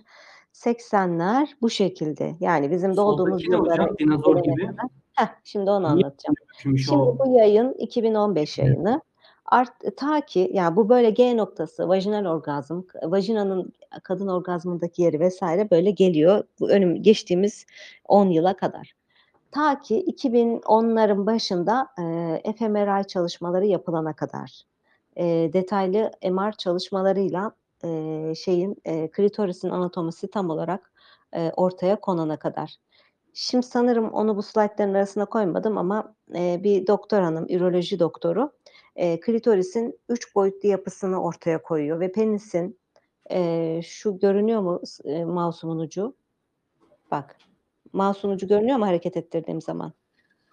80'ler 0.54 1.48
bu 1.62 1.70
şekilde. 1.70 2.36
Yani 2.39 2.72
bizim 2.72 2.98
doğduğumuz 2.98 3.48
yıllara? 3.48 3.98
Dinozor 4.00 4.44
gibi. 4.44 4.70
Heh, 5.13 5.28
şimdi 5.44 5.70
onu 5.70 5.88
anlatacağım. 5.88 6.36
Şimdi 6.58 6.82
o. 6.91 7.20
bu 7.20 7.38
yayın 7.38 7.74
2015 7.74 8.58
yayını. 8.58 9.02
Art, 9.46 9.98
ta 9.98 10.22
ki 10.22 10.52
yani 10.54 10.76
bu 10.76 10.89
böyle 10.89 11.10
G 11.10 11.38
noktası, 11.38 11.89
vajinal 11.89 12.26
orgazm, 12.26 12.82
vajinanın 13.04 13.74
kadın 14.04 14.28
orgazmındaki 14.28 15.02
yeri 15.02 15.20
vesaire 15.20 15.72
böyle 15.72 15.91
geliyor. 15.91 16.44
Bu 16.60 16.70
önüm 16.70 17.04
geçtiğimiz 17.04 17.65
10 18.08 18.30
yıla 18.30 18.58
kadar. 18.58 18.94
Ta 19.52 19.80
ki 19.80 20.06
2010'ların 20.08 21.26
başında 21.26 21.88
e, 22.44 22.54
fMRI 22.54 23.08
çalışmaları 23.08 23.65
yapılana 23.65 24.13
kadar 24.13 24.70
e, 25.17 25.50
detaylı 25.54 26.12
MR 26.32 26.52
çalışmalarıyla 26.52 27.52
e, 27.84 28.34
şeyin 28.36 28.78
e, 28.86 29.08
klitorisin 29.12 29.69
anatomisi 29.69 30.28
tam 30.28 30.50
olarak 30.50 30.91
e, 31.36 31.52
ortaya 31.58 32.02
konana 32.02 32.38
kadar. 32.38 32.76
Şimdi 33.34 33.65
sanırım 33.65 34.10
onu 34.10 34.38
bu 34.38 34.43
slaytların 34.43 34.93
arasına 34.93 35.26
koymadım 35.26 35.78
ama 35.78 36.15
e, 36.36 36.60
bir 36.63 36.88
doktor 36.88 37.21
hanım, 37.21 37.45
üroloji 37.50 38.00
doktoru 38.00 38.52
e, 38.95 39.19
klitorisin 39.19 40.00
üç 40.10 40.36
boyutlu 40.36 40.69
yapısını 40.69 41.24
ortaya 41.24 41.62
koyuyor 41.62 42.00
ve 42.00 42.12
penisin 42.12 42.80
e, 43.32 43.82
şu 43.84 44.19
görünüyor 44.19 44.62
mu 44.62 44.82
e, 45.04 45.26
mouse'umun 45.26 45.80
ucu? 45.80 46.15
Bak. 47.12 47.38
Mouse'un 47.93 48.32
ucu 48.32 48.47
görünüyor 48.47 48.78
mu 48.78 48.88
hareket 48.88 49.17
ettirdiğim 49.17 49.62
zaman? 49.62 49.93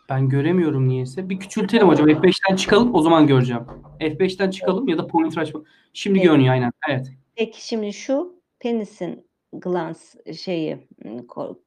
Ben 0.09 0.29
göremiyorum 0.29 0.89
niyeyse. 0.89 1.29
Bir 1.29 1.39
küçültelim 1.39 1.89
hocam. 1.89 2.09
F5'ten 2.09 2.57
çıkalım 2.57 2.95
o 2.95 3.03
zaman 3.03 3.27
göreceğim. 3.27 3.63
F5'ten 4.01 4.51
çıkalım 4.51 4.89
ya 4.89 4.99
da 4.99 5.07
pointer 5.07 5.43
açma. 5.43 5.61
Şimdi 5.93 6.19
Evet. 6.19 6.29
görünüyor 6.29 6.53
aynen. 6.55 6.73
Evet. 6.89 7.13
Peki 7.37 7.67
şimdi 7.67 7.93
şu 7.93 8.41
penisin 8.59 9.27
glans 9.53 10.15
şeyi 10.45 10.79
m, 11.05 11.11
ko- 11.17 11.59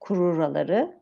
kururaları 0.00 1.00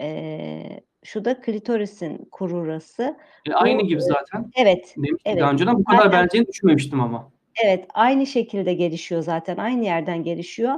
eee, 0.00 0.80
şu 1.04 1.24
da 1.24 1.40
klitorisin 1.40 2.28
kururası. 2.30 3.16
E, 3.48 3.52
aynı 3.52 3.82
Bu, 3.82 3.86
gibi 3.86 4.00
zaten. 4.02 4.50
Evet, 4.56 4.94
Demiştik 4.96 5.20
evet. 5.24 5.40
daha 5.40 5.52
önceden. 5.52 5.78
Bu 5.78 5.84
kadar 5.84 6.12
benzeğini 6.12 6.46
düşünmemiştim 6.48 7.00
ama. 7.00 7.30
Evet 7.64 7.86
aynı 7.94 8.26
şekilde 8.26 8.74
gelişiyor 8.74 9.22
zaten. 9.22 9.56
Aynı 9.56 9.84
yerden 9.84 10.22
gelişiyor. 10.24 10.74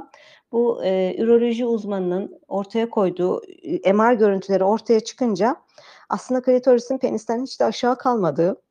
Bu 0.51 0.83
eee, 0.83 1.15
üroloji 1.19 1.65
uzmanının 1.65 2.39
ortaya 2.47 2.89
koyduğu 2.89 3.41
MR 3.93 4.13
görüntüleri 4.13 4.63
ortaya 4.63 4.99
çıkınca 4.99 5.55
aslında 6.09 6.41
klitorisin 6.41 6.97
penisten 6.97 7.43
hiç 7.43 7.59
de 7.59 7.65
aşağı 7.65 7.97
kalmadığı 7.97 8.61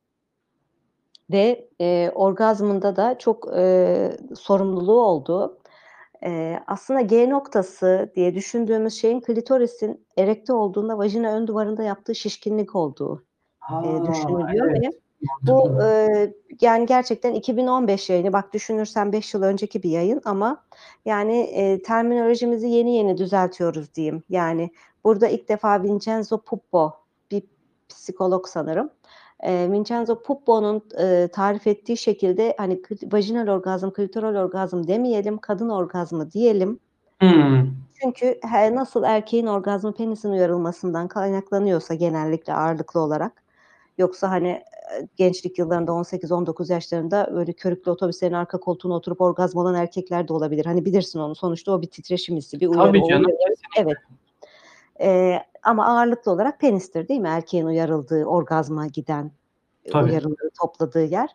ve 1.31 1.67
e, 1.81 2.11
orgazmında 2.15 2.95
da 2.95 3.17
çok 3.17 3.47
e, 3.57 4.17
sorumluluğu 4.35 5.01
olduğu 5.01 5.59
e, 6.25 6.59
aslında 6.67 7.01
G 7.01 7.29
noktası 7.29 8.11
diye 8.15 8.35
düşündüğümüz 8.35 8.93
şeyin 8.93 9.21
klitorisin 9.21 10.07
erekte 10.17 10.53
olduğunda 10.53 10.97
vajina 10.97 11.33
ön 11.33 11.47
duvarında 11.47 11.83
yaptığı 11.83 12.15
şişkinlik 12.15 12.75
olduğu 12.75 13.23
Ha, 13.59 13.81
e, 13.85 14.05
düşünülüyor 14.11 14.67
evet. 14.71 14.93
Bu 15.41 15.83
e, 15.83 16.33
yani 16.61 16.85
gerçekten 16.85 17.33
2015 17.33 18.09
yayını 18.09 18.33
bak 18.33 18.53
düşünürsen 18.53 19.11
5 19.11 19.33
yıl 19.33 19.43
önceki 19.43 19.83
bir 19.83 19.89
yayın 19.89 20.21
ama 20.25 20.63
yani 21.05 21.37
e, 21.39 21.81
terminolojimizi 21.81 22.67
yeni 22.67 22.95
yeni 22.95 23.17
düzeltiyoruz 23.17 23.95
diyeyim. 23.95 24.23
Yani 24.29 24.71
burada 25.03 25.27
ilk 25.27 25.49
defa 25.49 25.83
Vincenzo 25.83 26.37
Puppo 26.37 26.93
bir 27.31 27.43
psikolog 27.89 28.47
sanırım. 28.47 28.89
E, 29.39 29.71
Vincenzo 29.71 30.21
Puppo'nun 30.21 30.81
e, 30.99 31.27
tarif 31.33 31.67
ettiği 31.67 31.97
şekilde 31.97 32.55
hani 32.57 32.81
vajinal 33.03 33.47
orgazm, 33.47 33.89
klitoral 33.89 34.35
orgazm 34.35 34.87
demeyelim, 34.87 35.37
kadın 35.37 35.69
orgazmı 35.69 36.31
diyelim. 36.31 36.79
Hmm. 37.19 37.67
Çünkü 38.01 38.39
he- 38.51 38.75
nasıl 38.75 39.03
erkeğin 39.03 39.47
orgazmı 39.47 39.93
penisin 39.93 40.31
uyarılmasından 40.31 41.07
kaynaklanıyorsa 41.07 41.93
genellikle 41.93 42.53
ağırlıklı 42.53 42.99
olarak 42.99 43.43
yoksa 43.97 44.29
hani 44.29 44.63
gençlik 45.15 45.59
yıllarında 45.59 45.91
18-19 45.91 46.71
yaşlarında 46.73 47.29
böyle 47.35 47.53
körüklü 47.53 47.91
otobüslerin 47.91 48.33
arka 48.33 48.59
koltuğuna 48.59 48.93
oturup 48.93 49.21
orgazm 49.21 49.57
olan 49.57 49.75
erkekler 49.75 50.27
de 50.27 50.33
olabilir. 50.33 50.65
Hani 50.65 50.85
bilirsin 50.85 51.19
onu 51.19 51.35
sonuçta 51.35 51.71
o 51.71 51.81
bir 51.81 51.87
titreşim 51.87 52.37
hissi, 52.37 52.59
bir 52.59 52.67
uyarı. 52.67 52.87
Tabii 52.87 53.03
canım. 53.09 53.25
uyarı-. 53.25 53.55
Evet. 53.77 53.97
Ee, 55.01 55.39
ama 55.63 55.85
ağırlıklı 55.85 56.31
olarak 56.31 56.59
penistir 56.59 57.07
değil 57.07 57.19
mi? 57.19 57.27
Erkeğin 57.27 57.65
uyarıldığı, 57.65 58.25
orgazma 58.25 58.87
giden 58.87 59.31
Tabii. 59.91 60.11
uyarıları 60.11 60.49
topladığı 60.61 61.05
yer. 61.05 61.29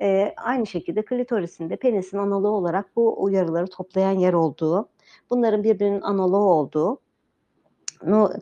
Ee, 0.00 0.34
aynı 0.36 0.66
şekilde 0.66 1.04
klitorisin 1.04 1.70
de 1.70 1.76
penisin 1.76 2.18
analoğu 2.18 2.56
olarak 2.56 2.96
bu 2.96 3.22
uyarıları 3.22 3.66
toplayan 3.66 4.18
yer 4.18 4.32
olduğu, 4.32 4.88
bunların 5.30 5.64
birbirinin 5.64 6.00
analoğu 6.00 6.50
olduğu 6.50 6.98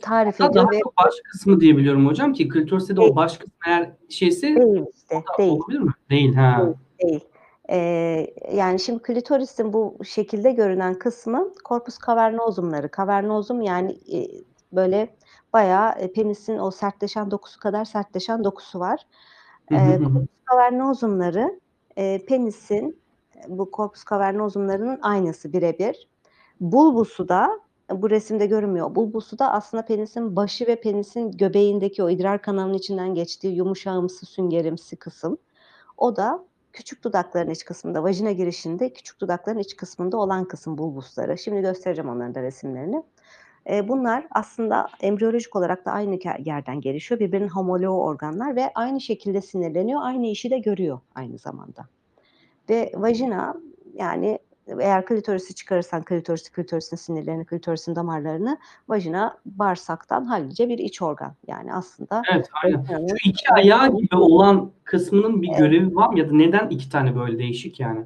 tarif 0.03 0.41
ediyor 0.41 0.73
ve 0.73 0.81
baş 1.05 1.15
kısmı 1.33 1.61
diye 1.61 1.77
biliyorum 1.77 2.07
hocam 2.07 2.33
ki 2.33 2.49
klitoris'te 2.49 2.97
de 2.97 3.01
Değil. 3.01 3.12
o 3.12 3.17
baş 3.17 3.38
kısmı 3.38 3.53
eğer 3.67 3.93
şeyse 4.09 4.47
değil 4.57 4.85
işte, 4.95 5.23
değil. 5.38 5.53
olabilir 5.53 5.79
mi? 5.79 5.93
Değil 6.11 6.35
ha. 6.35 6.59
Değil. 6.59 6.77
değil. 7.03 7.25
Ee, 7.71 8.27
yani 8.53 8.81
şimdi 8.81 9.03
klitorisin 9.03 9.73
bu 9.73 9.97
şekilde 10.05 10.53
görünen 10.53 10.95
kısmı 10.95 11.55
korpus 11.65 11.99
cavernosumları. 12.07 12.91
Cavernosum 12.97 13.62
yani 13.62 13.99
e, 14.12 14.29
böyle 14.73 15.17
bayağı 15.53 15.93
e, 15.93 16.12
penisin 16.12 16.59
o 16.59 16.71
sertleşen 16.71 17.31
dokusu 17.31 17.61
kadar 17.61 17.85
sertleşen 17.85 18.45
dokusu 18.45 18.81
var. 18.81 19.07
Ee, 19.73 19.99
korpus 19.99 20.29
cavernosumları 20.53 21.61
e, 21.97 22.25
penisin 22.27 23.03
bu 23.49 23.71
korpus 23.71 24.05
cavernosumlarının 24.11 24.99
aynısı 25.03 25.53
birebir. 25.53 26.09
Bulbusu 26.61 27.29
da 27.29 27.61
bu 27.96 28.11
resimde 28.11 28.46
görünmüyor. 28.46 28.94
Bulbusu 28.94 29.38
da 29.38 29.52
aslında 29.52 29.85
penisin 29.85 30.37
başı 30.37 30.66
ve 30.66 30.81
penisin 30.81 31.31
göbeğindeki 31.31 32.02
o 32.02 32.11
idrar 32.11 32.42
kanalının 32.42 32.74
içinden 32.74 33.14
geçtiği 33.14 33.55
yumuşağımsı 33.55 34.26
süngerimsi 34.26 34.96
kısım. 34.96 35.38
O 35.98 36.16
da 36.16 36.44
küçük 36.72 37.05
dudakların 37.05 37.50
iç 37.50 37.64
kısmında, 37.64 38.02
vajina 38.02 38.33
girişinde 38.33 38.92
küçük 38.92 39.20
dudakların 39.20 39.59
iç 39.59 39.76
kısmında 39.76 40.16
olan 40.16 40.44
kısım 40.44 40.78
bulbusları. 40.78 41.38
Şimdi 41.38 41.61
göstereceğim 41.61 42.11
onların 42.11 42.35
da 42.35 42.42
resimlerini. 42.42 43.02
E, 43.70 43.88
bunlar 43.88 44.26
aslında 44.31 44.87
embriyolojik 45.00 45.57
olarak 45.57 45.87
da 45.87 45.92
aynı 45.92 46.18
yerden 46.38 46.81
gelişiyor. 46.81 47.20
Birbirinin 47.20 47.48
homoloğu 47.48 48.02
organlar 48.02 48.57
ve 48.57 48.70
aynı 48.74 49.00
şekilde 49.00 49.40
sinirleniyor. 49.40 50.00
Aynı 50.02 50.26
işi 50.26 50.50
de 50.50 50.59
görüyor 50.59 51.00
aynı 51.14 51.38
zamanda. 51.38 51.87
Ve 52.70 52.92
vajina 52.94 53.55
yani 53.94 54.38
eğer 54.81 55.07
klitorisi 55.07 55.55
çıkarırsan 55.55 56.05
klitorisi, 56.05 56.53
klitorisin 56.53 56.96
sinirlerini, 56.96 57.44
klitorisin 57.44 57.96
damarlarını 57.96 58.59
vajina 58.88 59.38
bağırsaktan 59.44 60.25
hallice 60.25 60.68
bir 60.68 60.79
iç 60.79 61.03
organ. 61.03 61.35
Yani 61.46 61.75
aslında 61.75 62.22
Evet 62.33 62.48
aynen. 62.64 63.07
Şu 63.07 63.29
iki 63.29 63.51
ayağı 63.53 63.96
gibi 63.96 64.16
olan 64.16 64.70
kısmının 64.85 65.42
bir 65.42 65.48
görevi 65.48 65.94
var 65.94 66.09
mı 66.09 66.18
ya 66.18 66.31
da 66.31 66.33
neden 66.33 66.68
iki 66.68 66.90
tane 66.90 67.16
böyle 67.16 67.38
değişik 67.38 67.81
yani? 67.81 68.05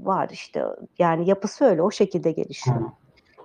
var 0.00 0.28
işte 0.32 0.64
yani 0.98 1.28
yapısı 1.28 1.64
öyle 1.64 1.82
o 1.82 1.90
şekilde 1.90 2.32
gelişiyor. 2.32 2.80
Ha. 2.80 2.92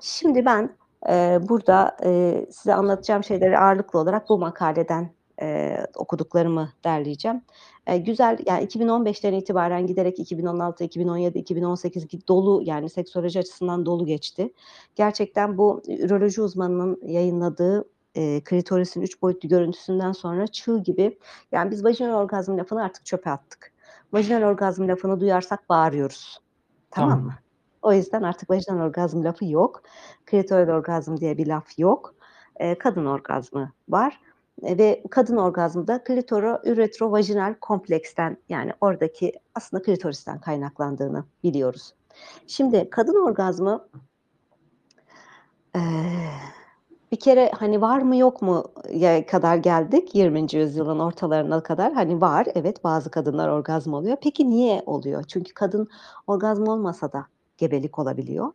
Şimdi 0.02 0.46
ben 0.46 0.70
e, 1.10 1.40
burada 1.50 1.98
e, 2.04 2.42
size 2.52 2.74
anlatacağım 2.74 3.24
şeyleri 3.24 3.60
ağırlıklı 3.60 4.00
olarak 4.00 4.30
bu 4.30 4.38
makaleden 4.38 5.10
e, 5.42 5.78
okuduklarımı 5.96 6.70
derleyeceğim. 6.84 7.42
E, 7.88 7.98
güzel 7.98 8.38
yani 8.46 8.66
2015'ten 8.66 9.34
itibaren 9.34 9.88
giderek 9.88 10.20
2016, 10.20 10.84
2017, 10.84 11.38
2018 11.40 12.06
gi- 12.06 12.28
dolu 12.28 12.62
yani 12.64 12.90
seksoloji 12.90 13.40
açısından 13.40 13.86
dolu 13.86 14.06
geçti. 14.06 14.54
Gerçekten 14.96 15.58
bu 15.58 15.82
üroloji 15.88 16.42
uzmanının 16.42 17.02
yayınladığı 17.06 17.90
e, 18.16 18.42
klitorisin 18.44 19.02
üç 19.02 19.22
boyutlu 19.22 19.50
görüntüsünden 19.50 20.12
sonra 20.12 20.48
çığ 20.48 20.78
gibi 20.78 21.18
yani 21.52 21.72
biz 21.72 21.84
vajinal 21.86 22.14
orgazm 22.14 22.58
lafını 22.58 22.84
artık 22.84 23.06
çöpe 23.06 23.30
attık. 23.30 23.72
Vajinal 24.14 24.42
orgazm 24.44 24.88
lafını 24.88 25.20
duyarsak 25.20 25.70
bağırıyoruz. 25.70 26.40
Tamam, 26.92 27.10
Tamam. 27.10 27.26
mı? 27.26 27.34
O 27.82 27.94
yüzden 27.94 28.22
artık 28.24 28.50
vajinal 28.50 28.86
orgazm 28.86 29.24
lafı 29.24 29.46
yok. 29.46 29.82
Klitoral 30.26 30.76
orgazm 30.78 31.18
diye 31.18 31.38
bir 31.38 31.48
laf 31.48 31.80
yok. 31.80 32.16
Ee, 32.60 32.78
kadın 32.78 33.06
orgazmı 33.06 33.72
var. 33.90 34.20
E, 34.64 34.78
ve 34.78 35.04
kadın 35.10 35.38
orgazmı 35.38 35.88
da 35.88 36.04
klitoro 36.04 36.62
üretrovajinal 36.64 37.54
kompleksten 37.62 38.38
yani 38.50 38.72
oradaki 38.82 39.34
aslında 39.56 39.84
klitoristen 39.84 40.40
kaynaklandığını 40.42 41.26
biliyoruz. 41.44 41.94
Şimdi 42.48 42.90
kadın 42.90 43.26
orgazmı 43.28 43.88
eee, 45.76 45.82
bir 47.12 47.20
kere 47.20 47.52
hani 47.60 47.82
var 47.82 48.02
mı 48.02 48.16
yok 48.18 48.42
mu 48.42 48.66
ya 48.94 49.26
kadar 49.26 49.58
geldik 49.58 50.16
20. 50.16 50.56
yüzyılın 50.56 51.00
ortalarına 51.00 51.64
kadar 51.64 51.94
hani 51.94 52.22
var 52.22 52.48
evet 52.56 52.84
bazı 52.84 53.12
kadınlar 53.12 53.50
orgazm 53.50 53.94
oluyor. 53.94 54.18
Peki 54.22 54.50
niye 54.50 54.84
oluyor? 54.86 55.24
Çünkü 55.24 55.54
kadın 55.54 55.88
orgazm 56.28 56.68
olmasa 56.68 57.12
da 57.12 57.26
gebelik 57.58 58.00
olabiliyor. 58.00 58.52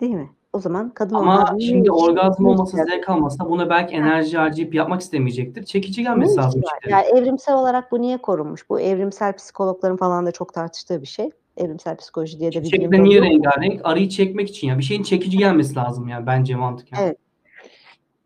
Değil 0.00 0.14
mi? 0.14 0.30
O 0.52 0.58
zaman 0.58 0.90
kadın 0.90 1.14
Ama 1.14 1.56
şimdi 1.60 1.92
orgazm 1.92 2.48
işe 2.48 2.76
zevk 2.76 3.08
almasa 3.08 3.50
buna 3.50 3.70
belki 3.70 3.94
enerji 3.94 4.38
harcayıp 4.38 4.74
yapmak 4.74 5.00
istemeyecektir. 5.00 5.64
Çekici 5.64 6.02
gelmesi 6.02 6.36
Ne 6.36 6.42
lazım 6.42 6.60
işi 6.60 6.72
var? 6.72 6.78
içeri. 6.78 6.92
Yani 6.92 7.06
evrimsel 7.06 7.56
olarak 7.56 7.92
bu 7.92 8.00
niye 8.00 8.18
korunmuş? 8.18 8.70
Bu 8.70 8.80
evrimsel 8.80 9.36
psikologların 9.36 9.96
falan 9.96 10.26
da 10.26 10.32
çok 10.32 10.54
tartıştığı 10.54 11.00
bir 11.02 11.06
şey. 11.06 11.30
Evrimsel 11.56 11.96
psikoloji 11.96 12.38
diye 12.38 12.52
de 12.52 12.62
bir 12.62 12.72
bilim 12.72 12.92
dalı 12.92 13.04
niye 13.04 13.22
rengarenk? 13.22 13.80
Arıyı 13.84 14.08
çekmek 14.08 14.48
için 14.48 14.68
ya. 14.68 14.78
Bir 14.78 14.82
şeyin 14.82 15.02
çekici 15.02 15.38
gelmesi 15.38 15.76
lazım 15.76 16.08
yani 16.08 16.26
bence 16.26 16.54
mantıken. 16.54 17.02
Evet. 17.02 17.16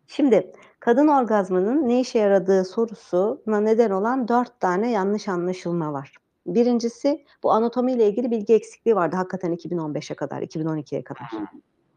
Şimdi 0.06 0.52
kadın 0.80 1.08
orgazmının 1.08 1.88
ne 1.88 2.00
işe 2.00 2.18
yaradığı 2.18 2.64
sorusuna 2.64 3.60
neden 3.60 3.90
olan 3.90 4.28
dört 4.28 4.60
tane 4.60 4.90
yanlış 4.90 5.28
anlaşılma 5.28 5.92
var. 5.92 6.12
Birincisi 6.46 7.24
bu 7.42 7.52
anatomiyle 7.52 8.08
ilgili 8.08 8.30
bilgi 8.30 8.54
eksikliği 8.54 8.96
vardı 8.96 9.16
hakikaten 9.16 9.54
2015'e 9.54 10.16
kadar, 10.16 10.42
2012'ye 10.42 11.04
kadar. 11.04 11.30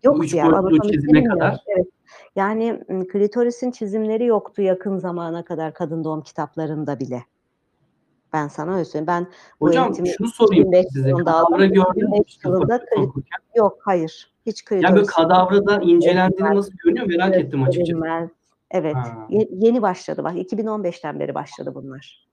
Yoktu 0.03 0.23
üç 0.23 0.33
yani 0.33 0.51
boyutlu 0.51 0.67
anatomi 0.67 0.91
çizime 0.91 1.23
kadar. 1.23 1.63
Evet. 1.67 1.87
Yani 2.35 2.83
klitorisin 3.11 3.71
çizimleri 3.71 4.25
yoktu 4.25 4.61
yakın 4.61 4.97
zamana 4.97 5.45
kadar 5.45 5.73
kadın 5.73 6.03
doğum 6.03 6.21
kitaplarında 6.21 6.99
bile. 6.99 7.23
Ben 8.33 8.47
sana 8.47 8.73
öyle 8.73 8.85
söyleyeyim. 8.85 9.07
Ben 9.07 9.27
Hocam 9.59 9.85
eğitimi 9.85 10.09
şunu 10.09 10.27
sorayım 10.27 10.63
2005 10.67 10.85
size. 10.93 11.11
Kadavra 11.11 11.65
gördünüz 11.65 11.95
mü? 11.95 12.17
2005 12.17 12.27
işte 12.27 12.49
yılında 12.49 12.67
fakülte 12.77 12.95
kli- 12.95 13.03
okurken? 13.07 13.39
yok 13.55 13.77
hayır. 13.81 14.31
Hiç 14.45 14.63
Yani 14.71 14.95
böyle 14.95 15.05
kadavrada 15.05 15.79
incelendiğini 15.81 16.55
nasıl 16.55 16.71
görünüyor 16.83 17.07
merak 17.07 17.35
ettim 17.35 17.63
açıkçası. 17.63 18.01
Evet. 18.71 18.95
Ha. 18.95 19.27
Ye- 19.29 19.49
yeni 19.51 19.81
başladı 19.81 20.23
bak 20.23 20.35
2015'ten 20.35 21.19
beri 21.19 21.35
başladı 21.35 21.71
bunlar. 21.75 22.28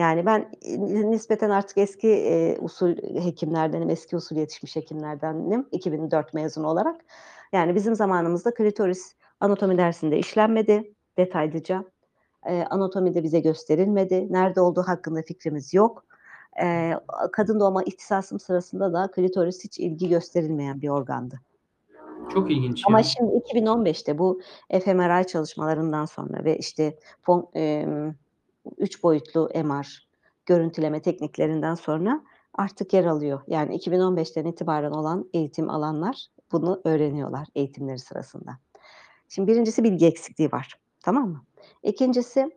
Yani 0.00 0.26
ben 0.26 0.50
e, 0.62 1.10
nispeten 1.10 1.50
artık 1.50 1.78
eski 1.78 2.08
e, 2.08 2.58
usul 2.60 2.96
hekimlerdenim, 3.22 3.90
eski 3.90 4.16
usul 4.16 4.36
yetişmiş 4.36 4.76
hekimlerdenim 4.76 5.66
2004 5.72 6.34
mezun 6.34 6.64
olarak. 6.64 7.00
Yani 7.52 7.74
bizim 7.74 7.94
zamanımızda 7.94 8.54
klitoris 8.54 9.14
anatomi 9.40 9.78
dersinde 9.78 10.18
işlenmedi 10.18 10.94
detaylıca. 11.18 11.84
Eee, 12.46 12.66
anatomi 12.70 13.14
de 13.14 13.22
bize 13.22 13.40
gösterilmedi. 13.40 14.32
Nerede 14.32 14.60
olduğu 14.60 14.82
hakkında 14.82 15.22
fikrimiz 15.22 15.74
yok. 15.74 16.04
Eee, 16.58 16.98
kadın 17.32 17.60
doğuma 17.60 17.82
ihtisasım 17.82 18.40
sırasında 18.40 18.92
da 18.92 19.10
klitoris 19.10 19.64
hiç 19.64 19.78
ilgi 19.78 20.08
gösterilmeyen 20.08 20.80
bir 20.82 20.88
organdı. 20.88 21.40
Çok 22.34 22.50
ilginç 22.50 22.82
Ama 22.86 22.98
ya. 22.98 23.04
şimdi 23.04 23.32
2015'te 23.32 24.18
bu 24.18 24.40
fMRI 24.84 25.26
çalışmalarından 25.26 26.04
sonra 26.04 26.44
ve 26.44 26.58
işte 26.58 26.98
fon 27.22 27.48
emm, 27.54 28.14
3 28.78 29.02
boyutlu 29.02 29.50
MR 29.54 30.08
görüntüleme 30.46 31.02
tekniklerinden 31.02 31.74
sonra 31.74 32.22
artık 32.54 32.92
yer 32.94 33.04
alıyor. 33.04 33.40
Yani 33.46 33.76
2015'ten 33.76 34.44
itibaren 34.44 34.90
olan 34.90 35.30
eğitim 35.34 35.70
alanlar 35.70 36.26
bunu 36.52 36.80
öğreniyorlar 36.84 37.48
eğitimleri 37.54 37.98
sırasında. 37.98 38.50
Şimdi 39.28 39.52
1'incisi 39.52 39.84
bilgi 39.84 40.06
eksikliği 40.06 40.52
var. 40.52 40.74
Tamam 41.04 41.28
mı? 41.28 41.44
2'ncisi, 41.82 42.50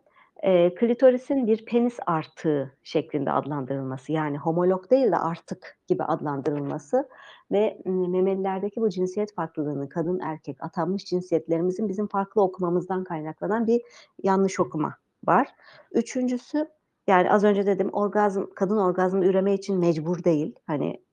eee, 0.44 0.74
klitorisin 0.74 1.46
bir 1.46 1.64
penis 1.64 1.96
artığı 2.06 2.72
şeklinde 2.82 3.30
adlandırılması. 3.32 4.12
Yani 4.12 4.38
homolog 4.38 4.90
değil 4.90 5.12
de 5.12 5.16
artık 5.18 5.78
gibi 5.86 6.04
adlandırılması 6.04 7.08
ve, 7.52 7.78
memelilerdeki 7.86 8.80
bu 8.80 8.90
cinsiyet 8.90 9.34
farklılığını 9.34 9.88
kadın 9.88 10.20
erkek 10.20 10.64
atanmış 10.64 11.04
cinsiyetlerimizin 11.04 11.88
bizim 11.88 12.06
farklı 12.08 12.42
okumamızdan 12.42 13.04
kaynaklanan 13.04 13.66
bir 13.66 13.82
yanlış 14.22 14.60
okuma 14.60 14.94
var. 15.26 15.48
3'üncüsü, 15.92 16.68
yani 17.06 17.30
az 17.32 17.44
önce 17.44 17.66
dedim 17.66 17.90
orgazm 17.92 18.42
kadın 18.54 18.76
orgazmı 18.76 19.24
üreme 19.26 19.54
için 19.54 19.78
mecbur 19.78 20.24
değil. 20.24 20.54
Hani, 20.66 21.04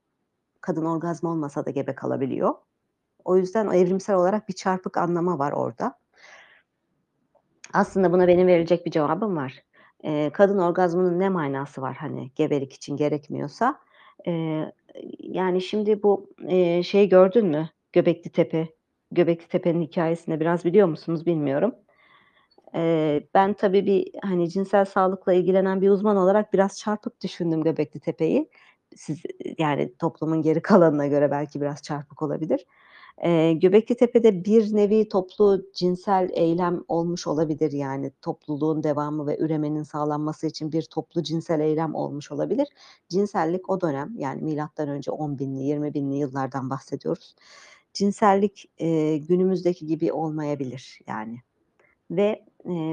kadın 0.62 0.86
orgazmı 0.86 1.30
olmasa 1.32 1.65
da 1.65 1.71
gebe 1.71 1.95
kalabiliyor. 1.95 2.56
O 3.26 3.38
yüzden 3.38 3.67
evrimsel 3.67 4.15
olarak 4.15 4.50
bir 4.50 4.54
çarpık 4.54 4.97
anlama 4.97 5.39
var 5.39 5.52
orada. 5.52 6.00
Aslında 7.74 8.12
buna 8.13 8.28
benim 8.28 8.47
verilecek 8.47 8.86
bir 8.86 8.91
cevabım 8.91 9.38
var. 9.38 9.63
Eee, 10.04 10.30
kadın 10.34 10.58
orgazmının 10.60 11.19
ne 11.19 11.30
manası 11.30 11.82
var, 11.82 11.95
hani, 11.95 12.32
gebelik 12.36 12.74
için 12.74 12.97
gerekmiyorsa? 12.97 13.80
Eee, 14.26 14.71
yani, 15.19 15.62
şimdi 15.62 16.04
bu, 16.04 16.30
eee, 16.50 16.84
şeyi 16.84 17.10
gördün 17.10 17.45
mü? 17.47 17.69
Göbeklitepe. 17.93 18.67
Göbeklitepe'nin 19.12 19.82
hikâyesini 19.82 20.39
biraz 20.39 20.65
biliyor 20.65 20.88
musunuz 20.88 21.26
bilmiyorum. 21.26 21.76
Eee, 22.75 23.27
ben 23.34 23.53
tabii 23.53 23.86
bir, 23.86 24.12
hani, 24.23 24.49
cinsel 24.49 24.86
sağlıkla 24.86 25.34
ilgilenen 25.34 25.81
bir 25.81 25.89
uzman 25.89 26.17
olarak 26.17 26.53
biraz 26.53 26.77
çarpık 26.79 27.21
düşündüm 27.23 27.63
Göbeklitepe'yi. 27.63 28.49
Siz, 28.95 29.19
yani, 29.57 29.93
toplumun 29.99 30.41
geri 30.41 30.62
kalanına 30.62 31.07
göre 31.07 31.31
belki 31.31 31.62
biraz 31.62 31.81
çarpık 31.81 32.21
olabilir. 32.21 32.65
Eee, 33.23 33.53
Göbeklitepe'de 33.53 34.45
bir 34.45 34.75
nevi 34.75 35.10
toplu 35.10 35.62
cinsel 35.75 36.29
eylem 36.34 36.84
olmuş 36.88 37.27
olabilir, 37.27 37.71
yani, 37.71 38.12
topluluğun 38.21 38.84
devamı 38.84 39.27
ve 39.27 39.38
üremenin 39.39 39.84
sağlanması 39.84 40.47
için 40.47 40.71
bir 40.71 40.84
toplu 40.84 41.23
cinsel 41.23 41.60
eylem 41.60 41.95
olmuş 41.95 42.31
olabilir. 42.31 42.67
Cinsellik 43.10 43.69
o 43.69 43.81
dönem, 43.81 44.13
yani, 44.17 44.41
milattan 44.41 44.89
önce 44.89 45.12
10.000'li 45.12 45.60
20.000'li 45.63 46.15
yıllardan 46.17 46.69
bahsediyoruz. 46.69 47.36
Cinsellik, 47.93 48.65
eee, 48.79 49.17
günümüzdeki 49.17 49.86
gibi 49.88 50.13
olmayabilir, 50.13 50.99
yani. 51.07 51.39
Ve, 52.12 52.45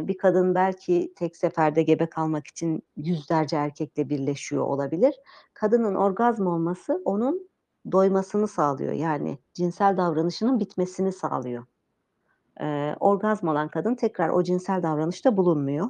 bir 0.09 0.19
kadın 0.19 0.57
belki 0.57 1.15
tek 1.17 1.37
seferde 1.37 1.83
gebe 1.85 2.07
kalmak 2.11 2.49
için 2.49 2.85
yüzlerce 2.99 3.57
erkekle 3.57 4.11
birleşiyor 4.11 4.65
olabilir. 4.65 5.15
Kadının 5.55 5.97
orgazm 5.97 6.49
olması 6.49 7.03
onun 7.07 7.51
doymasını 7.93 8.49
sağlıyor. 8.49 8.93
Yani, 8.95 9.39
cinsel 9.55 9.99
davranışının 9.99 10.61
bitmesini 10.61 11.13
sağlıyor. 11.13 11.65
Eee, 12.61 12.97
orgazm 13.01 13.49
olan 13.49 13.69
kadın 13.69 13.95
tekrar 13.95 14.29
o 14.29 14.43
cinsel 14.45 14.83
davranışta 14.83 15.37
bulunmuyor. 15.37 15.89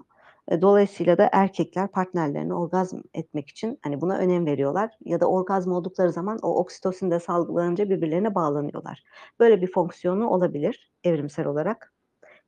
Eee, 0.50 0.62
dolayısıyla 0.62 1.18
da 1.18 1.30
erkekler 1.32 1.88
partnerlerine 1.88 2.54
orgazm 2.54 2.98
etmek 3.14 3.48
için, 3.50 3.78
hani, 3.82 4.00
buna 4.00 4.18
önem 4.18 4.46
veriyorlar 4.46 4.90
ya 5.04 5.20
da 5.20 5.26
orgazm 5.30 5.72
oldukları 5.72 6.12
zaman 6.12 6.38
o 6.42 6.56
oksitosin 6.60 7.10
de 7.10 7.20
salgılanınca 7.20 7.90
birbirlerine 7.90 8.34
bağlanıyorlar. 8.34 9.04
Böyle 9.40 9.62
bir 9.62 9.72
fonksiyonu 9.72 10.28
olabilir 10.30 10.92
evrimsel 11.04 11.46
olarak. 11.46 11.92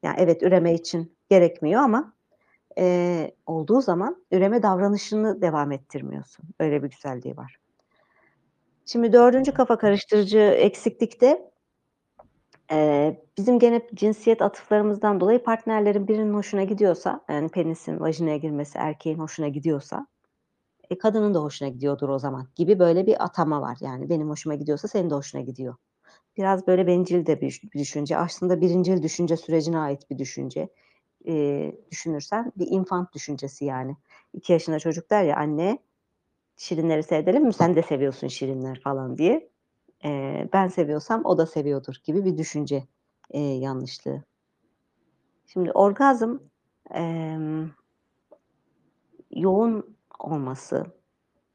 Ya, 0.03 0.15
evet, 0.19 0.43
üreme 0.43 0.75
için 0.75 1.17
gerekmiyor 1.31 1.83
ama, 1.83 2.13
eee, 2.79 3.37
olduğu 3.47 3.81
zaman 3.83 4.25
üreme 4.33 4.63
davranışını 4.63 5.43
devam 5.43 5.73
ettirmiyorsun. 5.73 6.47
Öyle 6.61 6.83
bir 6.83 6.91
güzelliği 6.91 7.37
var. 7.37 7.57
Şimdi 8.87 9.13
4'üncü 9.13 9.53
kafa 9.55 9.79
karıştırıcı 9.79 10.39
eksiklik 10.39 11.21
de 11.21 11.51
eee, 12.73 13.23
bizim 13.39 13.59
gene 13.59 13.83
cinsiyet 13.95 14.43
atıflarımızdan 14.43 15.21
dolayı 15.21 15.43
partnerlerin 15.43 16.09
birinin 16.09 16.35
hoşuna 16.35 16.65
gidiyorsa, 16.65 17.21
yani, 17.31 17.49
penisin 17.49 18.01
vajinaya 18.01 18.37
girmesi 18.37 18.79
erkeğin 18.79 19.19
hoşuna 19.19 19.49
gidiyorsa, 19.49 20.07
e, 20.91 20.99
kadının 20.99 21.35
da 21.35 21.41
hoşuna 21.43 21.69
gidiyordur 21.71 22.11
o 22.11 22.21
zaman 22.21 22.49
gibi 22.57 22.79
böyle 22.79 23.07
bir 23.07 23.25
atama 23.25 23.63
var. 23.63 23.79
Yani, 23.81 24.11
benim 24.11 24.31
hoşuma 24.31 24.55
gidiyorsa 24.57 24.89
senin 24.89 25.11
de 25.11 25.15
hoşuna 25.15 25.43
gidiyor. 25.43 25.77
Biraz 26.37 26.67
böyle 26.67 26.87
bencil 26.87 27.27
de 27.27 27.41
bir 27.41 27.61
düşünce. 27.79 28.17
Aslında 28.17 28.61
birincil 28.61 29.03
düşünce 29.03 29.37
sürecine 29.37 29.79
ait 29.79 30.11
bir 30.11 30.19
düşünce. 30.19 30.69
Eee, 31.25 31.77
düşünürsen 31.91 32.53
bir 32.57 32.67
infant 32.71 33.13
düşüncesi, 33.15 33.65
yani. 33.65 33.97
2 34.33 34.53
yaşında 34.53 34.79
çocuk 34.79 35.11
der 35.11 35.25
ya, 35.25 35.37
"Anne, 35.37 35.79
şirinleri 36.57 37.05
seyredelim 37.05 37.45
mi? 37.45 37.53
Sen 37.55 37.77
de 37.77 37.83
seviyorsun 37.83 38.29
şirinler." 38.29 38.81
falan 38.85 39.19
diye. 39.19 39.51
Eee, 40.05 40.49
ben 40.55 40.69
seviyorsam 40.69 41.23
o 41.27 41.39
da 41.39 41.47
seviyordur 41.47 41.95
gibi 42.05 42.25
bir 42.27 42.39
düşünce, 42.39 42.85
eee, 43.35 43.41
yanlışlığı. 43.59 44.25
Şimdi 45.47 45.73
orgazm, 45.73 46.37
emm 46.95 47.71
yoğun 49.33 49.97
olması 50.21 50.87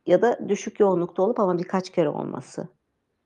ya 0.07 0.23
da 0.23 0.49
düşük 0.49 0.81
yoğunlukta 0.81 1.23
olup 1.23 1.39
ama 1.41 1.59
birkaç 1.59 1.91
kere 1.91 2.09
olması, 2.09 2.69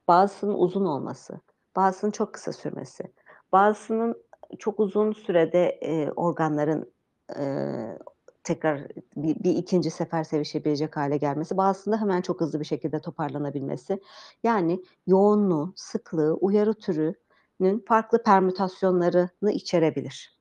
bazısının 0.09 0.55
uzun 0.55 0.85
olması, 0.85 1.41
bazısının 1.77 2.11
çok 2.11 2.33
kısa 2.33 2.53
sürmesi, 2.53 3.05
bazısının 3.53 4.23
çok 4.59 4.81
uzun 4.81 5.13
sürede, 5.13 5.79
eee, 5.83 6.11
organların, 6.17 6.93
eee, 7.39 7.99
tekrar 8.45 8.81
bir 9.17 9.37
bir 9.45 9.51
2'nci 9.57 9.91
sefer 9.91 10.25
sevişebilecek 10.25 10.97
hâle 10.97 11.17
gelmesi, 11.17 11.57
bazısında 11.57 12.01
hemen 12.01 12.21
çok 12.21 12.41
hızlı 12.41 12.61
bir 12.61 12.65
şekilde 12.65 12.99
toparlanabilmesi. 13.01 14.01
Yani, 14.43 14.83
yoğunluğu, 15.07 15.73
sıklığı, 15.77 16.35
uyarı 16.35 16.75
türünün 16.75 17.85
farklı 17.89 18.23
permütasyonlarını 18.23 19.53
içerebilir. 19.53 20.39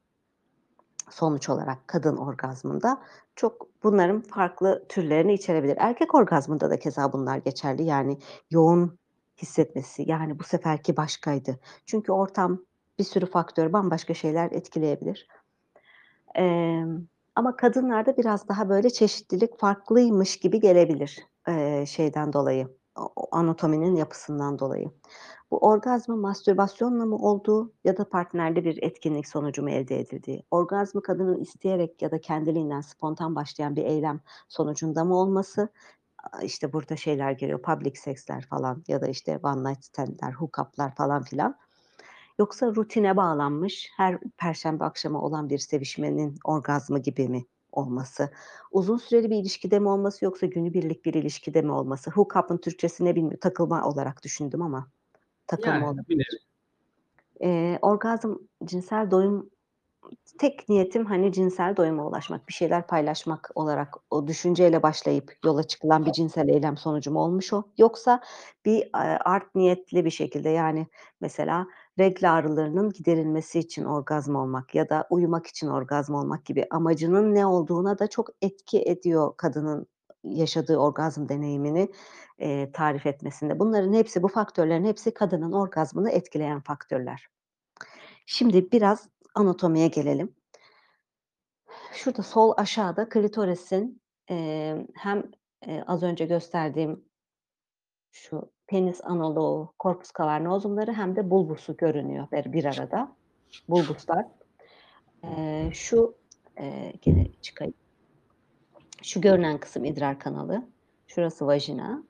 Sonuç 1.11 1.51
olarak 1.51 1.89
kadın 1.89 2.17
orgazmında 2.19 3.03
çok 3.37 3.69
bunların 3.85 4.21
farklı 4.23 4.87
türlerini 4.89 5.35
içerebilir. 5.35 5.77
Erkek 5.81 6.15
orgazmında 6.15 6.71
da 6.71 6.79
keza 6.79 7.13
bunlar 7.13 7.37
geçerli. 7.39 7.83
Yani, 7.85 8.19
yoğun 8.51 8.99
hissetmesi, 9.43 10.05
yani, 10.07 10.39
bu 10.39 10.45
seferki 10.45 10.97
başkaydı. 10.97 11.59
Çünkü 11.87 12.13
ortam, 12.13 12.63
bir 12.99 13.05
sürü 13.05 13.27
faktör, 13.27 13.73
bambaşka 13.73 14.15
şeyler 14.15 14.51
etkileyebilir. 14.53 15.29
Emm, 16.35 17.07
ama 17.37 17.57
kadınlarda 17.57 18.17
biraz 18.17 18.49
daha 18.49 18.69
böyle 18.69 18.91
çeşitlilik 18.91 19.59
farklıymış 19.59 20.37
gibi 20.39 20.61
gelebilir, 20.61 21.27
eee, 21.49 21.85
şeyden 21.89 22.33
dolayı, 22.33 22.69
anatominin 23.33 23.97
yapısından 23.97 24.59
dolayı. 24.59 24.91
Bu 25.51 25.59
orgazmın 25.59 26.19
mastürbasyonla 26.19 27.07
mı 27.07 27.17
olduğu 27.17 27.73
ya 27.85 27.97
da 27.97 28.09
partnerli 28.09 28.65
bir 28.65 28.83
etkinlik 28.83 29.29
sonucu 29.29 29.63
mu 29.63 29.71
elde 29.71 30.01
edildiği, 30.01 30.43
orgazmı 30.51 31.03
kadının 31.03 31.41
isteyerek 31.41 32.03
ya 32.03 32.11
da 32.11 32.21
kendiliğinden 32.21 32.81
spontan 32.81 33.35
başlayan 33.35 33.77
bir 33.77 33.85
eylem 33.85 34.21
sonucunda 34.49 35.05
mı 35.05 35.17
olması, 35.17 35.69
işte, 36.43 36.73
burada 36.73 36.97
şeyler 36.97 37.33
giriyor, 37.33 37.63
public 37.63 37.95
seks'ler 37.95 38.47
falan 38.47 38.85
ya 38.89 39.01
da, 39.01 39.07
işte, 39.09 39.39
one 39.43 39.71
night 39.71 39.85
stand'ler, 39.85 40.33
hook-up'lar 40.33 40.95
falan 40.95 41.23
filan. 41.23 41.57
Yoksa 42.39 42.67
rutine 42.67 43.17
bağlanmış, 43.17 43.91
her 43.97 44.19
perşembe 44.37 44.85
akşamı 44.85 45.23
olan 45.23 45.51
bir 45.51 45.59
sevişmenin 45.59 46.39
orgazmı 46.45 46.99
gibi 46.99 47.29
mi 47.29 47.45
olması? 47.73 48.31
Uzun 48.71 48.97
süreli 48.97 49.31
bir 49.31 49.37
ilişkide 49.37 49.79
mi 49.79 49.89
olması 49.89 50.25
yoksa 50.25 50.47
günübirlik 50.47 51.05
bir 51.05 51.15
ilişkide 51.15 51.63
mi 51.63 51.73
olması? 51.73 52.11
Hook-up'ın 52.11 52.59
Türkçesi 52.59 53.05
ne 53.05 53.15
bilmiyorum, 53.15 53.39
takılma 53.41 53.85
olarak 53.85 54.25
düşündüm 54.25 54.63
ama 54.63 54.89
takılma 55.47 55.75
Yani, 55.75 55.85
olabilir. 55.85 56.49
Eee, 57.41 57.79
orgazm, 57.83 58.35
cinsel 58.65 59.11
doyum 59.11 59.51
tek 60.39 60.69
niyetim, 60.69 61.05
hani, 61.07 61.33
cinsel 61.33 61.77
doyuma 61.77 62.07
ulaşmak, 62.07 62.49
bir 62.49 62.53
şeyler 62.53 62.87
paylaşmak 62.87 63.51
olarak 63.55 63.95
o 64.11 64.27
düşünceyle 64.27 64.83
başlayıp 64.83 65.33
yola 65.45 65.63
çıkılan 65.63 66.07
bir 66.07 66.13
cinsel 66.13 66.49
eylem 66.49 66.77
sonucu 66.77 67.11
mu 67.11 67.21
olmuş 67.21 67.53
o? 67.53 67.63
Yoksa 67.79 68.21
bir, 68.65 68.77
eee, 68.79 68.91
art 69.25 69.55
niyetli 69.55 70.05
bir 70.05 70.11
şekilde, 70.11 70.49
yani, 70.49 70.87
mesela 71.21 71.67
regl 71.99 72.33
ağrılarının 72.33 72.91
giderilmesi 72.91 73.59
için 73.59 73.85
orgazm 73.85 74.35
olmak 74.37 74.75
ya 74.75 74.89
da 74.89 75.07
uyumak 75.11 75.47
için 75.47 75.69
orgazm 75.69 76.15
olmak 76.15 76.45
gibi 76.45 76.67
amacının 76.71 77.35
ne 77.35 77.47
olduğuna 77.47 77.99
da 77.99 78.07
çok 78.07 78.29
etki 78.43 78.83
ediyor 78.83 79.33
kadının 79.37 79.87
yaşadığı 80.25 80.77
orgazm 80.77 81.29
deneyimini 81.29 81.89
e, 82.39 82.73
tarif 82.73 83.07
etmesinde. 83.07 83.59
Bunların 83.59 83.93
hepsi, 83.93 84.23
bu 84.23 84.29
faktörlerin 84.29 84.85
hepsi 84.85 85.15
kadının 85.15 85.53
orgazmını 85.53 86.11
etkileyen 86.11 86.61
faktörler. 86.61 87.29
Şimdi 88.27 88.73
biraz 88.73 89.09
anatomiye 89.39 89.89
gelelim. 89.89 90.35
Şurada 91.93 92.23
sol 92.23 92.55
aşağıda 92.57 93.09
klitorisin 93.09 94.03
e, 94.31 94.77
hem 94.95 95.31
e, 95.67 95.83
az 95.87 96.03
önce 96.03 96.27
gösterdiğim 96.27 97.05
şu 98.11 98.51
penis 98.67 99.01
analoğu, 99.05 99.75
corpus 99.81 100.11
cavernosumları 100.19 100.93
hem 100.93 101.17
de 101.17 101.31
bulbusu 101.31 101.77
görünüyor 101.77 102.27
bir, 102.33 102.53
bir 102.53 102.65
arada. 102.65 103.17
Bulbuslar. 103.69 104.27
E, 105.25 105.71
şu 105.73 106.15
e, 106.61 106.93
gene 107.03 107.27
çıkayım. 107.43 107.75
Şu 109.03 109.21
görünen 109.21 109.59
kısım 109.59 109.85
idrar 109.85 110.19
kanalı. 110.19 110.63
Şurası 111.07 111.47
vajina. 111.47 112.03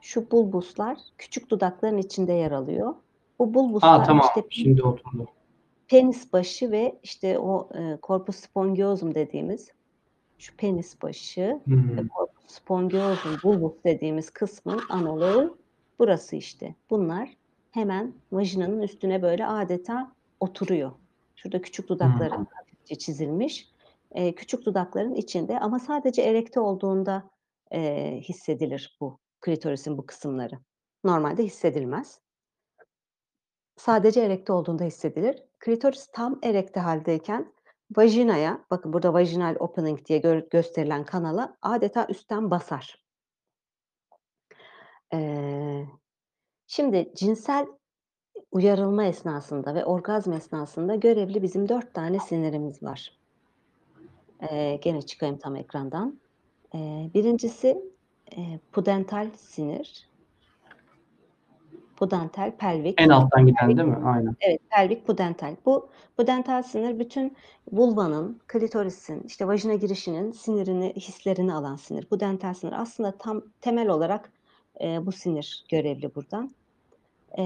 Şu 0.00 0.30
bulbuslar 0.30 0.98
küçük 1.18 1.50
dudakların 1.50 1.98
içinde 1.98 2.32
yer 2.32 2.52
alıyor. 2.52 2.94
Bu 3.38 3.54
bulbuslar 3.54 4.00
Aa 4.00 4.02
tamam. 4.02 4.26
işte 4.26 4.48
Şimdi 4.50 4.82
oturdu. 4.82 5.28
Penis 5.88 6.32
başı 6.32 6.70
ve 6.70 6.98
işte 7.02 7.38
o 7.38 7.68
e, 7.74 7.98
corpus 8.02 8.36
spongiosum 8.36 9.14
dediğimiz 9.14 9.70
şu 10.38 10.56
penis 10.56 11.02
başı 11.02 11.60
Hmm. 11.64 11.96
ve 11.96 12.02
corpus 12.08 12.44
spongiosum 12.46 13.36
bulbus 13.44 13.72
dediğimiz 13.84 14.30
kısmın 14.30 14.80
analoğu 14.90 15.58
burası 15.98 16.36
işte. 16.36 16.74
Bunlar 16.90 17.36
hemen 17.70 18.14
vajinanın 18.32 18.82
üstüne 18.82 19.22
böyle 19.22 19.46
adeta 19.46 20.12
oturuyor. 20.40 20.92
Şurada 21.36 21.62
küçük 21.62 21.88
dudakları 21.88 22.34
Hmm. 22.34 22.44
hafifçe 22.44 22.94
çizilmiş. 22.94 23.68
E, 24.12 24.34
küçük 24.34 24.66
dudakların 24.66 25.14
içinde 25.14 25.60
ama 25.60 25.78
sadece 25.78 26.22
erekte 26.22 26.60
olduğunda 26.60 27.30
e, 27.72 28.12
hissedilir 28.22 28.96
bu 29.00 29.18
klitorisin 29.40 29.98
bu 29.98 30.06
kısımları. 30.06 30.58
Normalde 31.04 31.44
hissedilmez. 31.44 32.20
Sadece 33.76 34.20
erekte 34.20 34.52
olduğunda 34.52 34.84
hissedilir. 34.84 35.42
Klitoris 35.58 36.06
tam 36.12 36.38
erekte 36.42 36.80
haldeyken 36.80 37.52
vajinaya, 37.96 38.64
bakın 38.70 38.92
burada 38.92 39.14
vaginal 39.14 39.56
opening 39.58 40.06
diye 40.06 40.20
gö- 40.20 40.50
gösterilen 40.50 41.04
kanala 41.04 41.56
adeta 41.62 42.06
üstten 42.10 42.50
basar. 42.50 43.02
Ee, 45.12 45.84
şimdi 46.66 47.12
cinsel 47.16 47.66
uyarılma 48.52 49.04
esnasında 49.04 49.74
ve 49.74 49.84
orgazm 49.84 50.32
esnasında 50.32 50.94
görevli 50.94 51.42
bizim 51.42 51.68
dört 51.68 51.94
tane 51.94 52.18
sinirimiz 52.18 52.82
var. 52.82 53.18
Ee, 54.50 54.78
gene 54.82 55.02
çıkayım 55.02 55.38
tam 55.38 55.56
ekrandan. 55.56 56.20
Ee, 56.74 57.10
birincisi 57.14 57.82
e, 58.36 58.58
pudental 58.72 59.30
sinir. 59.36 60.08
Pudental 61.96 62.56
pelvik. 62.56 63.00
En 63.00 63.08
alttan 63.08 63.46
giden 63.46 63.76
değil 63.76 63.88
mi? 63.88 63.96
Aynen. 64.04 64.36
Evet, 64.40 64.60
pelvik 64.70 65.06
pudental. 65.06 65.56
Bu 65.66 65.88
pudental 66.16 66.62
sinir 66.62 66.98
bütün 66.98 67.36
vulvanın, 67.72 68.40
klitorisin, 68.46 69.22
işte 69.26 69.46
vajina 69.46 69.74
girişinin 69.74 70.32
sinirini, 70.32 70.92
hislerini 70.96 71.54
alan 71.54 71.76
sinir. 71.76 72.04
Pudental 72.04 72.54
sinir 72.54 72.72
aslında 72.72 73.18
tam 73.18 73.42
temel 73.60 73.88
olarak 73.88 74.32
e, 74.80 75.06
bu 75.06 75.12
sinir 75.12 75.64
görevli 75.70 76.14
buradan. 76.14 76.54
E, 77.38 77.44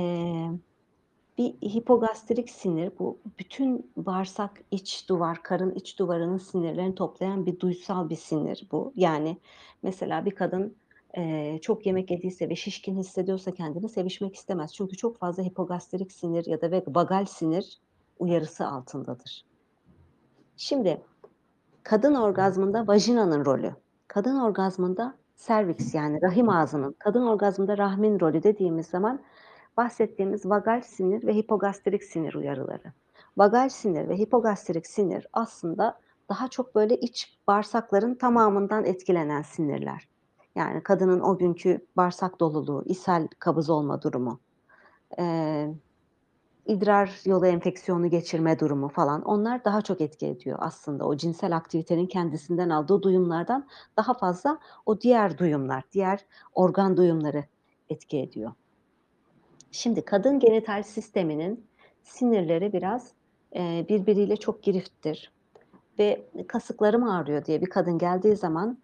bir 1.38 1.52
hipogastrik 1.52 2.50
sinir 2.50 2.92
bu 2.98 3.18
bütün 3.38 3.92
bağırsak 3.96 4.62
iç 4.70 5.08
duvar, 5.08 5.42
karın 5.42 5.74
iç 5.74 5.98
duvarının 5.98 6.38
sinirlerini 6.38 6.94
toplayan 6.94 7.46
bir 7.46 7.60
duysal 7.60 8.10
bir 8.10 8.16
sinir 8.16 8.68
bu. 8.72 8.92
Yani 8.96 9.36
mesela 9.82 10.24
bir 10.24 10.30
kadın 10.30 10.76
e, 11.16 11.58
çok 11.62 11.86
yemek 11.86 12.10
yediyse 12.10 12.48
ve 12.48 12.56
şişkin 12.56 12.96
hissediyorsa 12.96 13.50
kendini 13.50 13.88
sevişmek 13.88 14.34
istemez. 14.34 14.74
Çünkü 14.74 14.96
çok 14.96 15.18
fazla 15.18 15.42
hipogastrik 15.42 16.12
sinir 16.12 16.46
ya 16.46 16.60
da 16.60 16.82
vagal 16.86 17.24
sinir 17.24 17.78
uyarısı 18.18 18.66
altındadır. 18.66 19.44
Şimdi 20.56 21.00
kadın 21.82 22.14
orgazmında 22.14 22.86
vajinanın 22.86 23.44
rolü, 23.44 23.74
kadın 24.08 24.40
orgazmında 24.40 25.14
serviks 25.36 25.94
yani 25.94 26.22
rahim 26.22 26.48
ağzının, 26.48 26.96
kadın 26.98 27.26
orgazmında 27.26 27.78
rahmin 27.78 28.20
rolü 28.20 28.42
dediğimiz 28.42 28.86
zaman 28.86 29.20
bahsettiğimiz 29.76 30.46
vagal 30.46 30.80
sinir 30.80 31.26
ve 31.26 31.34
hipogastrik 31.34 32.04
sinir 32.04 32.34
uyarıları. 32.34 32.92
Vagal 33.36 33.68
sinir 33.68 34.08
ve 34.08 34.18
hipogastrik 34.18 34.86
sinir 34.86 35.26
aslında 35.32 35.98
daha 36.28 36.48
çok 36.48 36.74
böyle 36.74 36.96
iç 36.96 37.38
bağırsakların 37.46 38.14
tamamından 38.14 38.84
etkilenen 38.84 39.42
sinirler. 39.42 40.09
Yani 40.54 40.82
kadının 40.82 41.20
o 41.20 41.38
günkü 41.38 41.86
bağırsak 41.96 42.40
doluluğu, 42.40 42.84
ishal 42.86 43.28
kabız 43.38 43.70
olma 43.70 44.02
durumu, 44.02 44.40
e, 45.18 45.66
idrar 46.66 47.20
yolu 47.24 47.46
enfeksiyonu 47.46 48.10
geçirme 48.10 48.58
durumu 48.58 48.88
falan 48.88 49.22
onlar 49.22 49.64
daha 49.64 49.82
çok 49.82 50.00
etki 50.00 50.26
ediyor 50.26 50.58
aslında. 50.60 51.06
O 51.06 51.16
cinsel 51.16 51.56
aktivitenin 51.56 52.06
kendisinden 52.06 52.70
aldığı 52.70 53.02
duyumlardan 53.02 53.66
daha 53.96 54.14
fazla 54.14 54.58
o 54.86 55.00
diğer 55.00 55.38
duyumlar, 55.38 55.84
diğer 55.92 56.26
organ 56.54 56.96
duyumları 56.96 57.44
etki 57.88 58.18
ediyor. 58.18 58.52
Şimdi 59.70 60.04
kadın 60.04 60.38
genital 60.38 60.82
sisteminin 60.82 61.66
sinirleri 62.02 62.72
biraz 62.72 63.12
e, 63.56 63.86
birbiriyle 63.88 64.36
çok 64.36 64.62
girifttir. 64.62 65.32
Ve 65.98 66.26
kasıklarım 66.48 67.04
ağrıyor 67.04 67.44
diye 67.44 67.60
bir 67.60 67.70
kadın 67.70 67.98
geldiği 67.98 68.36
zaman 68.36 68.78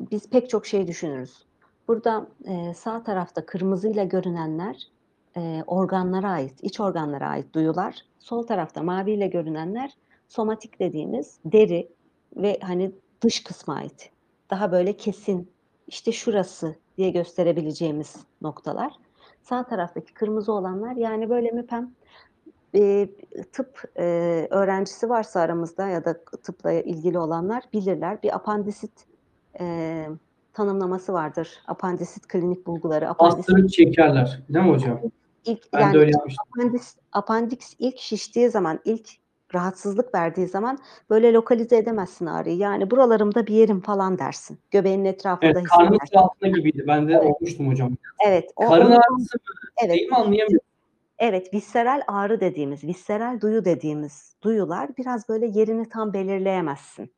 biz 0.00 0.30
pek 0.30 0.50
çok 0.50 0.66
şey 0.66 0.86
düşünürüz. 0.86 1.46
Burada 1.88 2.26
e, 2.44 2.74
sağ 2.74 3.02
tarafta 3.02 3.46
kırmızıyla 3.46 4.04
görünenler 4.04 4.88
e, 5.36 5.64
organlara 5.66 6.30
ait, 6.30 6.54
iç 6.62 6.80
organlara 6.80 7.28
ait 7.28 7.54
duyular. 7.54 8.04
Sol 8.18 8.42
tarafta 8.42 8.82
maviyle 8.82 9.26
görünenler 9.26 9.90
somatik 10.28 10.80
dediğimiz 10.80 11.38
deri 11.44 11.88
ve 12.36 12.58
hani 12.62 12.92
dış 13.22 13.44
kısma 13.44 13.74
ait. 13.74 14.10
Daha 14.50 14.72
böyle 14.72 14.96
kesin 14.96 15.50
işte 15.88 16.12
şurası 16.12 16.74
diye 16.98 17.10
gösterebileceğimiz 17.10 18.16
noktalar. 18.42 18.92
Sağ 19.42 19.66
taraftaki 19.66 20.14
kırmızı 20.14 20.52
olanlar 20.52 20.96
yani 20.96 21.30
böyle 21.30 21.50
müpem 21.50 21.90
e, 22.74 23.08
tıp 23.52 23.84
e, 23.98 24.04
öğrencisi 24.50 25.08
varsa 25.08 25.40
aramızda 25.40 25.88
ya 25.88 26.04
da 26.04 26.24
tıpla 26.24 26.72
ilgili 26.72 27.18
olanlar 27.18 27.64
bilirler. 27.72 28.22
Bir 28.22 28.34
apandisit 28.34 29.07
e, 29.60 30.06
tanımlaması 30.52 31.12
vardır. 31.12 31.62
Apandisit 31.66 32.28
klinik 32.28 32.66
bulguları. 32.66 33.08
Apandisit 33.08 33.38
Bastırıp 33.38 33.70
çekerler. 33.70 34.40
Değil 34.48 34.64
mi 34.64 34.70
hocam? 34.72 35.00
ilk 35.44 35.72
Ben 35.72 35.80
yani 35.80 35.94
de 35.94 35.98
öyle 35.98 36.10
yapmıştım. 36.10 36.46
apandis, 36.56 36.96
apandiks 37.12 37.74
ilk 37.78 37.98
şiştiği 37.98 38.48
zaman, 38.50 38.80
ilk 38.84 39.08
rahatsızlık 39.54 40.14
verdiği 40.14 40.46
zaman 40.46 40.78
böyle 41.10 41.32
lokalize 41.32 41.76
edemezsin 41.76 42.26
ağrıyı. 42.26 42.56
Yani 42.56 42.90
buralarımda 42.90 43.46
bir 43.46 43.54
yerim 43.54 43.80
falan 43.80 44.18
dersin. 44.18 44.58
Göbeğinin 44.70 45.04
etrafında 45.04 45.50
Evet, 45.50 45.64
karnın 45.68 45.92
hissedersin. 45.94 46.16
altında 46.16 46.48
gibiydi. 46.58 46.84
Ben 46.86 47.08
de 47.08 47.12
Evet. 47.12 47.24
olmuştum 47.24 47.68
hocam. 47.68 47.96
Evet. 48.26 48.50
O, 48.56 48.66
Karın 48.68 48.90
ağrısı 48.90 49.38
evet. 49.84 49.94
Değil 49.96 50.08
mi 50.08 50.16
anlayamıyorum. 50.16 50.68
Evet, 51.18 51.54
visceral 51.54 52.02
ağrı 52.06 52.40
dediğimiz, 52.40 52.84
visceral 52.84 53.40
duyu 53.40 53.64
dediğimiz 53.64 54.34
duyular 54.42 54.96
biraz 54.98 55.28
böyle 55.28 55.46
yerini 55.46 55.88
tam 55.88 56.12
belirleyemezsin. 56.12 57.10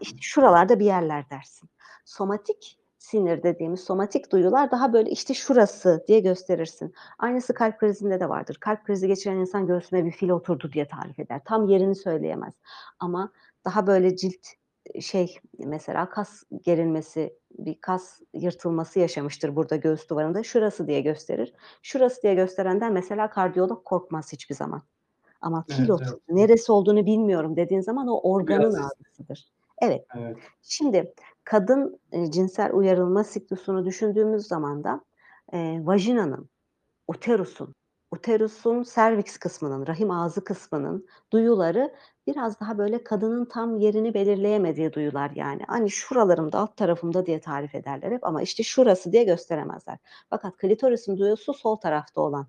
İşte 0.00 0.18
şuralarda 0.20 0.78
bir 0.80 0.84
yerler 0.84 1.30
dersin. 1.30 1.68
Somatik 2.04 2.78
sinir 2.98 3.42
dediğimiz 3.42 3.80
somatik 3.80 4.32
duyular 4.32 4.70
daha 4.70 4.92
böyle 4.92 5.10
işte 5.10 5.34
şurası 5.34 6.04
diye 6.08 6.20
gösterirsin. 6.20 6.94
Aynısı 7.18 7.54
kalp 7.54 7.78
krizinde 7.80 8.20
de 8.20 8.28
vardır. 8.28 8.56
Kalp 8.60 8.84
krizi 8.84 9.06
geçiren 9.06 9.36
insan 9.36 9.66
göğsüme 9.66 10.04
bir 10.04 10.10
fil 10.12 10.28
oturdu 10.30 10.72
diye 10.72 10.88
tarif 10.88 11.18
eder. 11.18 11.40
Tam 11.44 11.68
yerini 11.68 11.94
söyleyemez. 11.94 12.54
Ama 12.98 13.32
daha 13.64 13.86
böyle 13.86 14.16
cilt 14.16 14.46
şey 15.00 15.38
mesela 15.58 16.10
kas 16.10 16.42
gerilmesi, 16.62 17.38
bir 17.58 17.80
kas 17.80 18.20
yırtılması 18.34 18.98
yaşamıştır 18.98 19.56
burada 19.56 19.76
göğüs 19.76 20.08
duvarında. 20.08 20.42
Şurası 20.42 20.86
diye 20.86 21.00
gösterir. 21.00 21.52
Şurası 21.82 22.22
diye 22.22 22.34
gösterenden 22.34 22.92
mesela 22.92 23.30
kardiyolog 23.30 23.84
korkmaz 23.84 24.32
hiçbir 24.32 24.54
zaman. 24.54 24.82
Ama 25.40 25.64
fil 25.68 25.78
Evet, 25.78 25.90
oturdu, 25.90 26.08
evet. 26.10 26.22
neresi 26.28 26.72
olduğunu 26.72 27.06
bilmiyorum 27.06 27.56
dediğin 27.56 27.80
zaman 27.80 28.08
o 28.08 28.20
organın 28.32 28.60
Biraz- 28.60 28.74
ağrısıdır. 28.74 29.53
Evet. 29.82 30.06
Evet. 30.16 30.36
Şimdi 30.62 31.14
kadın 31.44 32.00
e, 32.12 32.30
cinsel 32.30 32.72
uyarılma 32.72 33.24
siklusunu 33.24 33.84
düşündüğümüz 33.86 34.46
zaman 34.46 34.84
da 34.84 35.00
e, 35.52 35.80
vajinanın, 35.82 36.48
uterusun, 37.08 37.74
uterusun 38.10 38.82
serviks 38.82 39.36
kısmının, 39.36 39.86
rahim 39.86 40.10
ağzı 40.10 40.44
kısmının 40.44 41.06
duyuları 41.32 41.94
biraz 42.26 42.60
daha 42.60 42.78
böyle 42.78 43.04
kadının 43.04 43.44
tam 43.44 43.78
yerini 43.78 44.14
belirleyemediği 44.14 44.92
duyular 44.92 45.30
yani. 45.34 45.62
Hani 45.68 45.90
şuralarımda, 45.90 46.58
alt 46.58 46.76
tarafımda 46.76 47.26
diye 47.26 47.40
tarif 47.40 47.74
ederler 47.74 48.12
hep 48.12 48.26
ama 48.26 48.42
işte 48.42 48.62
şurası 48.62 49.12
diye 49.12 49.24
gösteremezler. 49.24 49.98
Fakat 50.30 50.56
klitorisin 50.56 51.18
duyusu 51.18 51.54
sol 51.54 51.76
tarafta 51.76 52.20
olan 52.20 52.46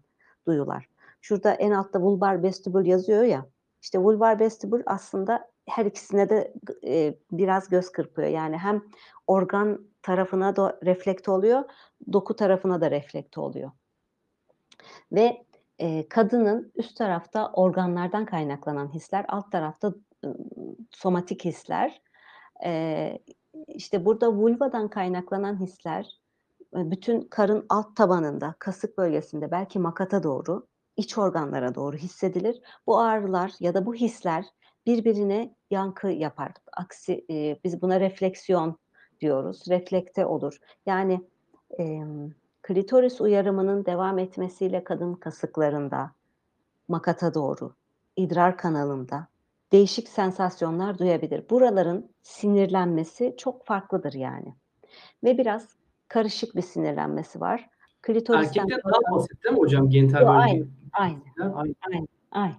duyular. 0.48 0.90
Şurada 1.22 1.54
en 1.54 1.72
altta 1.72 2.02
vulvar 2.02 2.44
vestibül 2.44 2.86
yazıyor 2.86 3.24
ya. 3.24 3.46
İşte 3.82 4.00
vulvar 4.00 4.40
vestibül 4.40 4.84
aslında 4.86 5.55
her 5.68 5.86
ikisine 5.86 6.30
de 6.30 6.54
e, 6.88 7.20
biraz 7.32 7.70
göz 7.70 7.92
kırpıyor. 7.92 8.28
Yani 8.28 8.58
hem 8.58 8.84
organ 9.28 9.88
tarafına 10.02 10.56
da 10.56 10.80
reflekte 10.86 11.32
oluyor, 11.32 11.64
doku 12.14 12.36
tarafına 12.36 12.82
da 12.82 12.92
reflekte 12.92 13.42
oluyor. 13.42 13.72
Ve 15.12 15.46
e, 15.80 16.10
kadının 16.10 16.72
üst 16.76 16.98
tarafta 16.98 17.52
organlardan 17.52 18.26
kaynaklanan 18.26 18.94
hisler, 18.94 19.26
alt 19.28 19.52
tarafta 19.52 19.94
ıı, 20.26 20.36
somatik 20.92 21.46
hisler. 21.46 22.02
E, 22.66 23.20
işte 23.68 24.06
burada 24.06 24.34
vulvadan 24.34 24.88
kaynaklanan 24.88 25.60
hisler 25.60 26.20
e, 26.76 26.92
bütün 26.92 27.22
karın 27.22 27.66
alt 27.70 27.96
tabanında, 27.96 28.56
kasık 28.60 28.98
bölgesinde, 28.98 29.52
belki 29.52 29.80
makata 29.80 30.24
doğru, 30.24 30.68
iç 30.98 31.18
organlara 31.18 31.76
doğru 31.76 31.98
hissedilir. 31.98 32.62
Bu 32.88 33.00
ağrılar 33.00 33.52
ya 33.60 33.74
da 33.74 33.86
bu 33.86 33.96
hisler 33.96 34.46
birbirine 34.86 35.56
yankı 35.72 36.08
yapar. 36.08 36.52
Aksi 36.74 37.26
e, 37.30 37.60
biz 37.64 37.82
buna 37.82 38.00
refleksiyon 38.00 38.78
diyoruz. 39.22 39.64
Reflekte 39.70 40.26
olur. 40.26 40.58
Yani 40.86 41.22
e, 41.80 42.02
klitoris 42.62 43.22
uyarımının 43.22 43.86
devam 43.86 44.20
etmesiyle 44.20 44.84
kadın 44.84 45.14
kasıklarında, 45.14 46.12
makata 46.88 47.34
doğru, 47.34 47.74
idrar 48.16 48.58
kanalında 48.58 49.28
değişik 49.72 50.10
sensasyonlar 50.10 50.98
duyabilir. 51.00 51.50
Buraların 51.50 52.10
sinirlenmesi 52.22 53.36
çok 53.38 53.66
farklıdır 53.66 54.14
yani. 54.14 54.56
Ve 55.24 55.38
biraz 55.38 55.70
karışık 56.08 56.56
bir 56.56 56.62
sinirlenmesi 56.62 57.42
var. 57.42 57.70
Klitoristen 58.02 58.62
Erkekler 58.62 58.84
daha 58.84 59.16
basit 59.16 59.44
değil 59.44 59.56
mi 59.56 59.60
hocam 59.60 59.90
genital 59.90 60.20
bölge? 60.20 60.30
aynı, 60.30 60.68
aynı. 60.94 61.22
Aynı. 61.42 62.08
Aynı, 62.32 62.56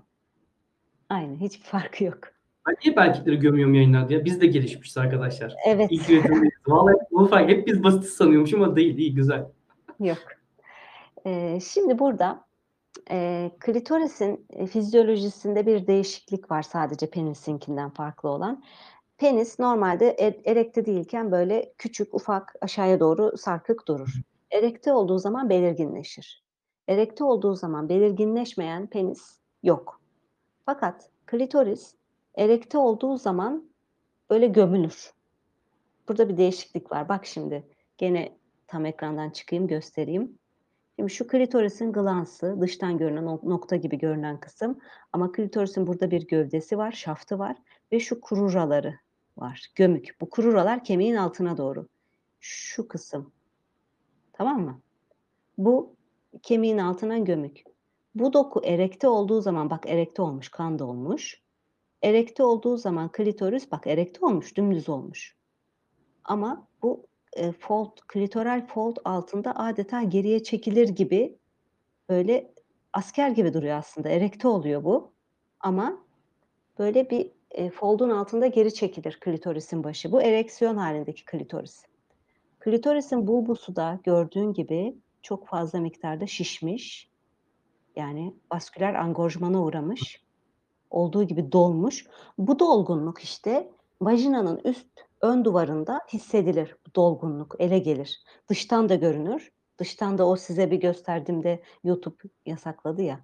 aynı. 1.11 1.37
Hiçbir 1.37 1.65
farkı 1.65 2.05
yok. 2.05 2.19
Ben 2.69 2.77
niye 2.85 2.95
erkekleri 2.97 3.37
gömüyorum 3.39 3.75
yayınlarda 3.75 4.13
ya? 4.15 4.25
Biz 4.25 4.41
de 4.41 4.47
gelişmişiz 4.47 4.97
arkadaşlar. 4.99 5.55
Evet, 5.67 5.89
İlk 5.93 6.11
üretimdeyiz. 6.11 6.55
Vallahi 6.67 6.95
bu 7.11 7.27
fark 7.27 7.51
hep 7.51 7.67
biz 7.67 7.85
basit 7.85 8.05
sanıyormuşum 8.05 8.63
ama 8.63 8.77
değil. 8.77 8.99
iyi 8.99 9.15
güzel. 9.15 9.47
yok. 10.01 10.19
Ee, 11.27 11.59
şimdi 11.73 11.99
burada 11.99 12.45
e, 13.11 13.51
klitorisin 13.61 14.47
e, 14.51 14.67
fizyolojisinde 14.67 15.67
bir 15.67 15.87
değişiklik 15.87 16.51
var 16.51 16.63
sadece 16.63 17.11
penisinkinden 17.11 17.91
farklı 17.91 18.29
olan. 18.29 18.63
Penis 19.19 19.59
normalde 19.59 20.09
e- 20.09 20.51
erekte 20.51 20.87
değilken 20.87 21.33
böyle 21.33 21.73
küçük, 21.79 22.15
ufak, 22.15 22.55
aşağıya 22.61 23.01
doğru 23.01 23.37
sarkık 23.39 23.89
durur. 23.89 24.15
Erekte 24.51 24.93
olduğu 24.93 25.19
zaman 25.19 25.51
belirginleşir. 25.51 26.45
Erekte 26.89 27.25
olduğu 27.25 27.55
zaman 27.55 27.89
belirginleşmeyen 27.89 28.87
penis 28.87 29.39
yok. 29.63 30.01
Fakat 30.67 31.11
klitoris 31.27 31.95
erekte 32.35 32.79
olduğu 32.79 33.17
zaman 33.17 33.71
böyle 34.31 34.47
gömülür. 34.47 35.13
Burada 36.09 36.29
bir 36.29 36.37
değişiklik 36.37 36.93
var. 36.93 37.09
Bak 37.09 37.27
şimdi 37.27 37.67
gene 37.99 38.39
tam 38.67 38.87
ekrandan 38.87 39.31
çıkayım 39.31 39.67
göstereyim. 39.67 40.39
Şimdi 40.97 41.11
şu 41.11 41.27
klitorisin 41.27 41.93
glansı, 41.93 42.61
dıştan 42.61 42.99
görünen 42.99 43.25
nokta 43.25 43.77
gibi 43.77 43.99
görünen 43.99 44.41
kısım. 44.41 44.79
Ama 45.13 45.33
klitorisin 45.33 45.87
burada 45.87 46.11
bir 46.11 46.27
gövdesi 46.27 46.79
var, 46.79 46.93
şaftı 46.93 47.39
var 47.39 47.57
ve 47.93 48.01
şu 48.01 48.21
kururaları 48.21 48.99
var, 49.37 49.73
gömük. 49.75 50.17
Bu 50.21 50.31
kururalar 50.31 50.85
kemiğin 50.85 51.17
altına 51.17 51.57
doğru. 51.57 51.89
Şu 52.41 52.89
kısım. 52.89 53.33
Tamam 54.33 54.61
mı? 54.61 54.81
Bu 55.59 55.95
kemiğin 56.43 56.79
altına 56.79 57.19
gömük. 57.19 57.76
Bu 58.17 58.33
doku 58.33 58.61
erekte 58.65 59.09
olduğu 59.09 59.41
zaman, 59.41 59.71
bak 59.71 59.87
erekte 59.87 60.23
olmuş, 60.23 60.49
kan 60.49 60.79
da 60.79 60.87
olmuş. 60.87 61.43
Erekte 62.03 62.43
olduğu 62.43 62.77
zaman 62.77 63.13
klitoris, 63.13 63.73
bak 63.73 63.87
erekte 63.87 64.27
olmuş, 64.27 64.57
dümdüz 64.57 64.89
olmuş. 64.89 65.37
Ama 66.25 66.69
bu 66.83 67.07
e, 67.33 67.53
fold, 67.53 67.91
klitoral 68.09 68.67
fold 68.67 68.97
altında 69.05 69.57
adeta 69.57 70.03
geriye 70.03 70.43
çekilir 70.43 70.89
gibi 70.89 71.39
böyle 72.09 72.55
asker 72.93 73.31
gibi 73.31 73.55
duruyor 73.55 73.79
aslında. 73.79 74.09
Erekte 74.09 74.49
oluyor 74.49 74.85
bu. 74.85 75.13
Ama 75.61 75.99
böyle 76.79 77.11
bir 77.11 77.31
e, 77.51 77.71
foldun 77.71 78.11
altında 78.11 78.47
geri 78.47 78.75
çekilir 78.75 79.21
klitorisin 79.21 79.85
başı. 79.85 80.13
Bu 80.13 80.23
ereksiyon 80.23 80.77
halindeki 80.77 81.25
klitoris. 81.25 81.85
Klitorisin 82.61 83.27
bulbusu 83.27 83.77
da 83.77 84.01
gördüğün 84.05 84.53
gibi 84.53 84.97
çok 85.23 85.47
fazla 85.47 85.81
miktarda 85.81 86.27
şişmiş. 86.27 87.16
Yani 87.97 88.35
vasküler 88.53 88.95
angorjmana 88.95 89.63
uğramış. 89.63 90.23
Olduğu 90.91 91.25
gibi 91.25 91.53
dolmuş. 91.53 92.07
Bu 92.39 92.59
dolgunluk 92.59 93.21
işte 93.21 93.71
vajinanın 94.01 94.61
üst 94.65 94.87
ön 95.21 95.45
duvarında 95.45 96.01
hissedilir 96.13 96.77
bu 96.87 96.95
dolgunluk, 96.95 97.57
ele 97.59 97.79
gelir. 97.79 98.25
Dıştan 98.49 98.89
da 98.89 98.95
görünür. 98.95 99.53
Dıştan 99.79 100.19
da 100.19 100.27
o 100.27 100.37
size 100.37 100.71
bir 100.71 100.81
gösterdiğimde 100.81 101.63
YouTube 101.85 102.17
yasakladı 102.47 103.03
ya. 103.03 103.21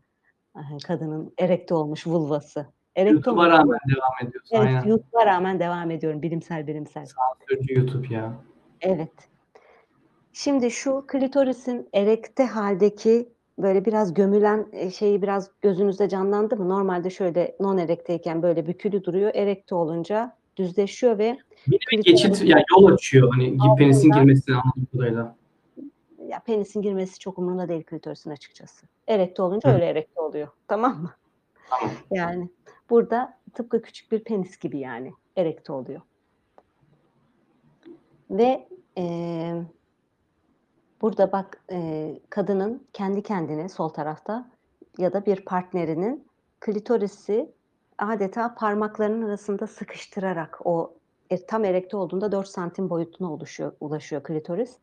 Kadının 0.86 1.34
erekte 1.38 1.74
olmuş 1.74 2.06
vulvası. 2.06 2.66
Erekte 2.96 3.12
YouTube'a 3.14 3.32
olmuş. 3.32 3.58
rağmen 3.58 3.78
devam 3.88 4.28
ediyoruz. 4.28 4.48
Evet, 4.52 4.66
Aynen. 4.66 4.84
YouTube'a 4.86 5.26
rağmen 5.26 5.60
devam 5.60 5.90
ediyorum. 5.90 6.22
Bilimsel 6.22 6.66
bilimsel. 6.66 7.06
Sansürcü 7.06 7.74
YouTube 7.74 8.14
ya. 8.14 8.32
Evet. 8.80 9.12
Şimdi 10.32 10.70
şu 10.70 11.04
klitorisin 11.06 11.88
erekte 11.94 12.46
haldeki 12.46 13.32
böyle 13.62 13.84
biraz 13.84 14.14
gömülen 14.14 14.66
e, 14.72 14.90
şeyi 14.90 15.22
biraz 15.22 15.50
gözünüzde 15.62 16.08
canlandı 16.08 16.56
mı? 16.56 16.68
Normalde 16.68 17.10
şöyle 17.10 17.56
non 17.60 17.78
erekteyken 17.78 18.42
böyle 18.42 18.66
bükülü 18.66 19.04
duruyor. 19.04 19.30
Erekte 19.34 19.74
olunca 19.74 20.36
düzleşiyor 20.56 21.18
ve 21.18 21.38
Bir 21.66 22.02
geçit 22.02 22.42
yani 22.44 22.62
yol 22.78 22.92
açıyor. 22.92 23.28
Hani 23.34 23.56
penisin 23.78 24.10
Altından- 24.10 24.20
girmesini 24.24 24.56
anladığım 24.56 24.86
kadarıyla. 24.92 25.36
ya 26.28 26.38
penisin 26.46 26.82
girmesi 26.82 27.18
çok 27.18 27.38
umurunda 27.38 27.68
değil 27.68 27.82
klitorisin 27.84 28.30
açıkçası. 28.30 28.86
Erekte 29.08 29.42
olunca 29.42 29.70
Hı. 29.70 29.74
öyle 29.74 29.84
erekte 29.86 30.20
oluyor. 30.20 30.48
Tamam 30.68 31.02
mı? 31.02 31.10
Tamam. 31.70 31.90
Yani 32.10 32.48
burada 32.90 33.38
tıpkı 33.54 33.82
küçük 33.82 34.12
bir 34.12 34.24
penis 34.24 34.58
gibi 34.58 34.78
yani 34.78 35.12
erekte 35.36 35.72
oluyor. 35.72 36.00
Ve 38.30 38.68
eee, 38.96 39.62
burada 41.02 41.32
bak 41.32 41.62
eee, 41.70 42.20
kadının 42.30 42.86
kendi 42.92 43.22
kendine 43.22 43.68
sol 43.68 43.88
tarafta 43.88 44.50
ya 44.98 45.12
da 45.12 45.26
bir 45.26 45.44
partnerinin 45.44 46.26
klitorisi 46.60 47.50
adeta 47.98 48.54
parmaklarının 48.54 49.28
arasında 49.28 49.66
sıkıştırarak 49.66 50.58
o 50.66 50.94
e, 51.30 51.46
tam 51.46 51.64
erekte 51.64 51.96
olduğunda 51.96 52.32
4 52.32 52.48
santim 52.48 52.90
boyutuna 52.90 53.32
oluşuyor, 53.32 53.72
ulaşıyor 53.80 54.22
klitoris. 54.22 54.76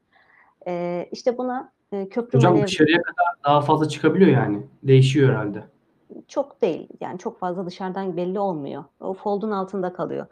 Eee 0.67 1.09
işte 1.11 1.37
buna 1.37 1.71
e, 1.91 2.09
köprü 2.09 2.37
Hocam 2.37 2.55
manevra- 2.55 2.65
dışarıya 2.67 3.01
kadar 3.01 3.25
daha 3.45 3.61
fazla 3.61 3.87
çıkabiliyor 3.87 4.31
yani. 4.31 4.67
Değişiyor 4.83 5.29
herhalde. 5.29 5.63
çok 6.27 6.61
değil. 6.61 6.87
Yani 7.01 7.19
çok 7.19 7.39
fazla 7.39 7.65
dışarıdan 7.65 8.17
belli 8.17 8.39
olmuyor. 8.39 8.83
O 8.99 9.13
foldun 9.13 9.51
altında 9.51 9.93
kalıyor. 9.93 10.25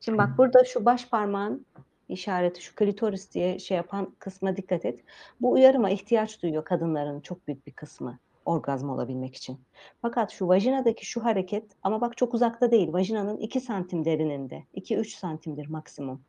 Şimdi 0.00 0.18
bak 0.18 0.28
burada 0.38 0.64
şu 0.64 0.84
baş 0.84 1.08
parmağın 1.08 1.66
işareti 2.08 2.62
şu 2.62 2.74
klitoris 2.74 3.34
diye 3.34 3.58
şey 3.58 3.76
yapan 3.76 4.14
kısma 4.18 4.56
dikkat 4.56 4.84
et. 4.84 5.00
Bu 5.40 5.52
uyarıma 5.52 5.90
ihtiyaç 5.90 6.42
duyuyor 6.42 6.64
kadınların 6.64 7.20
çok 7.20 7.46
büyük 7.46 7.66
bir 7.66 7.72
kısmı 7.72 8.18
orgazm 8.44 8.90
olabilmek 8.90 9.34
için. 9.34 9.60
Fakat 10.02 10.30
şu 10.30 10.48
vajinadaki 10.48 11.06
şu 11.06 11.24
hareket 11.24 11.64
ama 11.82 12.00
bak 12.00 12.16
çok 12.16 12.34
uzakta 12.34 12.70
değil. 12.70 12.92
Vajinanın 12.92 13.36
2 13.36 13.60
santim 13.60 14.04
derininde. 14.04 14.64
2-3 14.74 15.18
santimdir 15.18 15.66
maksimum. 15.68 16.20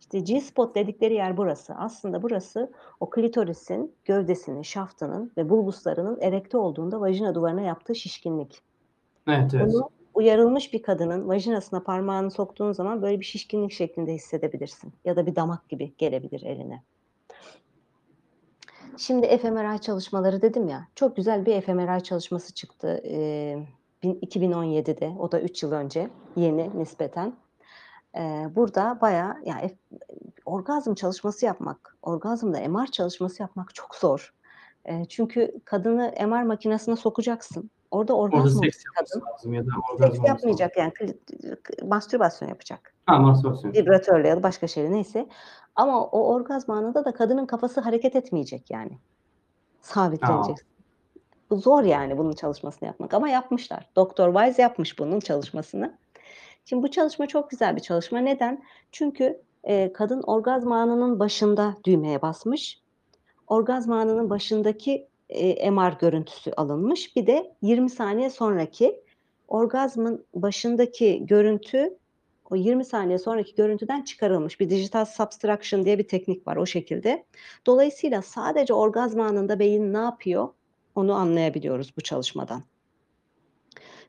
İşte 0.00 0.20
G-spot 0.20 0.74
dedikleri 0.74 1.14
yer 1.14 1.36
burası. 1.36 1.74
Aslında 1.74 2.22
burası 2.22 2.72
o 3.00 3.10
klitorisin 3.10 3.94
gövdesinin, 4.04 4.62
şaftının 4.62 5.32
ve 5.36 5.50
bulbuslarının 5.50 6.20
erekte 6.20 6.58
olduğunda 6.58 7.00
vajina 7.00 7.34
duvarına 7.34 7.60
yaptığı 7.60 7.94
şişkinlik. 7.94 8.60
Evet 9.28 9.54
evet. 9.54 9.72
Bunu 9.72 9.90
uyarılmış 10.14 10.72
bir 10.72 10.82
kadının 10.82 11.28
vajinasına 11.28 11.82
parmağını 11.82 12.30
soktuğun 12.30 12.72
zaman 12.72 13.02
böyle 13.02 13.20
bir 13.20 13.24
şişkinlik 13.24 13.72
şeklinde 13.72 14.14
hissedebilirsin. 14.14 14.92
Ya 15.04 15.16
da 15.16 15.26
bir 15.26 15.36
damak 15.36 15.68
gibi 15.68 15.94
gelebilir 15.98 16.42
eline. 16.42 16.82
Şimdi 18.96 19.38
fMRI 19.38 19.80
çalışmaları 19.80 20.42
dedim 20.42 20.68
ya. 20.68 20.88
Çok 20.94 21.16
güzel 21.16 21.46
bir 21.46 21.60
fMRI 21.60 22.02
çalışması 22.02 22.54
çıktı 22.54 23.02
e, 23.04 23.56
bin- 24.02 24.20
2017'de. 24.20 25.12
O 25.18 25.32
da 25.32 25.40
3 25.40 25.62
yıl 25.62 25.72
önce. 25.72 26.10
Yeni 26.36 26.78
nispeten. 26.78 27.34
E, 28.16 28.48
burada 28.54 28.98
bayağı 29.00 29.36
yani 29.44 29.70
orgazm 30.46 30.94
çalışması 30.94 31.46
yapmak, 31.46 31.96
orgazmda 32.02 32.68
MR 32.68 32.86
çalışması 32.86 33.42
yapmak 33.42 33.74
çok 33.74 33.94
zor. 33.94 34.34
E, 34.84 35.04
çünkü 35.04 35.60
kadını 35.64 36.14
MR 36.26 36.42
makinesine 36.42 36.96
sokacaksın. 36.96 37.70
Orada 37.94 38.16
Orada 38.16 38.36
orgazm 38.36 38.60
seks 38.62 38.76
olacak 38.76 39.08
kadın. 39.14 39.26
lazım 39.26 39.54
ya 39.54 39.66
da 39.66 39.70
orgazm 39.92 40.14
Seks 40.14 40.28
yapmayacak 40.28 40.76
yani 40.76 40.92
mastürbasyon 41.82 42.48
yapacak. 42.48 42.94
Ha 43.06 43.18
mastürbasyon. 43.18 43.72
Vibratörle 43.72 44.28
ya 44.28 44.36
da 44.36 44.42
başka 44.42 44.66
şeyle 44.66 44.92
neyse. 44.92 45.28
Ama 45.76 46.04
o 46.04 46.34
orgazm 46.34 46.70
anında 46.70 47.04
da 47.04 47.14
kadının 47.14 47.46
kafası 47.46 47.80
hareket 47.80 48.16
etmeyecek 48.16 48.70
yani. 48.70 48.98
Sabitlenecek. 49.80 50.56
Bu 51.50 51.56
zor 51.56 51.82
yani 51.82 52.18
bunun 52.18 52.32
çalışmasını 52.32 52.86
yapmak 52.88 53.14
ama 53.14 53.28
yapmışlar. 53.28 53.90
Doktor 53.96 54.32
Weiss 54.32 54.58
yapmış 54.58 54.98
bunun 54.98 55.20
çalışmasını. 55.20 55.98
Şimdi 56.64 56.82
bu 56.82 56.90
çalışma 56.90 57.26
çok 57.26 57.50
güzel 57.50 57.76
bir 57.76 57.80
çalışma. 57.80 58.18
Neden? 58.18 58.62
Çünkü 58.92 59.42
e, 59.64 59.92
kadın 59.92 60.22
orgazm 60.22 60.72
anının 60.72 61.20
başında 61.20 61.76
düğmeye 61.84 62.22
basmış. 62.22 62.82
Orgazm 63.46 63.92
anının 63.92 64.30
başındaki 64.30 65.08
e, 65.34 65.70
MR 65.70 65.98
görüntüsü 66.00 66.52
alınmış. 66.56 67.16
Bir 67.16 67.26
de 67.26 67.56
20 67.62 67.90
saniye 67.90 68.30
sonraki 68.30 69.00
orgazmın 69.48 70.26
başındaki 70.34 71.26
görüntü 71.26 71.98
o 72.50 72.56
20 72.56 72.84
saniye 72.84 73.18
sonraki 73.18 73.54
görüntüden 73.54 74.02
çıkarılmış. 74.02 74.60
Bir 74.60 74.70
digital 74.70 75.04
subtraction 75.04 75.84
diye 75.84 75.98
bir 75.98 76.08
teknik 76.08 76.46
var 76.46 76.56
o 76.56 76.66
şekilde. 76.66 77.24
Dolayısıyla 77.66 78.22
sadece 78.22 78.74
orgazm 78.74 79.20
anında 79.20 79.58
beyin 79.58 79.92
ne 79.92 79.98
yapıyor 79.98 80.48
onu 80.94 81.14
anlayabiliyoruz 81.14 81.96
bu 81.96 82.00
çalışmadan. 82.00 82.62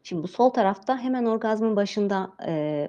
Şimdi 0.04 0.24
bu 0.24 0.28
sol 0.28 0.50
tarafta 0.50 0.98
hemen 1.00 1.26
orgazmın 1.26 1.76
başında 1.76 2.34
e, 2.48 2.88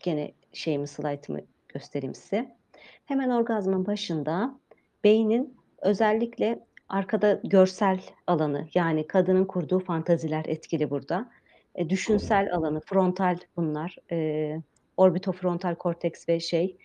gene 0.00 0.32
şeyimi 0.52 0.88
slaytımı 0.88 1.40
göstereyim 1.68 2.14
size. 2.14 2.56
Hemen 3.04 3.30
orgazmın 3.30 3.86
başında 3.86 4.58
beynin 5.04 5.56
özellikle 5.78 6.66
arkada 6.90 7.40
görsel 7.44 8.00
alanı 8.26 8.68
yani 8.74 9.06
kadının 9.06 9.44
kurduğu 9.44 9.78
fantaziler 9.78 10.44
etkili 10.48 10.90
burada. 10.90 11.30
E, 11.74 11.90
düşünsel 11.90 12.54
alanı, 12.54 12.80
frontal 12.80 13.38
bunlar, 13.56 13.96
e, 14.10 14.56
orbitofrontal 14.96 15.74
korteks 15.74 16.28
ve 16.28 16.40
şey, 16.40 16.76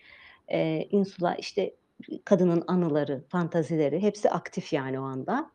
e, 0.48 0.88
insula 0.90 1.34
işte 1.34 1.74
kadının 2.24 2.64
anıları, 2.66 3.24
fantazileri 3.28 4.02
hepsi 4.02 4.30
aktif 4.30 4.72
yani 4.72 5.00
o 5.00 5.02
anda. 5.02 5.50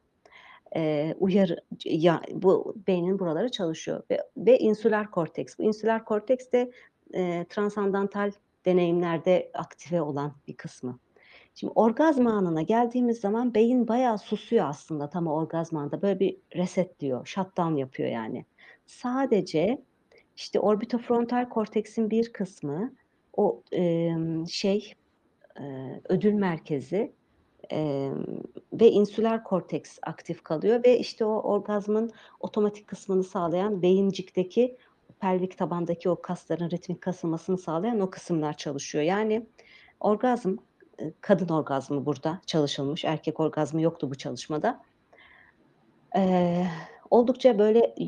E, 0.76 1.16
uyarı 1.20 1.58
ya 1.86 2.22
bu 2.34 2.76
beynin 2.88 3.20
buraları 3.20 3.52
çalışıyor 3.52 4.04
ve, 4.12 4.24
ve 4.38 4.60
insüler 4.60 5.12
korteks. 5.12 5.60
Bu 5.60 5.64
insüler 5.64 6.06
korteks 6.06 6.52
de 6.52 6.72
e, 7.14 7.46
transandantal 7.50 8.32
deneyimlerde 8.66 9.52
aktive 9.54 10.02
olan 10.02 10.34
bir 10.48 10.56
kısmı. 10.56 11.00
Şimdi 11.56 11.74
orgazm 11.76 12.28
anına 12.28 12.62
geldiğimiz 12.62 13.20
zaman 13.20 13.54
beyin 13.54 13.88
bayağı 13.88 14.18
susuyor 14.18 14.66
aslında 14.66 15.10
tam 15.10 15.28
o 15.28 15.34
orgazm 15.34 15.78
anında. 15.78 16.02
Böyle 16.02 16.20
bir 16.20 16.38
reset 16.56 17.00
diyor, 17.00 17.26
shutdown 17.26 17.76
yapıyor 17.76 18.10
yani. 18.10 18.46
Sadece 18.86 19.82
işte 20.36 20.60
orbitofrontal 20.60 21.50
korteksin 21.50 22.10
bir 22.10 22.34
kısmı 22.34 22.94
o 23.34 23.64
e, 23.74 24.12
şey 24.50 24.94
e, 25.60 25.64
ödül 26.10 26.34
merkezi 26.34 27.14
e, 27.72 28.10
ve 28.74 28.92
insüler 28.92 29.44
korteks 29.44 30.00
aktif 30.04 30.44
kalıyor 30.44 30.84
ve 30.86 31.00
işte 31.00 31.26
o 31.26 31.42
orgazmın 31.42 32.12
otomatik 32.40 32.88
kısmını 32.88 33.24
sağlayan 33.24 33.82
beyincikteki 33.82 34.78
pelvik 35.20 35.58
tabandaki 35.58 36.10
o 36.10 36.22
kasların 36.22 36.70
ritmik 36.70 37.02
kasılmasını 37.02 37.58
sağlayan 37.58 38.00
o 38.00 38.10
kısımlar 38.10 38.58
çalışıyor. 38.58 39.04
Yani 39.04 39.46
orgazm 40.00 40.56
kadın 41.22 41.54
orgazmı 41.54 42.06
burada 42.06 42.42
çalışılmış. 42.46 43.06
Erkek 43.06 43.40
orgazmı 43.40 43.82
yoktu 43.82 44.12
bu 44.12 44.16
çalışmada. 44.16 44.82
Ee, 46.16 46.66
oldukça 47.10 47.60
böyle 47.60 47.80
e, 47.80 48.06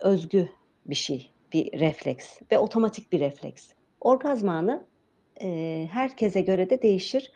özgü 0.00 0.48
bir 0.86 0.94
şey, 0.94 1.30
bir 1.52 1.80
refleks 1.80 2.40
ve 2.52 2.58
otomatik 2.58 3.12
bir 3.12 3.20
refleks. 3.20 3.68
Orgazm 4.00 4.48
anı 4.48 4.84
e, 5.42 5.88
herkese 5.92 6.40
göre 6.40 6.70
de 6.70 6.82
değişir. 6.82 7.32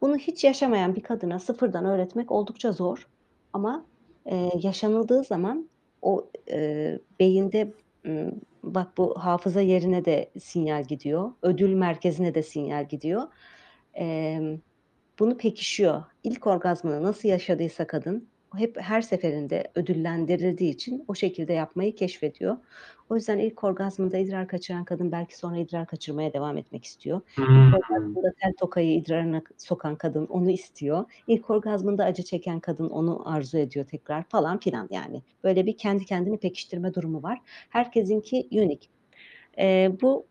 Bunu 0.00 0.16
hiç 0.16 0.44
yaşamayan 0.44 0.94
bir 0.94 1.02
kadına 1.02 1.38
sıfırdan 1.38 1.84
öğretmek 1.84 2.32
oldukça 2.32 2.72
zor. 2.72 3.08
Ama 3.52 3.86
e, 4.26 4.50
yaşanıldığı 4.62 5.24
zaman 5.24 5.68
o 6.02 6.28
e, 6.50 6.98
beyinde 7.20 7.72
bak 8.62 8.96
bu 8.96 9.18
hafıza 9.18 9.60
yerine 9.60 10.04
de 10.04 10.30
sinyal 10.40 10.84
gidiyor. 10.84 11.32
Ödül 11.42 11.74
merkezine 11.74 12.34
de 12.34 12.42
sinyal 12.42 12.88
gidiyor. 12.88 13.22
E, 13.98 14.38
bunu 15.18 15.36
pekişiyor. 15.36 16.02
İlk 16.24 16.46
orgazmını 16.46 17.02
nasıl 17.02 17.28
yaşadıysa 17.28 17.86
kadın 17.86 18.28
hep 18.56 18.80
her 18.80 19.02
seferinde 19.02 19.64
ödüllendirildiği 19.74 20.74
için 20.74 21.04
o 21.08 21.14
şekilde 21.14 21.52
yapmayı 21.52 21.94
keşfediyor. 21.94 22.56
O 23.10 23.16
yüzden 23.16 23.38
ilk 23.38 23.64
orgazmında 23.64 24.18
idrar 24.18 24.48
kaçıran 24.48 24.84
kadın 24.84 25.12
belki 25.12 25.38
sonra 25.38 25.56
idrar 25.56 25.86
kaçırmaya 25.86 26.32
devam 26.32 26.58
etmek 26.58 26.84
istiyor. 26.84 27.20
Hmm. 27.34 27.44
İlk 27.44 27.74
orgazmında 27.74 28.32
tel 28.42 28.52
tokayı 28.60 28.94
idrarına 28.94 29.42
sokan 29.56 29.96
kadın 29.96 30.26
onu 30.26 30.50
istiyor. 30.50 31.04
İlk 31.26 31.50
orgazmında 31.50 32.04
acı 32.04 32.22
çeken 32.22 32.60
kadın 32.60 32.88
onu 32.90 33.28
arzu 33.28 33.58
ediyor 33.58 33.86
tekrar 33.86 34.22
falan 34.22 34.58
filan 34.58 34.88
yani. 34.90 35.22
Böyle 35.44 35.66
bir 35.66 35.76
kendi 35.76 36.04
kendini 36.04 36.38
pekiştirme 36.38 36.94
durumu 36.94 37.22
var. 37.22 37.40
Herkesinki 37.68 38.48
unik. 38.52 38.90
Ee, 39.58 39.92
bu 40.02 40.26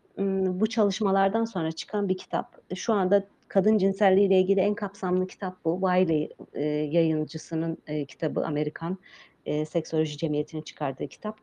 bu 0.48 0.68
çalışmalardan 0.68 1.46
sonra 1.46 1.72
çıkan 1.72 2.10
bir 2.10 2.18
kitap. 2.18 2.76
Şu 2.76 2.94
anda 2.94 3.28
kadın 3.52 3.78
cinselliği 3.78 4.28
ile 4.28 4.40
ilgili 4.40 4.60
en 4.60 4.76
kapsamlı 4.76 5.28
kitap 5.28 5.66
bu. 5.66 5.82
Wiley 5.82 6.30
e, 6.54 6.64
yayıncısının 6.66 7.78
e, 7.88 8.06
kitabı 8.06 8.46
Amerikan 8.46 8.98
e, 9.46 9.66
Seksoloji 9.66 10.18
Cemiyeti'nin 10.18 10.62
çıkardığı 10.62 11.08
kitap. 11.08 11.38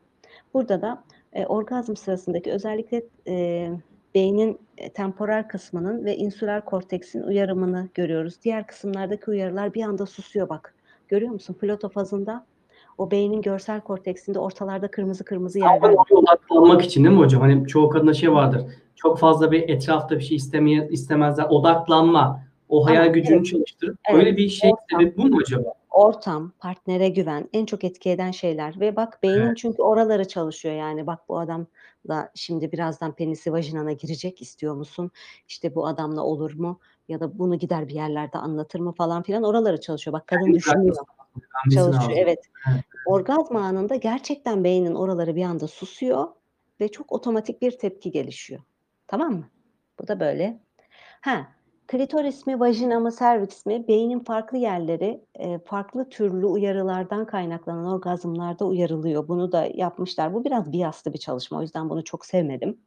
Burada 0.53 0.81
da 0.81 1.03
e, 1.33 1.45
orgazm 1.45 1.95
sırasındaki 1.95 2.51
özellikle 2.51 3.03
e, 3.27 3.69
beynin 4.15 4.59
e, 4.77 4.89
temporal 4.89 5.43
kısmının 5.43 6.05
ve 6.05 6.17
insüler 6.17 6.65
korteksin 6.65 7.23
uyarımını 7.23 7.89
görüyoruz. 7.93 8.35
Diğer 8.43 8.67
kısımlardaki 8.67 9.31
uyarılar 9.31 9.73
bir 9.73 9.83
anda 9.83 10.05
susuyor 10.05 10.49
bak. 10.49 10.75
Görüyor 11.07 11.31
musun? 11.31 11.53
Plato 11.61 11.89
fazında 11.89 12.45
o 12.97 13.11
beynin 13.11 13.41
görsel 13.41 13.81
korteksinde 13.81 14.39
ortalarda 14.39 14.91
kırmızı 14.91 15.25
kırmızı 15.25 15.59
yerler 15.59 15.89
var. 15.89 16.05
odaklanmak 16.11 16.81
için 16.81 17.03
değil 17.03 17.15
mi 17.15 17.21
hocam? 17.21 17.41
Hani 17.41 17.67
çoğu 17.67 17.89
kadında 17.89 18.13
şey 18.13 18.31
vardır. 18.31 18.65
Çok 19.01 19.19
fazla 19.19 19.51
bir 19.51 19.69
etrafta 19.69 20.15
bir 20.19 20.23
şey 20.23 20.37
istemeye, 20.37 20.87
istemezler. 20.91 21.45
Odaklanma. 21.49 22.43
O 22.69 22.85
hayal 22.85 23.01
Ama 23.03 23.11
gücünü 23.11 23.35
evet. 23.37 23.45
çalıştırıp 23.45 23.99
Evet. 24.09 24.19
böyle 24.19 24.37
bir 24.37 24.49
şey 24.49 24.71
Ortam. 24.71 24.99
sebep 24.99 25.17
bu 25.17 25.25
mu 25.25 25.37
acaba? 25.41 25.73
Ortam, 25.89 26.51
partnere 26.59 27.09
güven 27.09 27.49
en 27.53 27.65
çok 27.65 27.83
etki 27.83 28.09
eden 28.09 28.31
şeyler 28.31 28.79
ve 28.79 28.95
bak 28.95 29.19
beynin 29.23 29.37
Evet. 29.41 29.57
çünkü 29.57 29.81
oraları 29.81 30.27
çalışıyor 30.27 30.75
yani 30.75 31.07
bak 31.07 31.19
bu 31.29 31.39
adam 31.39 31.65
da 32.07 32.31
şimdi 32.35 32.71
birazdan 32.71 33.15
penisi 33.15 33.53
vajinana 33.53 33.91
girecek 33.91 34.41
istiyor 34.41 34.75
musun? 34.75 35.11
İşte 35.47 35.75
bu 35.75 35.87
adamla 35.87 36.23
olur 36.23 36.53
mu? 36.53 36.79
Ya 37.07 37.19
da 37.19 37.39
bunu 37.39 37.55
gider 37.59 37.87
bir 37.87 37.93
yerlerde 37.93 38.37
anlatır 38.37 38.79
mı 38.79 38.91
falan 38.91 39.23
filan 39.23 39.43
oraları 39.43 39.81
çalışıyor. 39.81 40.13
Bak 40.13 40.27
kadın 40.27 40.45
Yani 40.45 40.55
düşünüyor, 40.55 40.95
çalışıyor. 41.73 41.93
lazım. 41.93 42.13
Evet. 42.15 42.39
Orgazm 43.05 43.55
anında 43.55 43.95
gerçekten 43.95 44.63
beynin 44.63 44.95
oraları 44.95 45.35
bir 45.35 45.43
anda 45.43 45.67
susuyor 45.67 46.27
ve 46.81 46.87
çok 46.87 47.11
otomatik 47.11 47.61
bir 47.61 47.71
tepki 47.71 48.11
gelişiyor. 48.11 48.61
Tamam 49.09 49.33
mı? 49.33 49.43
Bu 49.99 50.07
da 50.07 50.19
böyle. 50.19 50.59
Ha, 51.21 51.47
klitoris 51.87 52.47
mi, 52.47 52.59
vajina 52.59 52.99
mı, 52.99 53.11
serviks 53.11 53.65
mi? 53.65 53.87
Beynin 53.87 54.19
farklı 54.19 54.57
yerleri 54.57 55.21
e, 55.35 55.59
farklı 55.59 56.09
türlü 56.09 56.45
uyarılardan 56.45 57.25
kaynaklanan 57.25 57.85
orgazmlarda 57.85 58.65
uyarılıyor. 58.65 59.27
Bunu 59.27 59.51
da 59.51 59.69
yapmışlar. 59.73 60.33
Bu 60.33 60.45
biraz 60.45 60.71
biaslı 60.71 61.13
bir 61.13 61.17
çalışma. 61.17 61.57
O 61.57 61.61
yüzden 61.61 61.89
bunu 61.89 62.03
çok 62.03 62.25
sevmedim. 62.25 62.77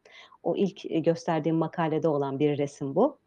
O 0.43 0.57
ilk 0.57 0.91
e, 0.91 0.99
gösterdiğim 0.99 1.57
makalede 1.57 2.09
olan 2.09 2.39
bir 2.39 2.59
resim 2.59 2.95
bu. 2.95 3.19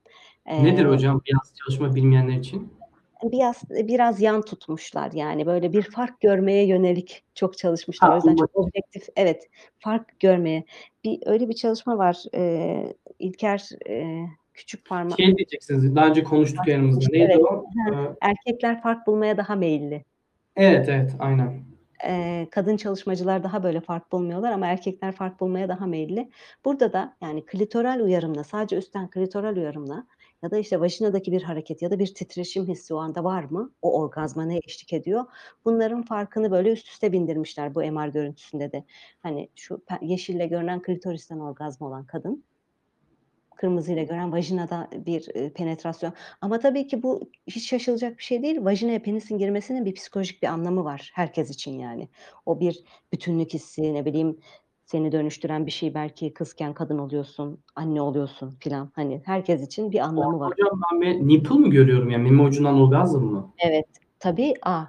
Nedir 0.48 0.86
Ee, 0.86 0.90
hocam 0.90 1.22
biraz 1.26 1.54
çalışma 1.56 1.96
bilmeyenler 1.96 2.34
için? 2.34 2.74
Biraz 3.24 3.70
biraz 3.70 4.22
yan 4.22 4.42
tutmuşlar 4.42 5.12
yani 5.12 5.46
böyle 5.46 5.74
bir 5.74 5.82
fark 5.82 6.22
görmeye 6.22 6.66
yönelik 6.66 7.24
çok 7.36 7.58
çalışmışlar. 7.58 8.10
Ha, 8.10 8.14
o 8.14 8.18
yüzden 8.18 8.36
çok 8.36 8.56
objektif 8.56 9.04
evet 9.16 9.50
fark 9.80 10.20
görmeye. 10.20 10.66
Bir 11.04 11.20
öyle 11.26 11.50
bir 11.50 11.54
çalışma 11.54 11.98
var. 11.98 12.24
Ee, 12.36 12.94
İlker 13.20 13.70
e, 13.90 14.26
küçük 14.54 14.86
parmak 14.86 15.18
Şey 15.18 15.38
diyeceksiniz. 15.38 15.96
Daha 15.96 16.08
önce 16.08 16.24
konuştuk 16.24 16.68
yanımızda. 16.68 17.06
Neydi 17.12 17.32
Evet. 17.34 17.44
o? 17.44 17.66
Ee, 17.94 18.16
erkekler 18.22 18.82
fark 18.82 19.08
bulmaya 19.08 19.38
daha 19.38 19.56
meyilli. 19.56 20.06
Evet 20.56 20.90
evet 20.90 21.16
aynen. 21.20 21.66
Ee, 22.08 22.48
kadın 22.52 22.78
çalışmacılar 22.78 23.44
daha 23.44 23.64
böyle 23.64 23.82
fark 23.82 24.12
bulmuyorlar 24.12 24.52
ama 24.52 24.68
erkekler 24.68 25.12
fark 25.12 25.40
bulmaya 25.40 25.70
daha 25.70 25.86
meyilli. 25.86 26.30
Burada 26.66 26.94
da 26.94 27.16
yani 27.22 27.46
klitoral 27.46 28.00
uyarımla 28.00 28.44
sadece 28.44 28.76
üstten 28.76 29.10
klitoral 29.10 29.56
uyarımla 29.56 30.08
ya 30.46 30.52
da 30.52 30.58
işte 30.58 30.80
vajinadaki 30.80 31.32
bir 31.32 31.44
hareket 31.44 31.82
ya 31.82 31.92
da 31.92 32.00
bir 32.00 32.14
titreşim 32.14 32.68
hissi 32.68 32.94
o 32.94 32.98
anda 32.98 33.24
var 33.24 33.44
mı? 33.44 33.72
O 33.82 34.00
orgazma 34.02 34.46
ne 34.46 34.60
eşlik 34.66 34.94
ediyor? 34.94 35.26
Bunların 35.66 36.04
farkını 36.04 36.52
böyle 36.52 36.72
üst 36.72 36.88
üste 36.88 37.12
bindirmişler 37.12 37.76
bu 37.76 37.80
MR 37.80 38.08
görüntüsünde 38.08 38.72
de. 38.72 38.84
Hani 39.24 39.50
şu 39.56 39.84
yeşille 40.02 40.48
görünen 40.48 40.82
klitoristen 40.82 41.40
orgazm 41.40 41.84
olan 41.84 42.06
kadın 42.06 42.44
kırmızıyla 43.56 44.04
gören 44.04 44.32
vajinada 44.32 44.90
bir 45.06 45.36
e, 45.36 45.54
penetrasyon. 45.54 46.14
Ama 46.42 46.60
tabii 46.60 46.88
ki 46.88 47.04
bu 47.04 47.30
hiç 47.48 47.70
şaşılacak 47.70 48.18
bir 48.18 48.24
şey 48.24 48.44
değil. 48.44 48.66
Vajinaya 48.66 49.02
penisin 49.02 49.38
girmesinin 49.38 49.86
bir 49.86 49.94
psikolojik 49.94 50.44
bir 50.44 50.48
anlamı 50.48 50.84
var 50.84 51.12
herkes 51.14 51.50
için 51.50 51.80
yani. 51.80 52.10
O 52.46 52.60
bir 52.60 52.84
bütünlük 53.14 53.54
hissi, 53.54 53.94
ne 53.94 54.06
bileyim 54.06 54.40
seni 54.86 55.12
dönüştüren 55.12 55.66
bir 55.66 55.72
şey 55.72 55.94
belki 55.94 56.34
kızken 56.34 56.74
kadın 56.74 56.98
oluyorsun, 56.98 57.60
anne 57.76 58.02
oluyorsun 58.02 58.50
filan. 58.60 58.92
Hani 58.96 59.22
herkes 59.26 59.68
için 59.68 59.92
bir 59.92 60.00
anlamı 60.00 60.40
var. 60.40 60.52
Hocam 60.52 60.82
ben 60.92 61.02
bir 61.02 61.28
nipple 61.28 61.56
mı 61.56 61.70
görüyorum 61.70 62.10
yani 62.10 62.24
meme 62.32 62.44
ucundan 62.44 62.82
orgazm 62.82 63.20
mı? 63.20 63.54
Evet, 63.60 63.88
tabii. 64.20 64.54
A. 64.62 64.84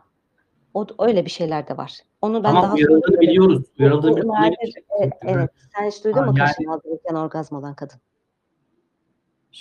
O 0.74 0.86
öyle 0.98 1.24
bir 1.24 1.30
şeyler 1.30 1.68
de 1.68 1.76
var. 1.76 1.92
Onu 2.22 2.36
ben 2.44 2.48
Tamam 2.48 2.62
daha 2.62 2.74
uyarıldığını 2.74 3.20
biliyoruz. 3.20 3.62
Uyarıldığını 3.78 4.16
biliyoruz. 4.16 4.74
Evet, 5.00 5.12
evet. 5.22 5.50
Sen 5.76 5.86
hiç 5.90 6.04
duydun 6.04 6.18
Ha, 6.18 6.24
mu 6.26 6.38
yani- 6.38 6.48
kaşını 6.48 6.72
aldırırken 6.72 7.14
orgazm 7.14 7.54
olan 7.56 7.74
kadın? 7.74 8.00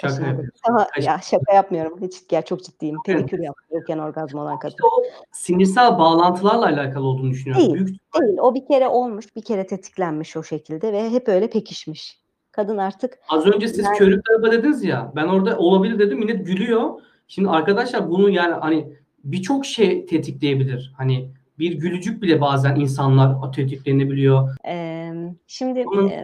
Şaka 0.02 0.28
yapıyorsun. 0.28 0.60
Ama 0.70 0.88
ya 1.02 1.20
şaka 1.24 1.54
yapmıyorum. 1.54 2.02
Hiç 2.02 2.14
ya 2.32 2.42
çok 2.42 2.64
ciddiyim. 2.64 2.98
Evet. 3.08 3.18
Pedikür 3.20 3.44
yapıyorken 3.44 3.98
orgazm 3.98 4.38
olan 4.38 4.60
kadın. 4.60 4.72
İşte 4.72 4.84
o 4.84 5.04
sinirsel 5.32 5.98
bağlantılarla 5.98 6.66
alakalı 6.66 7.06
olduğunu 7.08 7.32
düşünüyorum. 7.32 7.64
Değil. 7.66 7.74
Büyük 7.86 8.00
Değil. 8.22 8.38
O 8.42 8.56
bir 8.56 8.66
kere 8.68 8.88
olmuş, 8.88 9.36
bir 9.36 9.42
kere 9.42 9.68
tetiklenmiş 9.68 10.38
o 10.38 10.44
şekilde 10.44 10.94
ve 10.94 11.10
hep 11.10 11.28
öyle 11.28 11.50
pekişmiş. 11.50 12.20
Kadın 12.52 12.78
artık 12.78 13.18
Az 13.30 13.46
önce 13.46 13.68
siz 13.68 13.86
Yani- 13.86 13.98
körükle 13.98 14.34
araba 14.36 14.52
dediniz 14.52 14.84
ya. 14.84 15.12
Ben 15.16 15.28
orada 15.28 15.58
olabilir 15.58 16.00
dedim. 16.00 16.20
Millet 16.20 16.46
gülüyor. 16.46 16.90
Şimdi 17.28 17.50
arkadaşlar 17.50 18.10
bunu 18.10 18.30
yani 18.30 18.54
hani 18.54 18.94
birçok 19.24 19.66
şey 19.66 20.06
tetikleyebilir. 20.06 20.94
Hani 20.98 21.30
bir 21.60 21.74
gülücük 21.80 22.22
bile 22.22 22.42
bazen 22.42 22.76
insanlar 22.76 23.52
tetiklenebiliyor. 23.54 24.56
e, 24.68 25.12
şimdi 25.48 25.84
Onun 25.88 26.10
e, 26.10 26.24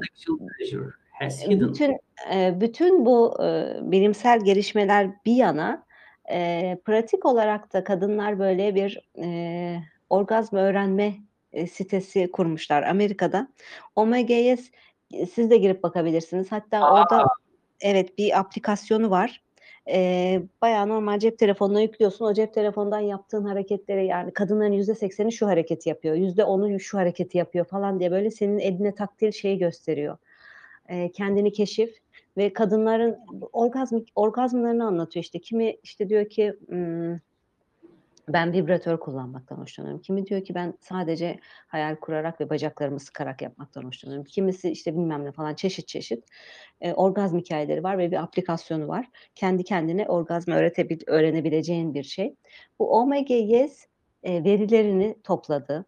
bütün 1.50 2.00
bütün 2.62 3.06
bu 3.06 3.38
bilimsel 3.82 4.40
gelişmeler 4.40 5.10
bir 5.26 5.36
yana 5.36 5.86
pratik 6.86 7.26
olarak 7.26 7.74
da 7.74 7.84
kadınlar 7.84 8.40
böyle 8.40 8.76
bir 8.76 9.10
orgazm 10.10 10.56
öğrenme 10.56 11.14
sitesi 11.72 12.32
kurmuşlar 12.32 12.84
Amerika'da. 12.84 13.48
S- 13.98 15.26
siz 15.26 15.50
de 15.50 15.58
girip 15.58 15.84
bakabilirsiniz. 15.84 16.52
Hatta 16.52 16.78
Aa. 16.78 16.94
orada 16.94 17.26
evet 17.82 18.18
bir 18.18 18.40
aplikasyonu 18.40 19.10
var. 19.10 19.42
E, 19.90 20.42
bayağı 20.62 20.90
normal 20.90 21.20
cep 21.20 21.40
telefonuna 21.40 21.82
yüklüyorsun. 21.82 22.26
O 22.26 22.34
cep 22.34 22.54
telefondan 22.54 23.00
yaptığın 23.00 23.46
hareketleri 23.46 24.06
yani 24.06 24.34
kadınların 24.34 24.72
yüzde 24.72 24.96
sekseni 24.96 25.32
şu 25.32 25.48
hareketi 25.48 25.90
yapıyor. 25.90 26.16
Yüzde 26.16 26.44
onu 26.44 26.80
şu 26.80 26.98
hareketi 26.98 27.38
yapıyor 27.38 27.66
falan 27.66 28.00
diye 28.00 28.12
böyle 28.12 28.32
senin 28.32 28.60
eline 28.60 28.96
taktil 28.96 29.32
şeyi 29.32 29.58
gösteriyor 29.58 30.18
e, 30.92 31.12
kendini 31.12 31.52
keşif 31.52 31.98
ve 32.38 32.54
kadınların 32.54 33.18
orgazmik 33.54 34.10
orgazmlarını 34.16 34.86
anlatıyor 34.86 35.24
işte 35.24 35.40
kimi 35.40 35.76
işte 35.84 36.10
diyor 36.10 36.30
ki 36.30 36.54
"Hmm, 36.68 37.18
ben 38.28 38.54
vibratör 38.54 38.98
kullanmaktan 39.00 39.58
hoşlanıyorum. 39.58 40.02
Kimi 40.02 40.26
diyor 40.26 40.44
ki 40.44 40.56
ben 40.56 40.74
sadece 40.82 41.40
hayal 41.68 41.96
kurarak 41.96 42.42
ve 42.42 42.50
bacaklarımı 42.50 43.00
sıkarak 43.00 43.42
yapmaktan 43.42 43.84
hoşlanıyorum. 43.84 44.26
Kimisi 44.26 44.72
işte 44.72 44.94
bilmem 44.94 45.26
ne 45.26 45.32
falan 45.32 45.56
çeşit 45.56 45.88
çeşit 45.88 46.24
e, 46.82 46.94
orgazm 46.94 47.38
hikayeleri 47.38 47.84
var 47.84 47.98
ve 47.98 48.12
bir 48.12 48.18
aplikasyonu 48.24 48.88
var. 48.88 49.10
Kendi 49.36 49.64
kendine 49.64 50.08
orgazm 50.08 50.52
öğretebil 50.52 51.00
öğrenebileceğin 51.08 51.94
bir 51.94 52.04
şey. 52.04 52.36
Bu 52.80 52.92
OMG 53.00 53.30
Yes 53.32 53.86
e, 54.24 54.44
verilerini 54.44 55.16
topladı. 55.24 55.86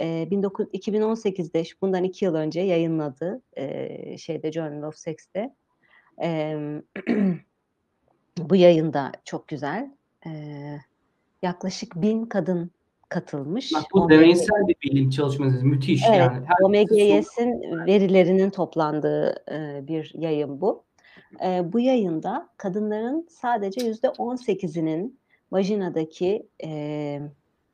E, 0.00 0.28
19 0.32 0.66
2018'de 0.66 1.64
şu- 1.64 1.76
bundan 1.80 2.04
iki 2.04 2.24
yıl 2.24 2.34
önce 2.34 2.60
yayınladı 2.60 3.42
e, 3.56 4.18
şeyde 4.18 4.52
Journal 4.52 4.88
of 4.88 4.96
Sex'te. 4.96 5.54
E, 6.22 6.58
bu 8.38 8.56
yayında 8.56 9.12
çok 9.24 9.48
güzel. 9.48 9.90
E, 10.26 10.30
yaklaşık 11.42 12.02
bin 12.02 12.26
kadın 12.26 12.70
katılmış. 13.08 13.74
Bak, 13.74 13.84
bu 13.92 14.10
deneysel 14.10 14.68
bir 14.68 14.76
bilim 14.82 15.10
çalışması. 15.10 15.66
Müthiş 15.66 16.02
Evet, 16.08 16.18
yani. 16.18 16.46
OMGYS'in 16.62 17.62
verilerinin 17.86 18.50
toplandığı 18.50 19.44
e, 19.50 19.86
bir 19.88 20.12
yayın 20.14 20.60
bu. 20.60 20.84
E, 21.44 21.72
bu 21.72 21.80
yayında 21.80 22.48
kadınların 22.56 23.26
sadece 23.30 23.86
yüzde 23.86 24.06
18'inin 24.06 25.18
vajinadaki 25.52 26.48
e, 26.64 27.20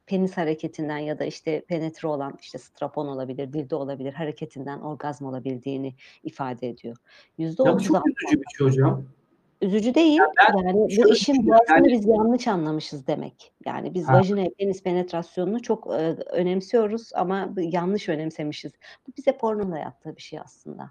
penis 0.06 0.36
hareketinden 0.36 0.98
ya 0.98 1.18
da 1.18 1.24
işte 1.24 1.60
penetre 1.68 2.08
olan 2.08 2.34
işte 2.40 2.58
strapon 2.58 3.06
olabilir, 3.06 3.52
dildo 3.52 3.76
olabilir 3.76 4.12
hareketinden 4.12 4.80
orgazm 4.80 5.24
olabildiğini 5.26 5.94
ifade 6.22 6.68
ediyor. 6.68 6.96
Yüzde 7.38 7.62
Ya 7.62 7.72
bu 7.72 7.76
36 7.76 8.04
çok 8.10 8.22
üzücü 8.22 8.40
bir 8.42 8.56
şey 8.58 8.66
hocam. 8.66 9.04
Üzücü 9.62 9.94
değil. 9.94 10.20
ben 10.52 10.58
yani 10.58 10.74
bu 10.78 11.12
işin 11.12 11.46
doğasını 11.46 11.76
yani- 11.76 11.92
biz 11.92 12.06
yanlış 12.06 12.48
anlamışız 12.48 13.06
demek. 13.06 13.52
Yani 13.66 13.94
biz 13.94 14.08
Ha. 14.08 14.14
vajina 14.14 14.44
penis 14.58 14.82
penetrasyonunu 14.82 15.62
çok 15.62 15.86
e, 15.86 16.16
önemsiyoruz 16.32 17.10
ama 17.14 17.48
yanlış 17.56 18.08
önemsemişiz. 18.08 18.72
Bu 19.08 19.12
bize 19.18 19.36
pornonun 19.36 19.76
yaptığı 19.76 20.16
bir 20.16 20.22
şey 20.22 20.38
aslında. 20.44 20.90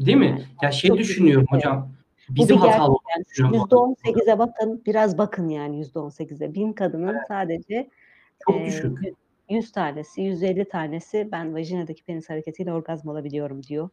Değil 0.00 0.16
mi? 0.16 0.26
Yani 0.26 0.42
Ya 0.62 0.72
şey 0.72 0.90
düşünüyorum 0.98 1.42
üzücü, 1.52 1.56
hocam. 1.56 1.90
Bizim 2.28 2.56
hatalı 2.56 2.96
yani. 3.16 3.24
düşünüyorum 3.24 3.58
bu 3.60 3.62
Yüzde 3.64 3.76
arada. 3.76 3.80
on 3.84 3.94
sekize 4.04 4.38
bakın, 4.38 4.82
biraz 4.86 5.18
bakın 5.18 5.48
yani 5.48 5.78
yüzde 5.78 5.98
on 5.98 6.08
sekize. 6.08 6.54
Bin 6.54 6.72
kadının 6.72 7.16
sadece 7.28 7.88
Çok 8.48 8.66
düşük. 8.66 8.98
yü- 8.98 9.14
100 9.50 9.72
tanesi, 9.72 10.22
150 10.22 10.68
tanesi 10.68 11.28
ben 11.32 11.54
vajinadaki 11.54 12.04
penis 12.04 12.30
hareketiyle 12.30 12.72
orgazm 12.72 13.08
olabiliyorum 13.08 13.62
diyor. 13.62 13.88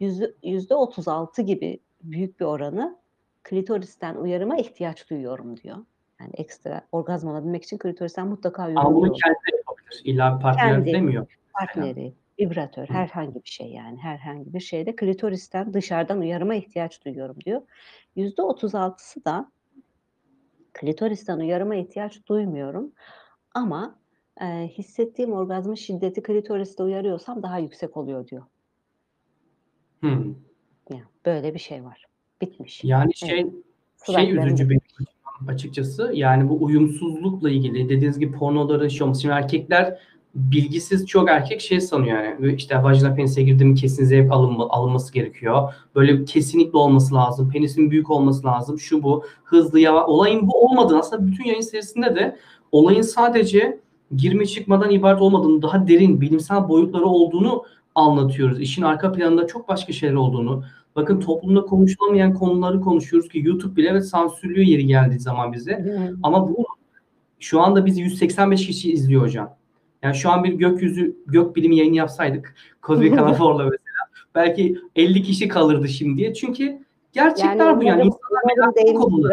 Yüzde, 0.00 0.34
yüzde 0.42 0.74
36 0.74 1.42
gibi 1.42 1.80
büyük 2.02 2.40
bir 2.40 2.44
oranı 2.44 2.98
klitoristen 3.42 4.14
uyarıma 4.16 4.56
ihtiyaç 4.56 5.10
duyuyorum 5.10 5.56
diyor. 5.56 5.76
Yani 6.20 6.30
ekstra 6.34 6.86
orgazm 6.92 7.28
olabilmek 7.28 7.64
için 7.64 7.78
klitoristen 7.78 8.26
mutlaka 8.28 8.62
Ama 8.62 8.94
bunu 8.94 9.12
kendi 9.12 9.36
yapabilir. 9.56 10.02
İlla 10.04 10.38
partner 10.38 10.74
Kendi. 10.74 10.92
demiyor. 10.92 11.26
Partneri, 11.52 12.12
vibratör, 12.40 12.88
Hı. 12.88 12.92
herhangi 12.92 13.34
bir 13.34 13.48
şey 13.50 13.66
yani 13.72 13.98
herhangi 13.98 14.54
bir 14.54 14.60
şeyde 14.60 14.96
klitoristen 14.96 15.74
dışarıdan 15.74 16.20
uyarıma 16.20 16.54
ihtiyaç 16.54 17.04
duyuyorum 17.04 17.36
diyor. 17.44 17.62
Yüzde 18.16 18.42
36'sı 18.42 19.24
da 19.24 19.52
klitoristen 20.72 21.38
uyarıma 21.38 21.74
ihtiyaç 21.74 22.26
duymuyorum 22.26 22.92
ama 23.54 23.98
e, 24.40 24.46
hissettiğim 24.78 25.32
orgazmın 25.32 25.74
şiddeti 25.74 26.22
klitoriste 26.22 26.82
uyarıyorsam 26.82 27.42
daha 27.42 27.58
yüksek 27.58 27.96
oluyor 27.96 28.26
diyor. 28.26 28.42
Hmm. 30.00 30.34
Yani 30.90 31.04
böyle 31.26 31.54
bir 31.54 31.58
şey 31.58 31.84
var. 31.84 32.06
Bitmiş. 32.40 32.84
Yani 32.84 33.12
Evet. 33.22 33.52
şey 34.06 34.14
şey 34.14 34.36
üzücü 34.36 34.70
benim 34.70 34.80
bitmiş. 34.80 35.10
açıkçası. 35.48 36.10
Yani 36.14 36.48
bu 36.48 36.64
uyumsuzlukla 36.64 37.50
ilgili 37.50 37.88
dediğiniz 37.88 38.18
gibi 38.18 38.32
pornoları. 38.32 38.90
Şimdi 38.90 39.28
erkekler 39.28 39.98
bilgisiz 40.34 41.06
çok 41.06 41.30
erkek 41.30 41.60
şey 41.60 41.80
sanıyor 41.80 42.22
yani. 42.22 42.54
İşte 42.54 42.82
vajina 42.82 43.14
penise 43.14 43.42
girdim 43.42 43.74
kesin 43.74 44.04
zevk 44.04 44.32
alınma, 44.32 44.68
alınması 44.70 45.12
gerekiyor. 45.12 45.74
Böyle 45.94 46.24
kesinlikle 46.24 46.78
olması 46.78 47.14
lazım. 47.14 47.50
Penisin 47.50 47.90
büyük 47.90 48.10
olması 48.10 48.46
lazım. 48.46 48.78
Şu 48.78 49.02
bu. 49.02 49.24
Hızlı 49.44 49.80
yavaş. 49.80 50.04
Olayın 50.08 50.46
bu 50.46 50.64
olmadığını 50.64 50.98
aslında 50.98 51.26
bütün 51.26 51.44
yayın 51.44 51.60
serisinde 51.60 52.14
de 52.14 52.36
olayın 52.72 53.02
sadece 53.02 53.80
girme 54.16 54.46
çıkmadan 54.46 54.90
ibaret 54.90 55.20
olmadığını, 55.20 55.62
daha 55.62 55.88
derin 55.88 56.20
bilimsel 56.20 56.68
boyutları 56.68 57.04
olduğunu 57.04 57.64
anlatıyoruz. 57.94 58.60
İşin 58.60 58.82
arka 58.82 59.12
planında 59.12 59.46
çok 59.46 59.68
başka 59.68 59.92
şeyler 59.92 60.14
olduğunu, 60.14 60.64
bakın 60.96 61.20
toplumda 61.20 61.62
konuşulamayan 61.62 62.34
konuları 62.34 62.80
konuşuyoruz 62.80 63.28
ki 63.28 63.40
YouTube 63.44 63.76
bile 63.76 63.88
evet 63.88 64.06
sansürlüyor 64.06 64.66
yeri 64.66 64.86
geldiği 64.86 65.18
zaman 65.18 65.52
bize. 65.52 65.72
Hı. 65.72 66.16
Ama 66.22 66.48
bu 66.48 66.66
şu 67.40 67.60
anda 67.60 67.86
bizi 67.86 68.02
185 68.02 68.66
kişi 68.66 68.92
izliyor 68.92 69.22
hocam. 69.22 69.54
Yani 70.02 70.14
şu 70.14 70.30
an 70.30 70.44
bir 70.44 70.52
gökyüzü 70.52 71.16
gök 71.26 71.56
bilimi 71.56 71.76
yayını 71.76 71.96
yapsaydık 71.96 72.54
Kozmik 72.82 73.12
Anafor'la 73.18 73.64
mesela 73.64 74.24
belki 74.34 74.78
50 74.96 75.22
kişi 75.22 75.48
kalırdı 75.48 75.88
şimdiye. 75.88 76.34
Çünkü 76.34 76.78
gerçekler 77.12 77.80
bu 77.80 77.84
yani. 77.84 78.02
İnsanlar 78.02 78.42
meraklı 78.46 79.12
bu 79.12 79.28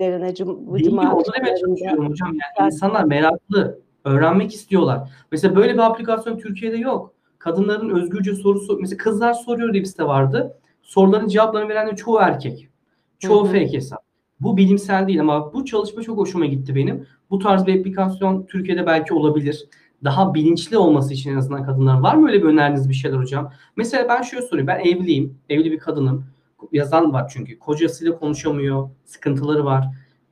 izlediklerine 0.00 0.34
cum, 0.34 0.66
bu 0.66 0.74
Değil 0.74 0.84
cuma 0.90 1.14
onu 1.14 1.22
demeye 1.38 1.56
çalışıyorum 1.56 2.08
hocam. 2.10 2.28
Yani 2.28 2.38
Yani- 2.58 2.66
insanlar 2.66 3.04
meraklı, 3.04 3.80
öğrenmek 4.04 4.54
istiyorlar. 4.54 5.00
Mesela 5.32 5.56
böyle 5.56 5.74
bir 5.74 5.78
aplikasyon 5.78 6.38
Türkiye'de 6.38 6.76
yok. 6.76 7.12
Kadınların 7.38 7.90
özgürce 7.90 8.34
soru 8.34 8.60
sor. 8.60 8.80
Mesela 8.80 8.96
kızlar 8.96 9.32
soruyor 9.32 9.72
diye 9.72 9.82
bir 9.82 9.88
site 9.88 10.04
vardı. 10.04 10.56
Soruların 10.82 11.28
cevaplarını 11.28 11.68
veren 11.68 11.88
de 11.90 11.96
çoğu 11.96 12.18
erkek. 12.20 12.68
Çoğu 13.18 13.40
Hı 13.44 13.48
hı. 13.48 13.52
fake 13.52 13.72
hesap. 13.72 13.98
Bu 14.40 14.56
bilimsel 14.56 15.06
değil 15.08 15.20
ama 15.20 15.52
bu 15.52 15.64
çalışma 15.64 16.02
çok 16.02 16.18
hoşuma 16.18 16.46
gitti 16.46 16.74
benim. 16.74 17.06
Bu 17.30 17.38
tarz 17.38 17.66
bir 17.66 17.80
aplikasyon 17.80 18.46
Türkiye'de 18.46 18.86
belki 18.86 19.14
olabilir. 19.14 19.68
Daha 20.04 20.34
bilinçli 20.34 20.78
olması 20.78 21.14
için 21.14 21.32
en 21.32 21.36
azından 21.36 21.64
kadınların. 21.64 22.02
Var 22.02 22.14
mı 22.14 22.28
öyle 22.28 22.42
bir 22.42 22.48
öneriniz 22.48 22.88
bir 22.88 22.94
şeyler 22.94 23.16
hocam? 23.16 23.52
Mesela 23.76 24.08
ben 24.08 24.22
şöyle 24.22 24.46
sorayım. 24.46 24.66
Ben 24.66 24.78
evliyim. 24.80 25.38
Evli 25.48 25.72
bir 25.72 25.78
kadınım. 25.78 26.24
Yazan 26.72 27.12
var 27.12 27.30
çünkü. 27.34 27.58
Kocasıyla 27.58 28.18
konuşamıyor. 28.18 28.90
Sıkıntıları 29.04 29.64
var. 29.64 29.84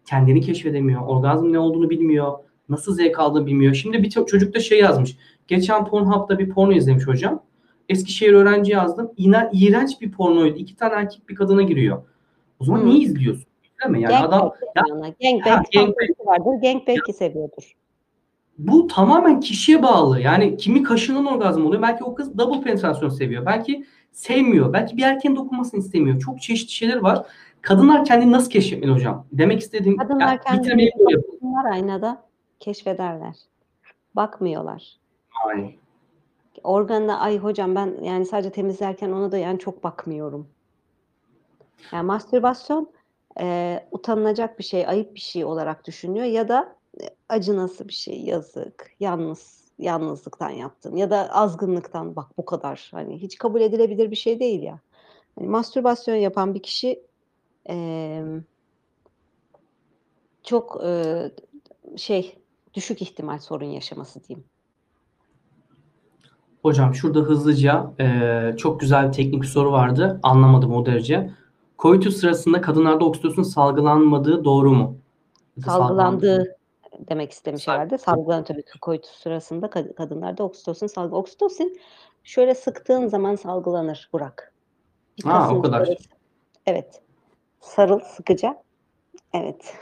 Kendini 0.04 0.40
keşfedemiyor. 0.40 1.02
Orgazm 1.06 1.52
ne 1.52 1.58
olduğunu 1.58 1.90
bilmiyor. 1.90 2.32
Nasıl 2.68 2.94
zevk 2.94 3.18
aldığını 3.18 3.46
bilmiyor. 3.46 3.74
Şimdi 3.74 4.02
bir 4.02 4.10
çocuk 4.10 4.54
da 4.54 4.60
şey 4.60 4.78
yazmış. 4.80 5.16
Geçen 5.48 5.84
Pornhub'da 5.84 6.38
bir 6.38 6.48
porno 6.48 6.72
izlemiş 6.72 7.06
hocam. 7.06 7.42
Eskişehir 7.88 8.32
öğrenci 8.32 8.72
yazdım. 8.72 9.10
İna, 9.16 9.50
iğrenç 9.52 10.00
bir 10.00 10.12
pornoydu. 10.12 10.58
İki 10.58 10.76
tane 10.76 10.94
erkek 10.94 11.28
bir 11.28 11.34
kadına 11.34 11.62
giriyor. 11.62 12.02
O 12.60 12.64
zaman 12.64 12.80
Hı. 12.80 12.86
niye 12.86 12.98
izliyorsun? 12.98 13.44
Değil 13.82 13.90
mi? 13.90 14.02
Yani 14.02 14.16
adam 14.16 14.52
Gangbang 14.74 15.14
fantezisi 15.44 16.26
vardır. 16.26 16.62
Gangbang'i 16.62 17.12
seviyordur. 17.12 17.72
bu 18.58 18.86
tamamen 18.86 19.40
kişiye 19.40 19.82
bağlı. 19.82 20.20
Yani 20.20 20.56
kimi 20.56 20.82
kaşının 20.82 21.26
orgazm 21.26 21.66
oluyor. 21.66 21.82
Belki 21.82 22.04
o 22.04 22.14
kız 22.14 22.38
double 22.38 22.60
penetrasyon 22.60 23.08
seviyor. 23.08 23.46
Belki 23.46 23.84
sevmiyor. 24.18 24.72
Belki 24.72 24.96
bir 24.96 25.02
erkeğin 25.02 25.36
dokunmasını 25.36 25.80
istemiyor. 25.80 26.20
Çok 26.20 26.42
çeşitli 26.42 26.72
şeyler 26.72 26.96
var. 26.96 27.26
Kadınlar 27.60 28.04
kendini 28.04 28.32
nasıl 28.32 28.50
keşfetmeli 28.50 28.92
hocam? 28.92 29.26
Demek 29.32 29.60
istediğim 29.60 29.96
Kadınlar 29.96 30.26
yani 30.26 30.40
kendini. 30.46 30.90
Bunlar 31.42 31.72
aynada 31.72 32.22
keşfederler. 32.60 33.36
Bakmıyorlar. 34.16 34.96
Ay. 35.46 35.74
Organına 36.64 37.18
ay 37.20 37.38
hocam 37.38 37.74
ben 37.74 37.94
yani 38.02 38.26
sadece 38.26 38.50
temizlerken 38.50 39.12
ona 39.12 39.32
da 39.32 39.38
yani 39.38 39.58
çok 39.58 39.84
bakmıyorum. 39.84 40.48
Yani 41.92 42.06
mastürbasyon 42.06 42.90
e, 43.40 43.80
utanılacak 43.90 44.58
bir 44.58 44.64
şey, 44.64 44.86
ayıp 44.86 45.14
bir 45.14 45.20
şey 45.20 45.44
olarak 45.44 45.86
düşünüyor 45.86 46.26
ya 46.26 46.48
da 46.48 46.76
e, 47.00 47.04
acınası 47.28 47.88
bir 47.88 47.92
şey, 47.92 48.20
yazık, 48.20 48.90
yalnız, 49.00 49.67
yalnızlıktan 49.78 50.50
yaptın 50.50 50.96
ya 50.96 51.10
da 51.10 51.28
azgınlıktan 51.32 52.16
bak 52.16 52.26
bu 52.38 52.44
kadar 52.44 52.88
hani 52.94 53.22
hiç 53.22 53.38
kabul 53.38 53.60
edilebilir 53.60 54.10
bir 54.10 54.16
şey 54.16 54.40
değil 54.40 54.62
ya. 54.62 54.80
Hani 55.38 55.48
mastürbasyon 55.48 56.14
yapan 56.14 56.54
bir 56.54 56.62
kişi 56.62 57.02
e, 57.68 58.22
çok 60.42 60.80
e, 60.84 61.30
şey 61.96 62.38
düşük 62.74 63.02
ihtimal 63.02 63.38
sorun 63.38 63.66
yaşaması 63.66 64.24
diyeyim. 64.24 64.44
Hocam 66.62 66.94
şurada 66.94 67.20
hızlıca 67.20 67.92
e, 68.00 68.56
çok 68.56 68.80
güzel 68.80 69.08
bir 69.08 69.12
teknik 69.12 69.42
bir 69.42 69.46
soru 69.46 69.72
vardı. 69.72 70.20
Anlamadım 70.22 70.72
o 70.72 70.86
derece. 70.86 71.30
Koitus 71.76 72.16
sırasında 72.16 72.60
kadınlarda 72.60 73.04
oksitosin 73.04 73.42
salgılanmadığı 73.42 74.44
doğru 74.44 74.72
mu? 74.72 74.96
Salgılandığı 75.64 76.57
demek 77.10 77.32
istemiş 77.32 77.62
Sal- 77.62 77.72
herhalde. 77.72 77.98
Salgılanan 77.98 78.44
tabii 78.44 78.62
ki 78.62 78.78
koitus 78.80 79.10
sırasında 79.10 79.66
kad- 79.66 79.94
kadınlarda 79.94 80.42
oksitosin 80.44 80.86
salgı. 80.86 81.16
Oksitosin 81.16 81.80
şöyle 82.24 82.54
sıktığın 82.54 83.06
zaman 83.06 83.34
salgılanır 83.34 84.08
Burak. 84.12 84.52
Bir 85.18 85.24
Ha, 85.30 85.50
o 85.54 85.62
kadar. 85.62 85.84
şöyle- 85.86 85.98
Evet. 86.66 87.02
Sarıl 87.60 88.00
sıkıca. 88.00 88.62
Evet. 89.32 89.74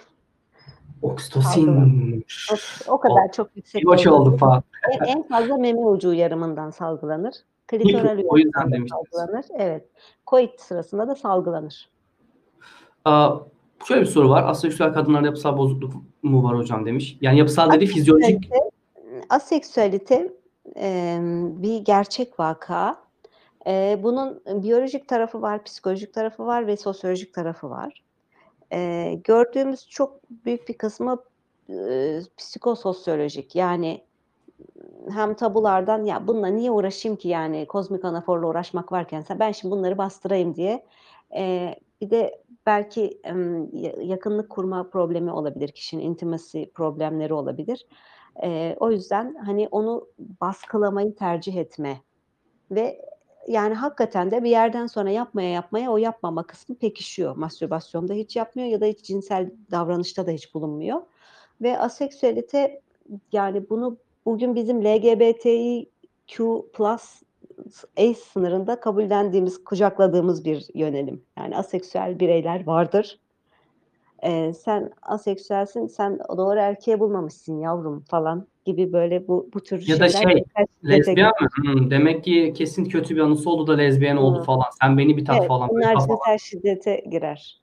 Oksitosin. 1.03 2.25
O, 2.53 2.93
o 2.93 3.01
kadar 3.01 3.33
çok 3.33 3.57
yüksek. 3.57 3.87
Hoş 3.87 4.07
oldu 4.07 4.37
falan. 4.37 4.63
En, 5.01 5.05
en 5.07 5.23
fazla 5.23 5.57
meme 5.57 5.81
ucu 5.81 6.13
yarımından 6.13 6.71
salgılanır. 6.71 7.35
Klitoral 7.67 8.23
O 8.29 8.39
yüzden 8.39 8.73
demiştiniz. 8.73 9.05
salgılanır. 9.13 9.45
Evet. 9.59 9.89
Koit 10.27 10.61
sırasında 10.61 11.09
da 11.09 11.15
salgılanır. 11.15 11.91
Aa, 13.05 13.37
şöyle 13.85 14.01
bir 14.01 14.07
soru 14.07 14.31
var. 14.31 14.45
Aseksüel 14.49 14.93
kadınlarda 14.93 15.27
yapısal 15.27 15.59
bozukluk 15.59 15.95
mu 16.23 16.45
var 16.45 16.57
hocam 16.57 16.87
demiş. 16.87 17.19
Yani 17.21 17.39
yapısal 17.39 17.73
dedi 17.73 17.87
fizyolojik. 17.87 18.51
Aseksüelite, 19.29 20.33
e, 20.77 21.19
bir 21.63 21.79
gerçek 21.79 22.41
vaka. 22.41 22.97
E, 23.67 24.01
bunun 24.03 24.43
biyolojik 24.47 25.09
tarafı 25.09 25.43
var, 25.43 25.65
psikolojik 25.65 26.15
tarafı 26.15 26.47
var 26.47 26.67
ve 26.67 26.77
sosyolojik 26.77 27.35
tarafı 27.35 27.71
var. 27.71 28.03
E, 28.73 29.13
gördüğümüz 29.25 29.89
çok 29.89 30.31
büyük 30.31 30.69
bir 30.69 30.79
kısmı 30.79 31.19
e, 31.71 32.21
psikososyolojik. 32.37 33.57
Yani 33.57 34.01
hem 35.11 35.35
tabulardan 35.35 36.05
ya 36.05 36.27
bununla 36.27 36.47
niye 36.47 36.71
uğraşayım 36.71 37.17
ki 37.17 37.29
yani 37.29 37.67
kozmik 37.67 38.05
anaforla 38.05 38.47
uğraşmak 38.47 38.93
varken 38.93 39.25
ben 39.39 39.53
şimdi 39.53 39.73
bunları 39.73 39.99
bastırayım 39.99 40.55
diye. 40.55 40.87
E, 41.37 41.75
bir 42.01 42.11
de 42.11 42.43
belki 42.67 43.21
yakınlık 44.01 44.51
kurma 44.51 44.91
problemi 44.91 45.33
olabilir 45.33 45.69
kişinin 45.69 46.03
intimacy 46.03 46.65
problemleri 46.65 47.35
olabilir. 47.35 47.87
O 48.81 48.91
yüzden 48.91 49.35
hani 49.35 49.69
onu 49.71 50.09
baskılamayı 50.19 51.15
tercih 51.15 51.57
etme 51.57 52.01
ve 52.71 53.03
yani 53.49 53.75
hakikaten 53.75 54.31
de 54.31 54.45
bir 54.45 54.51
yerden 54.51 54.87
sonra 54.87 55.11
yapmaya 55.11 55.51
yapmaya 55.51 55.93
o 55.93 55.97
yapmama 55.97 56.47
kısmı 56.47 56.75
pekişiyor. 56.75 57.37
Mastürbasyonda 57.37 58.15
hiç 58.15 58.37
yapmıyor 58.37 58.69
ya 58.69 58.81
da 58.81 58.85
hiç 58.85 59.05
cinsel 59.05 59.51
davranışta 59.71 60.27
da 60.27 60.31
hiç 60.31 60.55
bulunmuyor. 60.55 61.03
Ve 61.61 61.79
aseksüelite 61.79 62.81
yani 63.33 63.71
bunu 63.71 63.99
bugün 64.27 64.55
bizim 64.55 64.85
LGBTIQ 64.85 66.67
plus 66.73 67.23
A 67.97 68.15
sınırında 68.15 68.81
kabullendiğimiz, 68.81 69.65
kucakladığımız 69.65 70.45
bir 70.45 70.67
yönelim. 70.75 71.23
Yani 71.39 71.57
aseksüel 71.57 72.21
bireyler 72.21 72.67
vardır. 72.67 73.19
Ee, 74.23 74.53
sen 74.53 74.93
aseksüelsin, 75.03 75.87
sen 75.87 76.19
doğru 76.37 76.59
erkeğe 76.59 77.01
bulmamışsın 77.01 77.61
yavrum 77.61 78.01
falan 78.01 78.47
gibi 78.65 78.93
böyle 78.93 79.29
bu 79.29 79.51
bu 79.55 79.61
tür 79.61 79.85
Ya 79.87 80.01
da 80.01 80.09
şeyler 80.09 80.33
şey, 80.33 80.37
birkaç 80.37 80.69
şiddete 80.81 80.99
Lezbiyen 80.99 81.33
mi? 81.41 81.49
Hmm, 81.57 81.91
demek 81.91 82.25
ki 82.25 82.53
kesin 82.57 82.85
kötü 82.85 83.17
bir 83.17 83.21
anısı 83.21 83.51
oldu 83.51 83.67
da 83.67 83.77
lezbiyen 83.77 84.17
oldu 84.17 84.39
Hı. 84.39 84.43
falan. 84.43 84.67
Sen 84.83 84.99
beni 84.99 85.17
bir 85.17 85.25
tat 85.25 85.37
Evet, 85.39 85.49
falan. 85.49 85.69
bunlar 85.69 85.97
cinsel 86.01 86.39
şiddete 86.39 87.05
girer. 87.11 87.63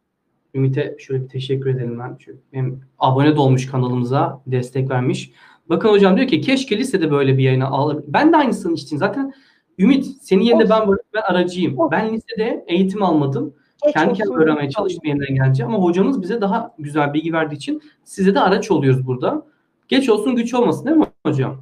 Ümit'e 0.54 0.96
şöyle 1.00 1.24
bir 1.24 1.30
teşekkür 1.30 1.70
edelim 1.70 2.00
ben. 2.00 2.16
Çünkü 2.20 2.42
hem 2.52 2.82
abone 3.00 3.36
de 3.36 3.40
olmuş 3.40 3.72
kanalımıza, 3.72 4.42
destek 4.48 4.90
vermiş. 4.90 5.32
Bakın 5.70 5.90
hocam 5.90 6.18
diyor 6.18 6.28
ki 6.28 6.42
keşke 6.42 6.78
lisede 6.78 7.12
böyle 7.12 7.38
bir 7.38 7.44
yayına 7.44 7.68
alır. 7.68 8.04
Ben 8.08 8.34
de 8.34 8.38
aynısını 8.38 8.74
için 8.74 8.98
zaten 8.98 9.34
Ümit 9.80 10.06
senin 10.22 10.44
yerine 10.44 10.70
ben 10.70 10.88
varım, 10.88 11.04
ben 11.14 11.22
aracıyım. 11.22 11.78
Ben 11.92 12.14
lisede 12.14 12.66
eğitim 12.68 13.04
almadım. 13.04 13.54
Kendi 13.94 14.14
kendime 14.14 14.44
öğrenmeye 14.44 14.70
çalıştım 14.70 15.02
yeniden 15.06 15.36
gelince 15.36 15.66
ama 15.66 15.78
hocamız 15.78 16.22
bize 16.22 16.42
daha 16.42 16.76
güzel 16.80 17.14
bilgi 17.14 17.34
verdiği 17.34 17.56
için 17.56 17.82
size 18.04 18.36
de 18.36 18.40
araç 18.40 18.72
oluyoruz 18.72 19.08
burada. 19.08 19.46
Geç 19.88 20.10
olsun 20.10 20.36
güç 20.36 20.54
olmasın 20.54 20.86
değil 20.86 20.98
mi 20.98 21.06
hocam? 21.26 21.62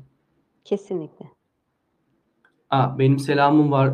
Kesinlikle. 0.65 1.25
Aa, 2.69 2.99
benim 2.99 3.19
selamım 3.19 3.71
var 3.71 3.93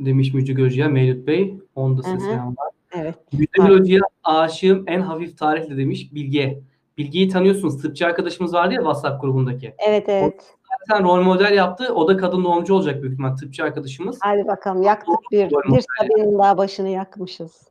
demiş 0.00 0.34
Müjde 0.34 0.52
Görücü'ye 0.52 0.88
Mevlüt 0.88 1.26
Bey. 1.26 1.58
Onda 1.74 2.02
size 2.02 2.20
selam 2.20 2.48
var. 2.48 2.70
Evet. 2.92 3.14
Güldemir 3.32 3.80
Hoca'ya 3.80 4.00
aşığım 4.24 4.84
en 4.86 5.00
hafif 5.00 5.38
tarihle 5.38 5.76
demiş 5.76 6.14
Bilge. 6.14 6.60
Bilge'yi 6.98 7.28
tanıyorsunuz. 7.28 7.82
Tıpçı 7.82 8.06
arkadaşımız 8.06 8.54
vardı 8.54 8.74
ya 8.74 8.80
WhatsApp 8.80 9.20
grubundaki. 9.20 9.74
Evet 9.88 10.08
evet. 10.08 10.56
Zaten 10.88 11.04
rol 11.04 11.22
model 11.22 11.54
yaptı. 11.54 11.94
O 11.94 12.08
da 12.08 12.16
kadın 12.16 12.44
doğumcu 12.44 12.74
olacak 12.74 13.02
büyük 13.02 13.12
ihtimal 13.12 13.36
tıpçı 13.36 13.64
arkadaşımız. 13.64 14.18
Hadi 14.20 14.46
bakalım 14.46 14.82
yaktık 14.82 15.18
bir 15.32 15.50
bir 15.50 15.84
Sabine'nin 15.98 16.38
daha 16.38 16.58
başını 16.58 16.88
yakmışız. 16.88 17.68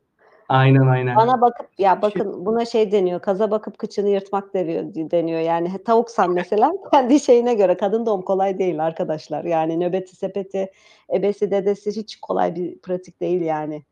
Aynen 0.48 0.86
aynen. 0.86 1.16
Bana 1.16 1.40
bakıp 1.40 1.66
ya 1.78 2.02
bakın 2.02 2.46
buna 2.46 2.64
şey 2.64 2.92
deniyor. 2.92 3.20
Kaza 3.20 3.50
bakıp 3.50 3.78
kıçını 3.78 4.08
yırtmak 4.08 4.54
deniyor 4.54 4.94
deniyor. 4.94 5.40
Yani 5.40 5.84
tavuksan 5.84 6.32
mesela 6.32 6.72
kendi 6.92 7.20
şeyine 7.20 7.54
göre 7.54 7.76
kadın 7.76 8.06
doğum 8.06 8.22
kolay 8.22 8.58
değil 8.58 8.84
arkadaşlar. 8.84 9.44
Yani 9.44 9.80
nöbeti 9.80 10.16
sepeti 10.16 10.70
ebesi 11.14 11.50
dedesi 11.50 11.96
hiç 11.96 12.20
kolay 12.20 12.54
bir 12.54 12.78
pratik 12.78 13.20
değil 13.20 13.40
yani. 13.40 13.82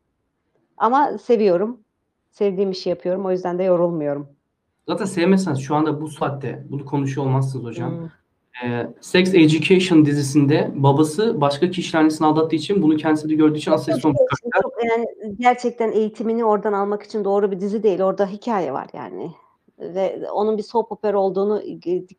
Ama 0.77 1.17
seviyorum. 1.17 1.79
Sevdiğim 2.31 2.71
işi 2.71 2.89
yapıyorum. 2.89 3.25
O 3.25 3.31
yüzden 3.31 3.59
de 3.59 3.63
yorulmuyorum. 3.63 4.27
Zaten 4.87 5.05
sevmezseniz 5.05 5.59
şu 5.59 5.75
anda 5.75 6.01
bu 6.01 6.07
saatte 6.07 6.65
bunu 6.69 6.85
konuşuyor 6.85 7.27
olmazsınız 7.27 7.65
hocam. 7.65 7.91
Hmm. 7.91 8.09
Ee, 8.65 8.87
Sex 9.01 9.33
Education 9.33 10.05
dizisinde 10.05 10.71
babası 10.75 11.41
başka 11.41 11.69
kişiler 11.69 11.99
annesini 12.01 12.27
aldattığı 12.27 12.55
için 12.55 12.81
bunu 12.81 12.97
kendisi 12.97 13.29
de 13.29 13.35
gördüğü 13.35 13.57
için 13.57 13.71
Çok- 13.71 13.83
karakter. 13.85 14.61
çok- 14.61 14.73
yani 14.85 15.05
gerçekten 15.39 15.91
eğitimini 15.91 16.45
oradan 16.45 16.73
almak 16.73 17.03
için 17.03 17.23
doğru 17.23 17.51
bir 17.51 17.59
dizi 17.59 17.83
değil. 17.83 18.01
Orada 18.01 18.25
hikaye 18.27 18.73
var 18.73 18.87
yani. 18.93 19.31
Ve 19.79 20.31
onun 20.31 20.57
bir 20.57 20.63
soap 20.63 20.91
opera 20.91 21.19
olduğunu 21.19 21.63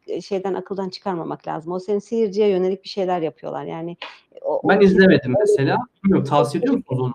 e, 0.06 0.20
şeyden 0.20 0.54
akıldan 0.54 0.88
çıkarmamak 0.88 1.48
lazım. 1.48 1.72
O 1.72 1.78
senin 1.80 1.98
seyirciye 1.98 2.48
yönelik 2.48 2.84
bir 2.84 2.88
şeyler 2.88 3.20
yapıyorlar. 3.22 3.64
Yani 3.64 3.96
o, 4.42 4.60
o 4.64 4.68
Ben 4.68 4.80
kesin- 4.80 4.94
izlemedim 4.96 5.34
mesela. 5.40 5.76
Bilmiyorum 6.04 6.26
tavsiye 6.28 6.58
ediyor 6.60 6.74
musunuz 6.74 7.00
onu? 7.00 7.12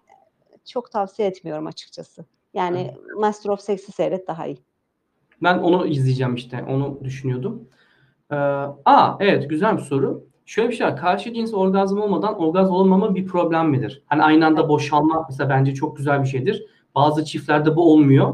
Çok 0.66 0.92
tavsiye 0.92 1.28
etmiyorum 1.28 1.68
açıkçası. 1.68 2.26
Yani 2.54 2.94
Master 3.20 3.50
of 3.50 3.62
Sex'i 3.62 3.92
seyret 3.92 4.28
daha 4.28 4.48
iyi. 4.48 4.58
Ben 5.44 5.58
onu 5.58 5.88
izleyeceğim 5.88 6.36
işte. 6.36 6.66
Onu 6.70 7.00
düşünüyordum. 7.04 7.68
Ee, 8.34 8.36
aa 8.86 9.18
evet 9.20 9.50
güzel 9.50 9.78
bir 9.78 9.82
soru. 9.82 10.24
Şöyle 10.46 10.70
bir 10.70 10.76
şey 10.76 10.88
var. 10.88 10.98
Karşı 10.98 11.34
cins 11.34 11.54
orgazm 11.54 11.98
olmadan 12.00 12.40
orgazm 12.40 12.74
olmama 12.74 13.16
bir 13.16 13.26
problem 13.26 13.70
midir? 13.70 14.04
Hani 14.08 14.24
aynı 14.24 14.46
anda 14.46 14.70
boşalma 14.70 15.26
mesela 15.30 15.50
bence 15.50 15.74
çok 15.74 15.98
güzel 15.98 16.22
bir 16.22 16.28
şeydir. 16.28 16.66
Bazı 16.96 17.26
çiftlerde 17.26 17.76
bu 17.76 17.92
olmuyor. 17.94 18.34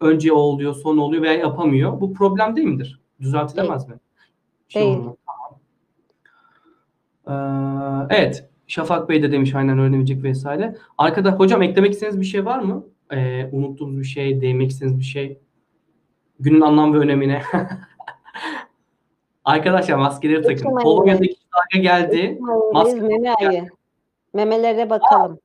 Önce 0.00 0.32
o 0.32 0.36
oluyor, 0.36 0.74
sonra 0.74 1.00
oluyor 1.00 1.22
veya 1.22 1.34
yapamıyor. 1.34 2.00
Bu 2.00 2.14
problem 2.14 2.56
değil 2.56 2.68
midir? 2.68 3.00
Düzeltilemez 3.20 3.88
mi? 3.88 3.94
Şey 4.68 4.82
Değil. 4.82 4.96
olma. 4.96 5.16
Tamam. 7.26 8.06
Ee, 8.10 8.16
evet. 8.18 8.48
Şafak 8.66 9.08
Bey 9.08 9.22
de 9.22 9.32
demiş 9.32 9.54
aynen 9.54 9.78
öğrenebilecek 9.78 10.22
vesaire. 10.22 10.76
Arkada 10.98 11.30
hocam 11.30 11.62
eklemek 11.62 11.92
istediğiniz 11.92 12.20
bir 12.20 12.26
şey 12.26 12.44
var 12.44 12.58
mı? 12.58 12.84
Ee, 13.12 13.48
unuttuğunuz 13.52 13.98
bir 13.98 14.04
şey, 14.04 14.40
değinmek 14.40 14.70
istediğiniz 14.70 14.98
bir 14.98 15.04
şey? 15.04 15.38
Günün 16.40 16.60
anlam 16.60 16.94
ve 16.94 16.98
önemine. 16.98 17.42
Arkadaşlar 19.46 19.96
maskeleri 19.96 20.42
takın. 20.42 20.76
Polonya'daki 20.82 21.36
dalga 21.54 21.82
geldi. 21.82 22.16
Ekim 22.16 22.48
ayındayız, 22.50 22.72
maske 22.72 23.00
meme 23.00 23.34
ayı. 23.34 23.66
Memelere 24.34 24.90
bakalım. 24.90 25.38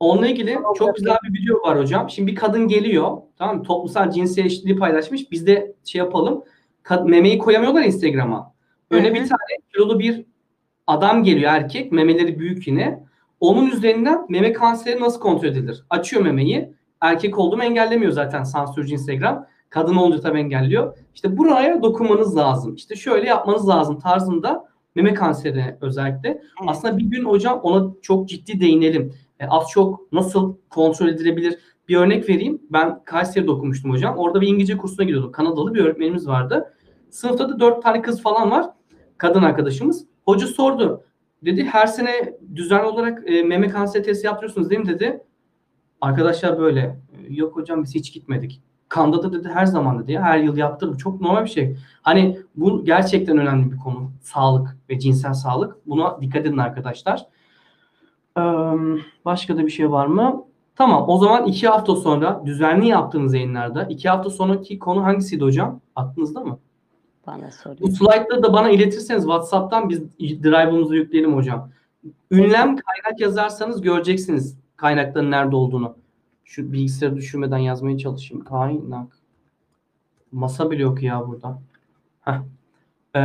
Onunla 0.00 0.26
ilgili 0.28 0.58
çok 0.78 0.96
güzel 0.96 1.16
bir 1.24 1.40
video 1.40 1.62
var 1.62 1.78
hocam. 1.78 2.10
Şimdi 2.10 2.30
bir 2.30 2.36
kadın 2.36 2.68
geliyor. 2.68 3.16
Tamam 3.38 3.56
mı? 3.56 3.62
Toplumsal 3.62 4.10
cinsiyet 4.10 4.46
eşitliği 4.46 4.78
paylaşmış. 4.78 5.30
Biz 5.30 5.46
de 5.46 5.74
şey 5.84 5.98
yapalım. 5.98 6.44
Kad- 6.84 7.10
memeyi 7.10 7.38
koyamıyorlar 7.38 7.82
Instagram'a. 7.82 8.54
Öne 8.90 9.06
Hı 9.06 9.10
hı. 9.10 9.14
bir 9.14 9.28
tane 9.28 9.58
kilolu 9.72 9.98
bir 9.98 10.24
adam 10.86 11.22
geliyor 11.22 11.52
erkek. 11.52 11.92
Memeleri 11.92 12.38
büyük 12.38 12.68
yine. 12.68 13.04
Onun 13.40 13.70
üzerinden 13.70 14.26
meme 14.28 14.52
kanseri 14.52 15.00
nasıl 15.00 15.20
kontrol 15.20 15.48
edilir? 15.48 15.84
Açıyor 15.90 16.22
memeyi. 16.22 16.72
Erkek 17.00 17.38
olduğumu 17.38 17.62
engellemiyor 17.62 18.12
zaten 18.12 18.42
sansürcü 18.42 18.92
Instagram. 18.92 19.46
Kadın 19.72 19.96
olunca 19.96 20.20
tabii 20.20 20.38
engelliyor. 20.38 20.98
İşte 21.14 21.38
buraya 21.38 21.82
dokunmanız 21.82 22.36
lazım. 22.36 22.74
İşte 22.74 22.96
şöyle 22.96 23.28
yapmanız 23.28 23.68
lazım 23.68 23.98
tarzında 23.98 24.68
meme 24.94 25.14
kanseri 25.14 25.76
özellikle. 25.80 26.42
Aslında 26.66 26.98
bir 26.98 27.04
gün 27.04 27.24
hocam 27.24 27.60
ona 27.62 27.92
çok 28.02 28.28
ciddi 28.28 28.60
değinelim. 28.60 29.14
E, 29.40 29.46
az 29.46 29.68
çok 29.68 30.12
nasıl 30.12 30.56
kontrol 30.70 31.08
edilebilir? 31.08 31.58
bir 31.88 31.96
örnek 31.96 32.28
vereyim. 32.28 32.62
Ben 32.70 33.04
Kayseri'de 33.04 33.50
okumuştum 33.50 33.90
hocam. 33.90 34.18
Orada 34.18 34.40
bir 34.40 34.48
İngilizce 34.48 34.76
kursuna 34.76 35.04
gidiyordum. 35.04 35.32
Kanadalı 35.32 35.74
bir 35.74 35.84
öğretmenimiz 35.84 36.28
vardı. 36.28 36.74
Sınıfta 37.10 37.48
da 37.48 37.60
dört 37.60 37.82
tane 37.82 38.02
kız 38.02 38.22
falan 38.22 38.50
var. 38.50 38.70
Kadın 39.18 39.42
arkadaşımız. 39.42 40.06
Hoca 40.24 40.46
sordu. 40.46 41.04
Dedi 41.44 41.64
her 41.64 41.86
sene 41.86 42.38
düzenli 42.54 42.86
olarak 42.86 43.30
e, 43.30 43.42
meme 43.42 43.68
kanseri 43.68 44.02
testi 44.02 44.26
yaptırıyorsunuz 44.26 44.70
değil 44.70 44.80
mi 44.80 44.88
dedi. 44.88 45.24
Arkadaşlar 46.00 46.58
böyle. 46.58 47.00
Yok 47.28 47.56
hocam 47.56 47.82
biz 47.82 47.94
hiç 47.94 48.12
gitmedik. 48.12 48.62
Kanda 48.92 49.22
da 49.22 49.32
dedi 49.32 49.48
her 49.54 49.66
zaman 49.66 50.02
dedi 50.02 50.12
ya 50.12 50.22
her 50.22 50.38
yıl 50.38 50.56
yaptırdım. 50.56 50.96
Çok 50.96 51.20
normal 51.20 51.44
bir 51.44 51.50
şey. 51.50 51.76
Hani 52.02 52.38
bu 52.56 52.84
gerçekten 52.84 53.38
önemli 53.38 53.72
bir 53.72 53.76
konu. 53.76 54.10
Sağlık 54.22 54.76
ve 54.90 54.98
cinsel 54.98 55.34
sağlık. 55.34 55.86
Buna 55.86 56.20
dikkat 56.20 56.46
edin 56.46 56.58
arkadaşlar. 56.58 57.26
Ee, 58.38 58.42
başka 59.24 59.56
da 59.56 59.66
bir 59.66 59.70
şey 59.70 59.90
var 59.90 60.06
mı? 60.06 60.44
Tamam 60.76 61.04
o 61.08 61.18
zaman 61.18 61.46
iki 61.46 61.68
hafta 61.68 61.96
sonra 61.96 62.42
düzenli 62.46 62.88
yaptığınız 62.88 63.34
yayınlarda 63.34 63.84
iki 63.84 64.08
hafta 64.08 64.30
sonraki 64.30 64.78
konu 64.78 65.04
hangisiydi 65.04 65.44
hocam? 65.44 65.80
Aklınızda 65.96 66.40
mı? 66.40 66.58
Bana 67.26 67.50
soruyor. 67.50 67.80
Bu 67.80 67.90
slaytları 67.90 68.42
da 68.42 68.52
bana 68.52 68.70
iletirseniz 68.70 69.22
WhatsApp'tan 69.22 69.88
biz 69.88 70.18
drive'ımızı 70.18 70.96
yükleyelim 70.96 71.36
hocam. 71.36 71.70
Ünlem 72.30 72.76
kaynak 72.76 73.20
yazarsanız 73.20 73.82
göreceksiniz 73.82 74.58
kaynakların 74.76 75.30
nerede 75.30 75.56
olduğunu. 75.56 76.01
Şu 76.44 76.72
bilgisayarı 76.72 77.16
düşürmeden 77.16 77.58
yazmaya 77.58 77.98
çalışayım. 77.98 78.44
Kaynak. 78.44 79.18
Masa 80.32 80.70
bile 80.70 80.82
yok 80.82 81.02
ya 81.02 81.28
burada. 81.28 81.58
Heh. 82.20 82.40
Ee, 83.14 83.20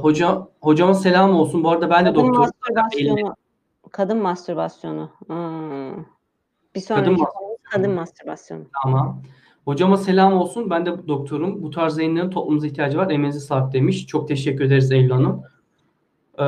hoca, 0.00 0.48
hocama 0.60 0.94
selam 0.94 1.34
olsun. 1.34 1.64
Bu 1.64 1.70
arada 1.70 1.90
ben 1.90 2.04
de 2.06 2.08
Kadın 2.08 2.26
doktor. 2.26 2.38
mastürbasyonu. 2.38 3.34
Kadın 3.90 4.18
mastürbasyonu. 4.18 5.10
Hmm. 5.26 6.04
Bir 6.74 6.80
sonraki 6.80 7.04
Kadın 7.04 7.16
konumuz 7.16 7.58
kadın 7.62 7.90
mastürbasyonu. 7.90 8.64
Tamam. 8.82 9.22
Hocama 9.64 9.96
selam 9.96 10.32
olsun. 10.32 10.70
Ben 10.70 10.86
de 10.86 11.08
doktorum. 11.08 11.62
Bu 11.62 11.70
tarz 11.70 11.98
yayınların 11.98 12.30
toplumumuza 12.30 12.66
ihtiyacı 12.66 12.98
var. 12.98 13.10
Emeğinize 13.10 13.40
sağlık 13.40 13.72
demiş. 13.72 14.06
Çok 14.06 14.28
teşekkür 14.28 14.64
ederiz 14.64 14.92
Eylül 14.92 15.10
Hanım. 15.10 15.42
Ee, 16.38 16.44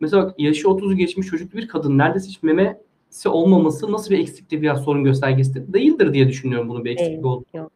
mesela 0.00 0.24
bak, 0.24 0.34
yaşı 0.38 0.68
30'u 0.68 0.94
geçmiş 0.94 1.26
çocuklu 1.26 1.58
bir 1.58 1.68
kadın 1.68 1.98
neredeyse 1.98 2.28
hiç 2.28 2.42
memesi 2.42 2.84
olmaması 3.28 3.92
nasıl 3.92 4.10
bir 4.10 4.18
eksiklik 4.18 4.62
veya 4.62 4.76
sorun 4.76 5.04
göstergesi 5.04 5.72
değildir 5.72 6.12
diye 6.12 6.28
düşünüyorum 6.28 6.68
bunun 6.68 6.84
bir 6.84 6.90
eksiklik 6.90 7.12
Değil, 7.12 7.24
olduğunu. 7.24 7.44
yok. 7.54 7.72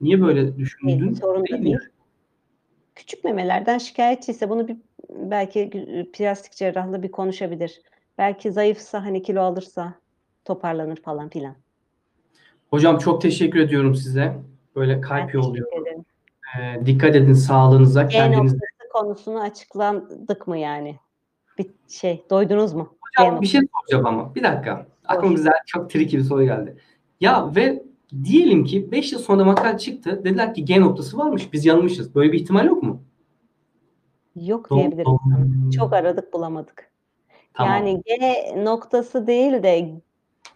Niye 0.00 0.20
böyle 0.22 0.56
düşündün? 0.56 1.00
Değil, 1.00 1.14
sorun 1.20 1.46
Değil 1.46 1.64
değil. 1.64 1.76
Küçük 2.94 3.24
memelerden 3.24 3.78
şikayetçiyse 3.78 4.50
bunu 4.50 4.68
bir 4.68 4.76
belki 5.10 5.70
plastik 6.12 6.52
cerrahla 6.52 7.02
bir 7.02 7.10
konuşabilir. 7.10 7.80
Belki 8.18 8.52
zayıfsa 8.52 9.04
hani 9.04 9.22
kilo 9.22 9.40
alırsa 9.42 9.94
toparlanır 10.44 10.96
falan 10.96 11.28
filan. 11.28 11.54
Hocam 12.70 12.98
çok 12.98 13.22
teşekkür 13.22 13.60
ediyorum 13.60 13.94
size. 13.94 14.38
Böyle 14.76 14.94
Ben 14.94 15.00
kalp 15.00 15.20
teşekkür 15.20 15.38
yolluyorum. 15.38 16.04
Ee, 16.60 16.86
dikkat 16.86 17.16
edin 17.16 17.32
sağlığınıza, 17.32 18.02
E 18.02 18.08
kendinize. 18.08 18.54
noktası 18.56 18.92
konusunu 18.92 19.40
açıkladık 19.40 20.46
mı 20.48 20.58
yani? 20.58 20.96
Bir 21.58 21.70
şey 21.88 22.24
doydunuz 22.30 22.72
mu? 22.72 22.94
Hocam 23.18 23.40
bir 23.40 23.46
şey 23.46 23.60
soracağım 23.60 24.06
ama. 24.06 24.34
Bir 24.34 24.42
dakika. 24.42 24.86
Aklıma 25.06 25.34
güzel, 25.34 25.52
çok 25.66 25.90
tricky 25.90 26.22
bir 26.22 26.28
soru 26.28 26.44
geldi. 26.44 26.76
Ya 27.20 27.54
ve 27.56 27.82
diyelim 28.24 28.64
ki 28.64 28.92
5 28.92 29.12
yıl 29.12 29.20
sonra 29.20 29.44
makale 29.44 29.78
çıktı. 29.78 30.24
Dediler 30.24 30.54
ki 30.54 30.64
G 30.64 30.80
noktası 30.80 31.18
varmış. 31.18 31.52
Biz 31.52 31.66
yanılmışız. 31.66 32.14
Böyle 32.14 32.32
bir 32.32 32.40
ihtimal 32.40 32.66
yok 32.66 32.82
mu? 32.82 33.02
Yok 34.36 34.70
diyebilirim. 34.70 35.70
Çok 35.70 35.92
aradık 35.92 36.32
bulamadık. 36.32 36.90
Tamam. 37.54 37.72
Yani 37.72 38.02
G 38.06 38.14
noktası 38.64 39.26
değil 39.26 39.62
de 39.62 39.90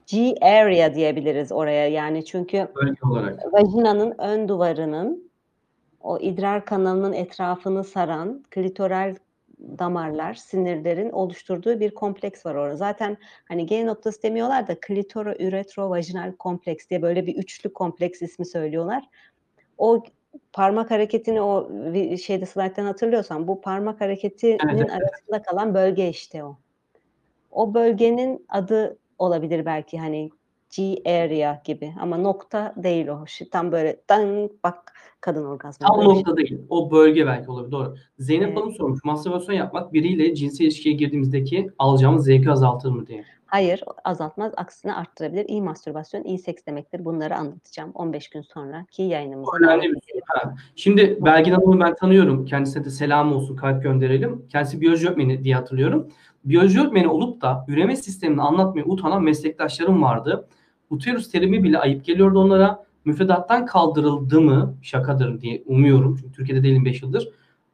G 0.06 0.34
area 0.40 0.94
diyebiliriz 0.94 1.52
oraya 1.52 1.88
yani 1.88 2.24
çünkü 2.24 2.68
vajinanın 3.52 4.14
ön 4.18 4.48
duvarının 4.48 5.30
o 6.00 6.18
idrar 6.18 6.64
kanalının 6.64 7.12
etrafını 7.12 7.84
saran 7.84 8.44
klitoral 8.50 9.14
damarlar, 9.78 10.34
sinirlerin 10.34 11.10
oluşturduğu 11.10 11.80
bir 11.80 11.94
kompleks 11.94 12.46
var 12.46 12.54
orada. 12.54 12.76
Zaten 12.76 13.16
hani 13.48 13.66
G 13.66 13.86
noktası 13.86 14.22
demiyorlar 14.22 14.68
da 14.68 14.80
klitoro 14.80 15.32
üretro 15.38 15.90
vajinal 15.90 16.32
kompleks 16.32 16.88
diye 16.90 17.02
böyle 17.02 17.26
bir 17.26 17.36
üçlü 17.36 17.72
kompleks 17.72 18.22
ismi 18.22 18.46
söylüyorlar. 18.46 19.04
O 19.78 20.02
parmak 20.52 20.90
hareketini 20.90 21.42
o 21.42 21.70
şeyde 22.16 22.46
slayttan 22.46 22.84
hatırlıyorsan 22.84 23.48
bu 23.48 23.60
parmak 23.60 24.00
hareketinin 24.00 24.58
evet. 24.78 24.90
arasında 24.90 25.42
kalan 25.42 25.74
bölge 25.74 26.08
işte 26.08 26.44
o. 26.44 26.56
O 27.50 27.74
bölgenin 27.74 28.46
adı 28.48 28.98
olabilir 29.18 29.66
belki 29.66 29.98
hani 29.98 30.30
G 30.76 31.02
area 31.06 31.62
gibi 31.64 31.92
ama 32.00 32.16
nokta 32.16 32.74
değil 32.76 33.08
o. 33.08 33.24
Şu 33.26 33.50
Tam 33.50 33.72
böyle 33.72 34.00
dan 34.08 34.50
bak 34.64 34.92
kadın 35.20 35.44
orgazmı. 35.44 35.86
Tam 35.86 35.96
şey. 35.96 36.08
nokta 36.08 36.36
değil. 36.36 36.58
O 36.68 36.90
bölge 36.90 37.26
belki 37.26 37.50
olabilir. 37.50 37.72
Doğru. 37.72 37.96
Zeynep 38.18 38.48
Evet. 38.48 38.56
Hanım 38.56 38.72
sormuş. 38.72 39.04
Mastürbasyon 39.04 39.54
yapmak 39.54 39.92
biriyle 39.92 40.34
cinsel 40.34 40.64
ilişkiye 40.64 40.94
girdiğimizdeki 40.94 41.70
alacağımız 41.78 42.24
zevki 42.24 42.50
azaltır 42.50 42.90
mı 42.90 43.06
diye. 43.06 43.24
Hayır 43.46 43.84
azaltmaz 44.04 44.52
aksine 44.56 44.94
arttırabilir. 44.94 45.48
İyi 45.48 45.62
mastürbasyon 45.62 46.24
iyi 46.24 46.38
seks 46.38 46.66
demektir. 46.66 47.04
Bunları 47.04 47.36
anlatacağım 47.36 47.90
15 47.94 48.30
gün 48.30 48.42
sonraki 48.42 49.02
yayınımızda. 49.02 49.50
Önemli 49.60 49.82
bir 49.82 49.88
edelim. 49.88 50.22
Ha. 50.26 50.54
Şimdi 50.76 51.18
Belgin 51.20 51.52
Hanım'ı 51.52 51.80
ben 51.80 51.94
tanıyorum. 51.94 52.44
Kendisine 52.44 52.84
de 52.84 52.90
selam 52.90 53.32
olsun, 53.32 53.56
kalp 53.56 53.82
gönderelim. 53.82 54.46
Kendisi 54.48 54.80
biyoloji 54.80 55.06
öğretmeni 55.06 55.44
diye 55.44 55.54
hatırlıyorum. 55.54 56.08
Biyoloji 56.44 56.80
öğretmeni 56.80 57.08
olup 57.08 57.42
da 57.42 57.64
üreme 57.68 57.96
sistemini 57.96 58.42
anlatmaya 58.42 58.84
utanan 58.84 59.22
meslektaşlarım 59.22 60.02
vardı. 60.02 60.48
Uterus 60.94 61.30
terimi 61.30 61.62
bile 61.64 61.78
ayıp 61.78 62.04
geliyordu 62.04 62.38
onlara. 62.38 62.84
Müfredattan 63.04 63.66
kaldırıldı 63.66 64.40
mı? 64.40 64.74
Şakadır 64.82 65.40
diye 65.40 65.62
umuyorum. 65.66 66.16
Çünkü 66.16 66.32
Türkiye'de 66.32 66.62
değilim 66.62 66.84
5 66.84 67.02
yıldır. 67.02 67.28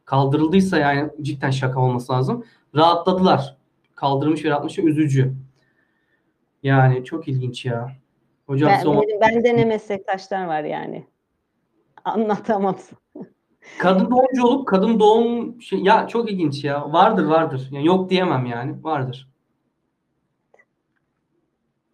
Kaldırıldıysa 0.04 0.78
yani 0.78 1.10
cidden 1.22 1.50
şaka 1.50 1.80
olması 1.80 2.12
lazım. 2.12 2.44
Rahatladılar. 2.74 3.56
Kaldırmış 3.94 4.44
ve 4.44 4.50
rahatlamış. 4.50 4.78
Üzücü. 4.78 5.34
Yani 6.62 7.04
çok 7.04 7.28
ilginç 7.28 7.64
ya. 7.64 7.92
Hocam 8.46 8.70
Ben, 8.70 8.82
son... 8.82 9.04
bende 9.20 9.56
ne 9.56 9.64
meslektaşlar 9.64 10.46
var 10.46 10.64
yani. 10.64 11.06
Anlatamam. 12.04 12.76
Kadın 13.78 14.10
doğumcu 14.10 14.46
olup 14.46 14.68
kadın 14.68 15.00
doğum 15.00 15.62
şey 15.62 15.78
ya 15.78 16.08
çok 16.08 16.30
ilginç 16.30 16.64
ya. 16.64 16.92
Vardır 16.92 17.24
vardır. 17.24 17.68
Yani 17.70 17.86
yok 17.86 18.10
diyemem 18.10 18.46
yani. 18.46 18.84
Vardır. 18.84 19.28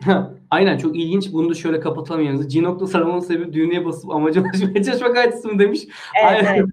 Aynen 0.50 0.78
çok 0.78 0.96
ilginç. 0.96 1.32
Bunu 1.32 1.50
da 1.50 1.54
şöyle 1.54 1.80
kapatalım 1.80 2.22
yanınızı. 2.22 2.48
G 2.48 2.62
nokta 2.62 2.86
sarılmanın 2.86 3.20
sebebi 3.20 3.52
düğmeye 3.52 3.84
basıp 3.84 4.10
amaca 4.10 4.42
ulaşmaya 4.42 4.82
çalışmak 4.84 5.16
açısı 5.16 5.48
mı 5.48 5.58
demiş. 5.58 5.80
Evet, 6.22 6.36
Aynen. 6.36 6.54
evet. 6.54 6.68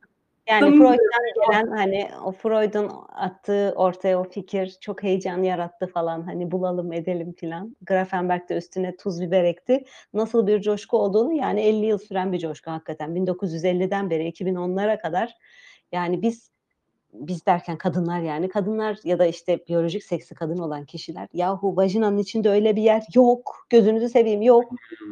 Yani 0.49 0.77
Freud'dan 0.77 1.51
gelen 1.51 1.67
hani 1.67 2.09
o 2.25 2.31
Freud'un 2.31 2.91
attığı 3.09 3.73
ortaya 3.75 4.19
o 4.19 4.23
fikir 4.23 4.77
çok 4.81 5.03
heyecan 5.03 5.43
yarattı 5.43 5.87
falan 5.87 6.21
hani 6.21 6.51
bulalım 6.51 6.93
edelim 6.93 7.33
filan. 7.33 7.75
Grafenberg 7.81 8.49
de 8.49 8.57
üstüne 8.57 8.97
tuz 8.97 9.21
biber 9.21 9.43
ekti. 9.43 9.83
Nasıl 10.13 10.47
bir 10.47 10.61
coşku 10.61 10.97
olduğunu 10.97 11.33
yani 11.33 11.61
50 11.61 11.85
yıl 11.85 11.97
süren 11.97 12.31
bir 12.31 12.39
coşku 12.39 12.71
hakikaten. 12.71 13.15
1950'den 13.15 14.09
beri 14.09 14.29
2010'lara 14.29 15.01
kadar 15.01 15.37
yani 15.91 16.21
biz 16.21 16.52
biz 17.13 17.45
derken 17.45 17.77
kadınlar 17.77 18.19
yani. 18.19 18.49
Kadınlar 18.49 18.97
ya 19.03 19.19
da 19.19 19.25
işte 19.25 19.59
biyolojik 19.67 20.03
seksi 20.03 20.35
kadın 20.35 20.57
olan 20.57 20.85
kişiler 20.85 21.27
yahu 21.33 21.75
vajinanın 21.75 22.17
içinde 22.17 22.49
öyle 22.49 22.75
bir 22.75 22.81
yer 22.81 23.03
yok 23.15 23.67
gözünüzü 23.69 24.09
seveyim 24.09 24.41
yok. 24.41 24.63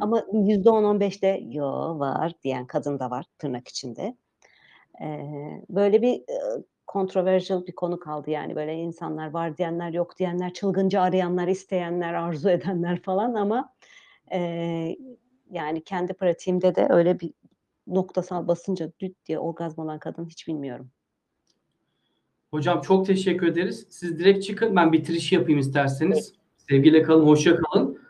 Ama 0.02 0.20
%10-15'te 0.20 1.44
yo 1.52 2.00
var. 2.00 2.34
diyen 2.44 2.68
kadın 2.68 3.00
da 3.00 3.10
var 3.12 3.26
tırnak 3.40 3.68
içinde. 3.68 4.16
Eee, 5.02 5.64
böyle 5.70 6.02
bir, 6.02 6.24
controversial 6.92 7.66
bir 7.68 7.72
konu 7.72 8.00
kaldı 8.00 8.30
yani. 8.30 8.56
Böyle 8.56 8.76
insanlar 8.76 9.32
var 9.32 9.58
diyenler, 9.58 9.94
yok 9.94 10.20
diyenler, 10.20 10.54
çılgınca 10.54 11.02
arayanlar, 11.02 11.48
isteyenler, 11.48 12.14
arzu 12.14 12.50
edenler 12.50 13.02
falan 13.02 13.34
ama, 13.34 13.74
eee, 14.32 14.98
yani 15.52 15.84
kendi 15.84 16.14
pratiğimde 16.14 16.76
de 16.76 16.88
öyle 16.90 17.20
bir 17.20 17.34
noktasal 17.88 18.48
basınca 18.48 18.92
düt 19.00 19.26
diye 19.26 19.40
orgazm 19.40 19.82
olan 19.82 20.00
kadın 20.00 20.26
hiç 20.26 20.48
bilmiyorum. 20.48 20.92
Hocam 22.54 22.82
çok 22.82 23.06
teşekkür 23.06 23.48
ederiz. 23.48 23.86
Siz 23.90 24.20
direkt 24.20 24.46
çıkın. 24.46 24.76
Ben 24.76 24.94
bitiriş 24.94 25.32
yapayım 25.32 25.60
isterseniz. 25.60 26.34
Sevgiyle 26.70 27.04
kalın. 27.04 27.26
Hoşça 27.26 27.58
kalın. 27.58 28.01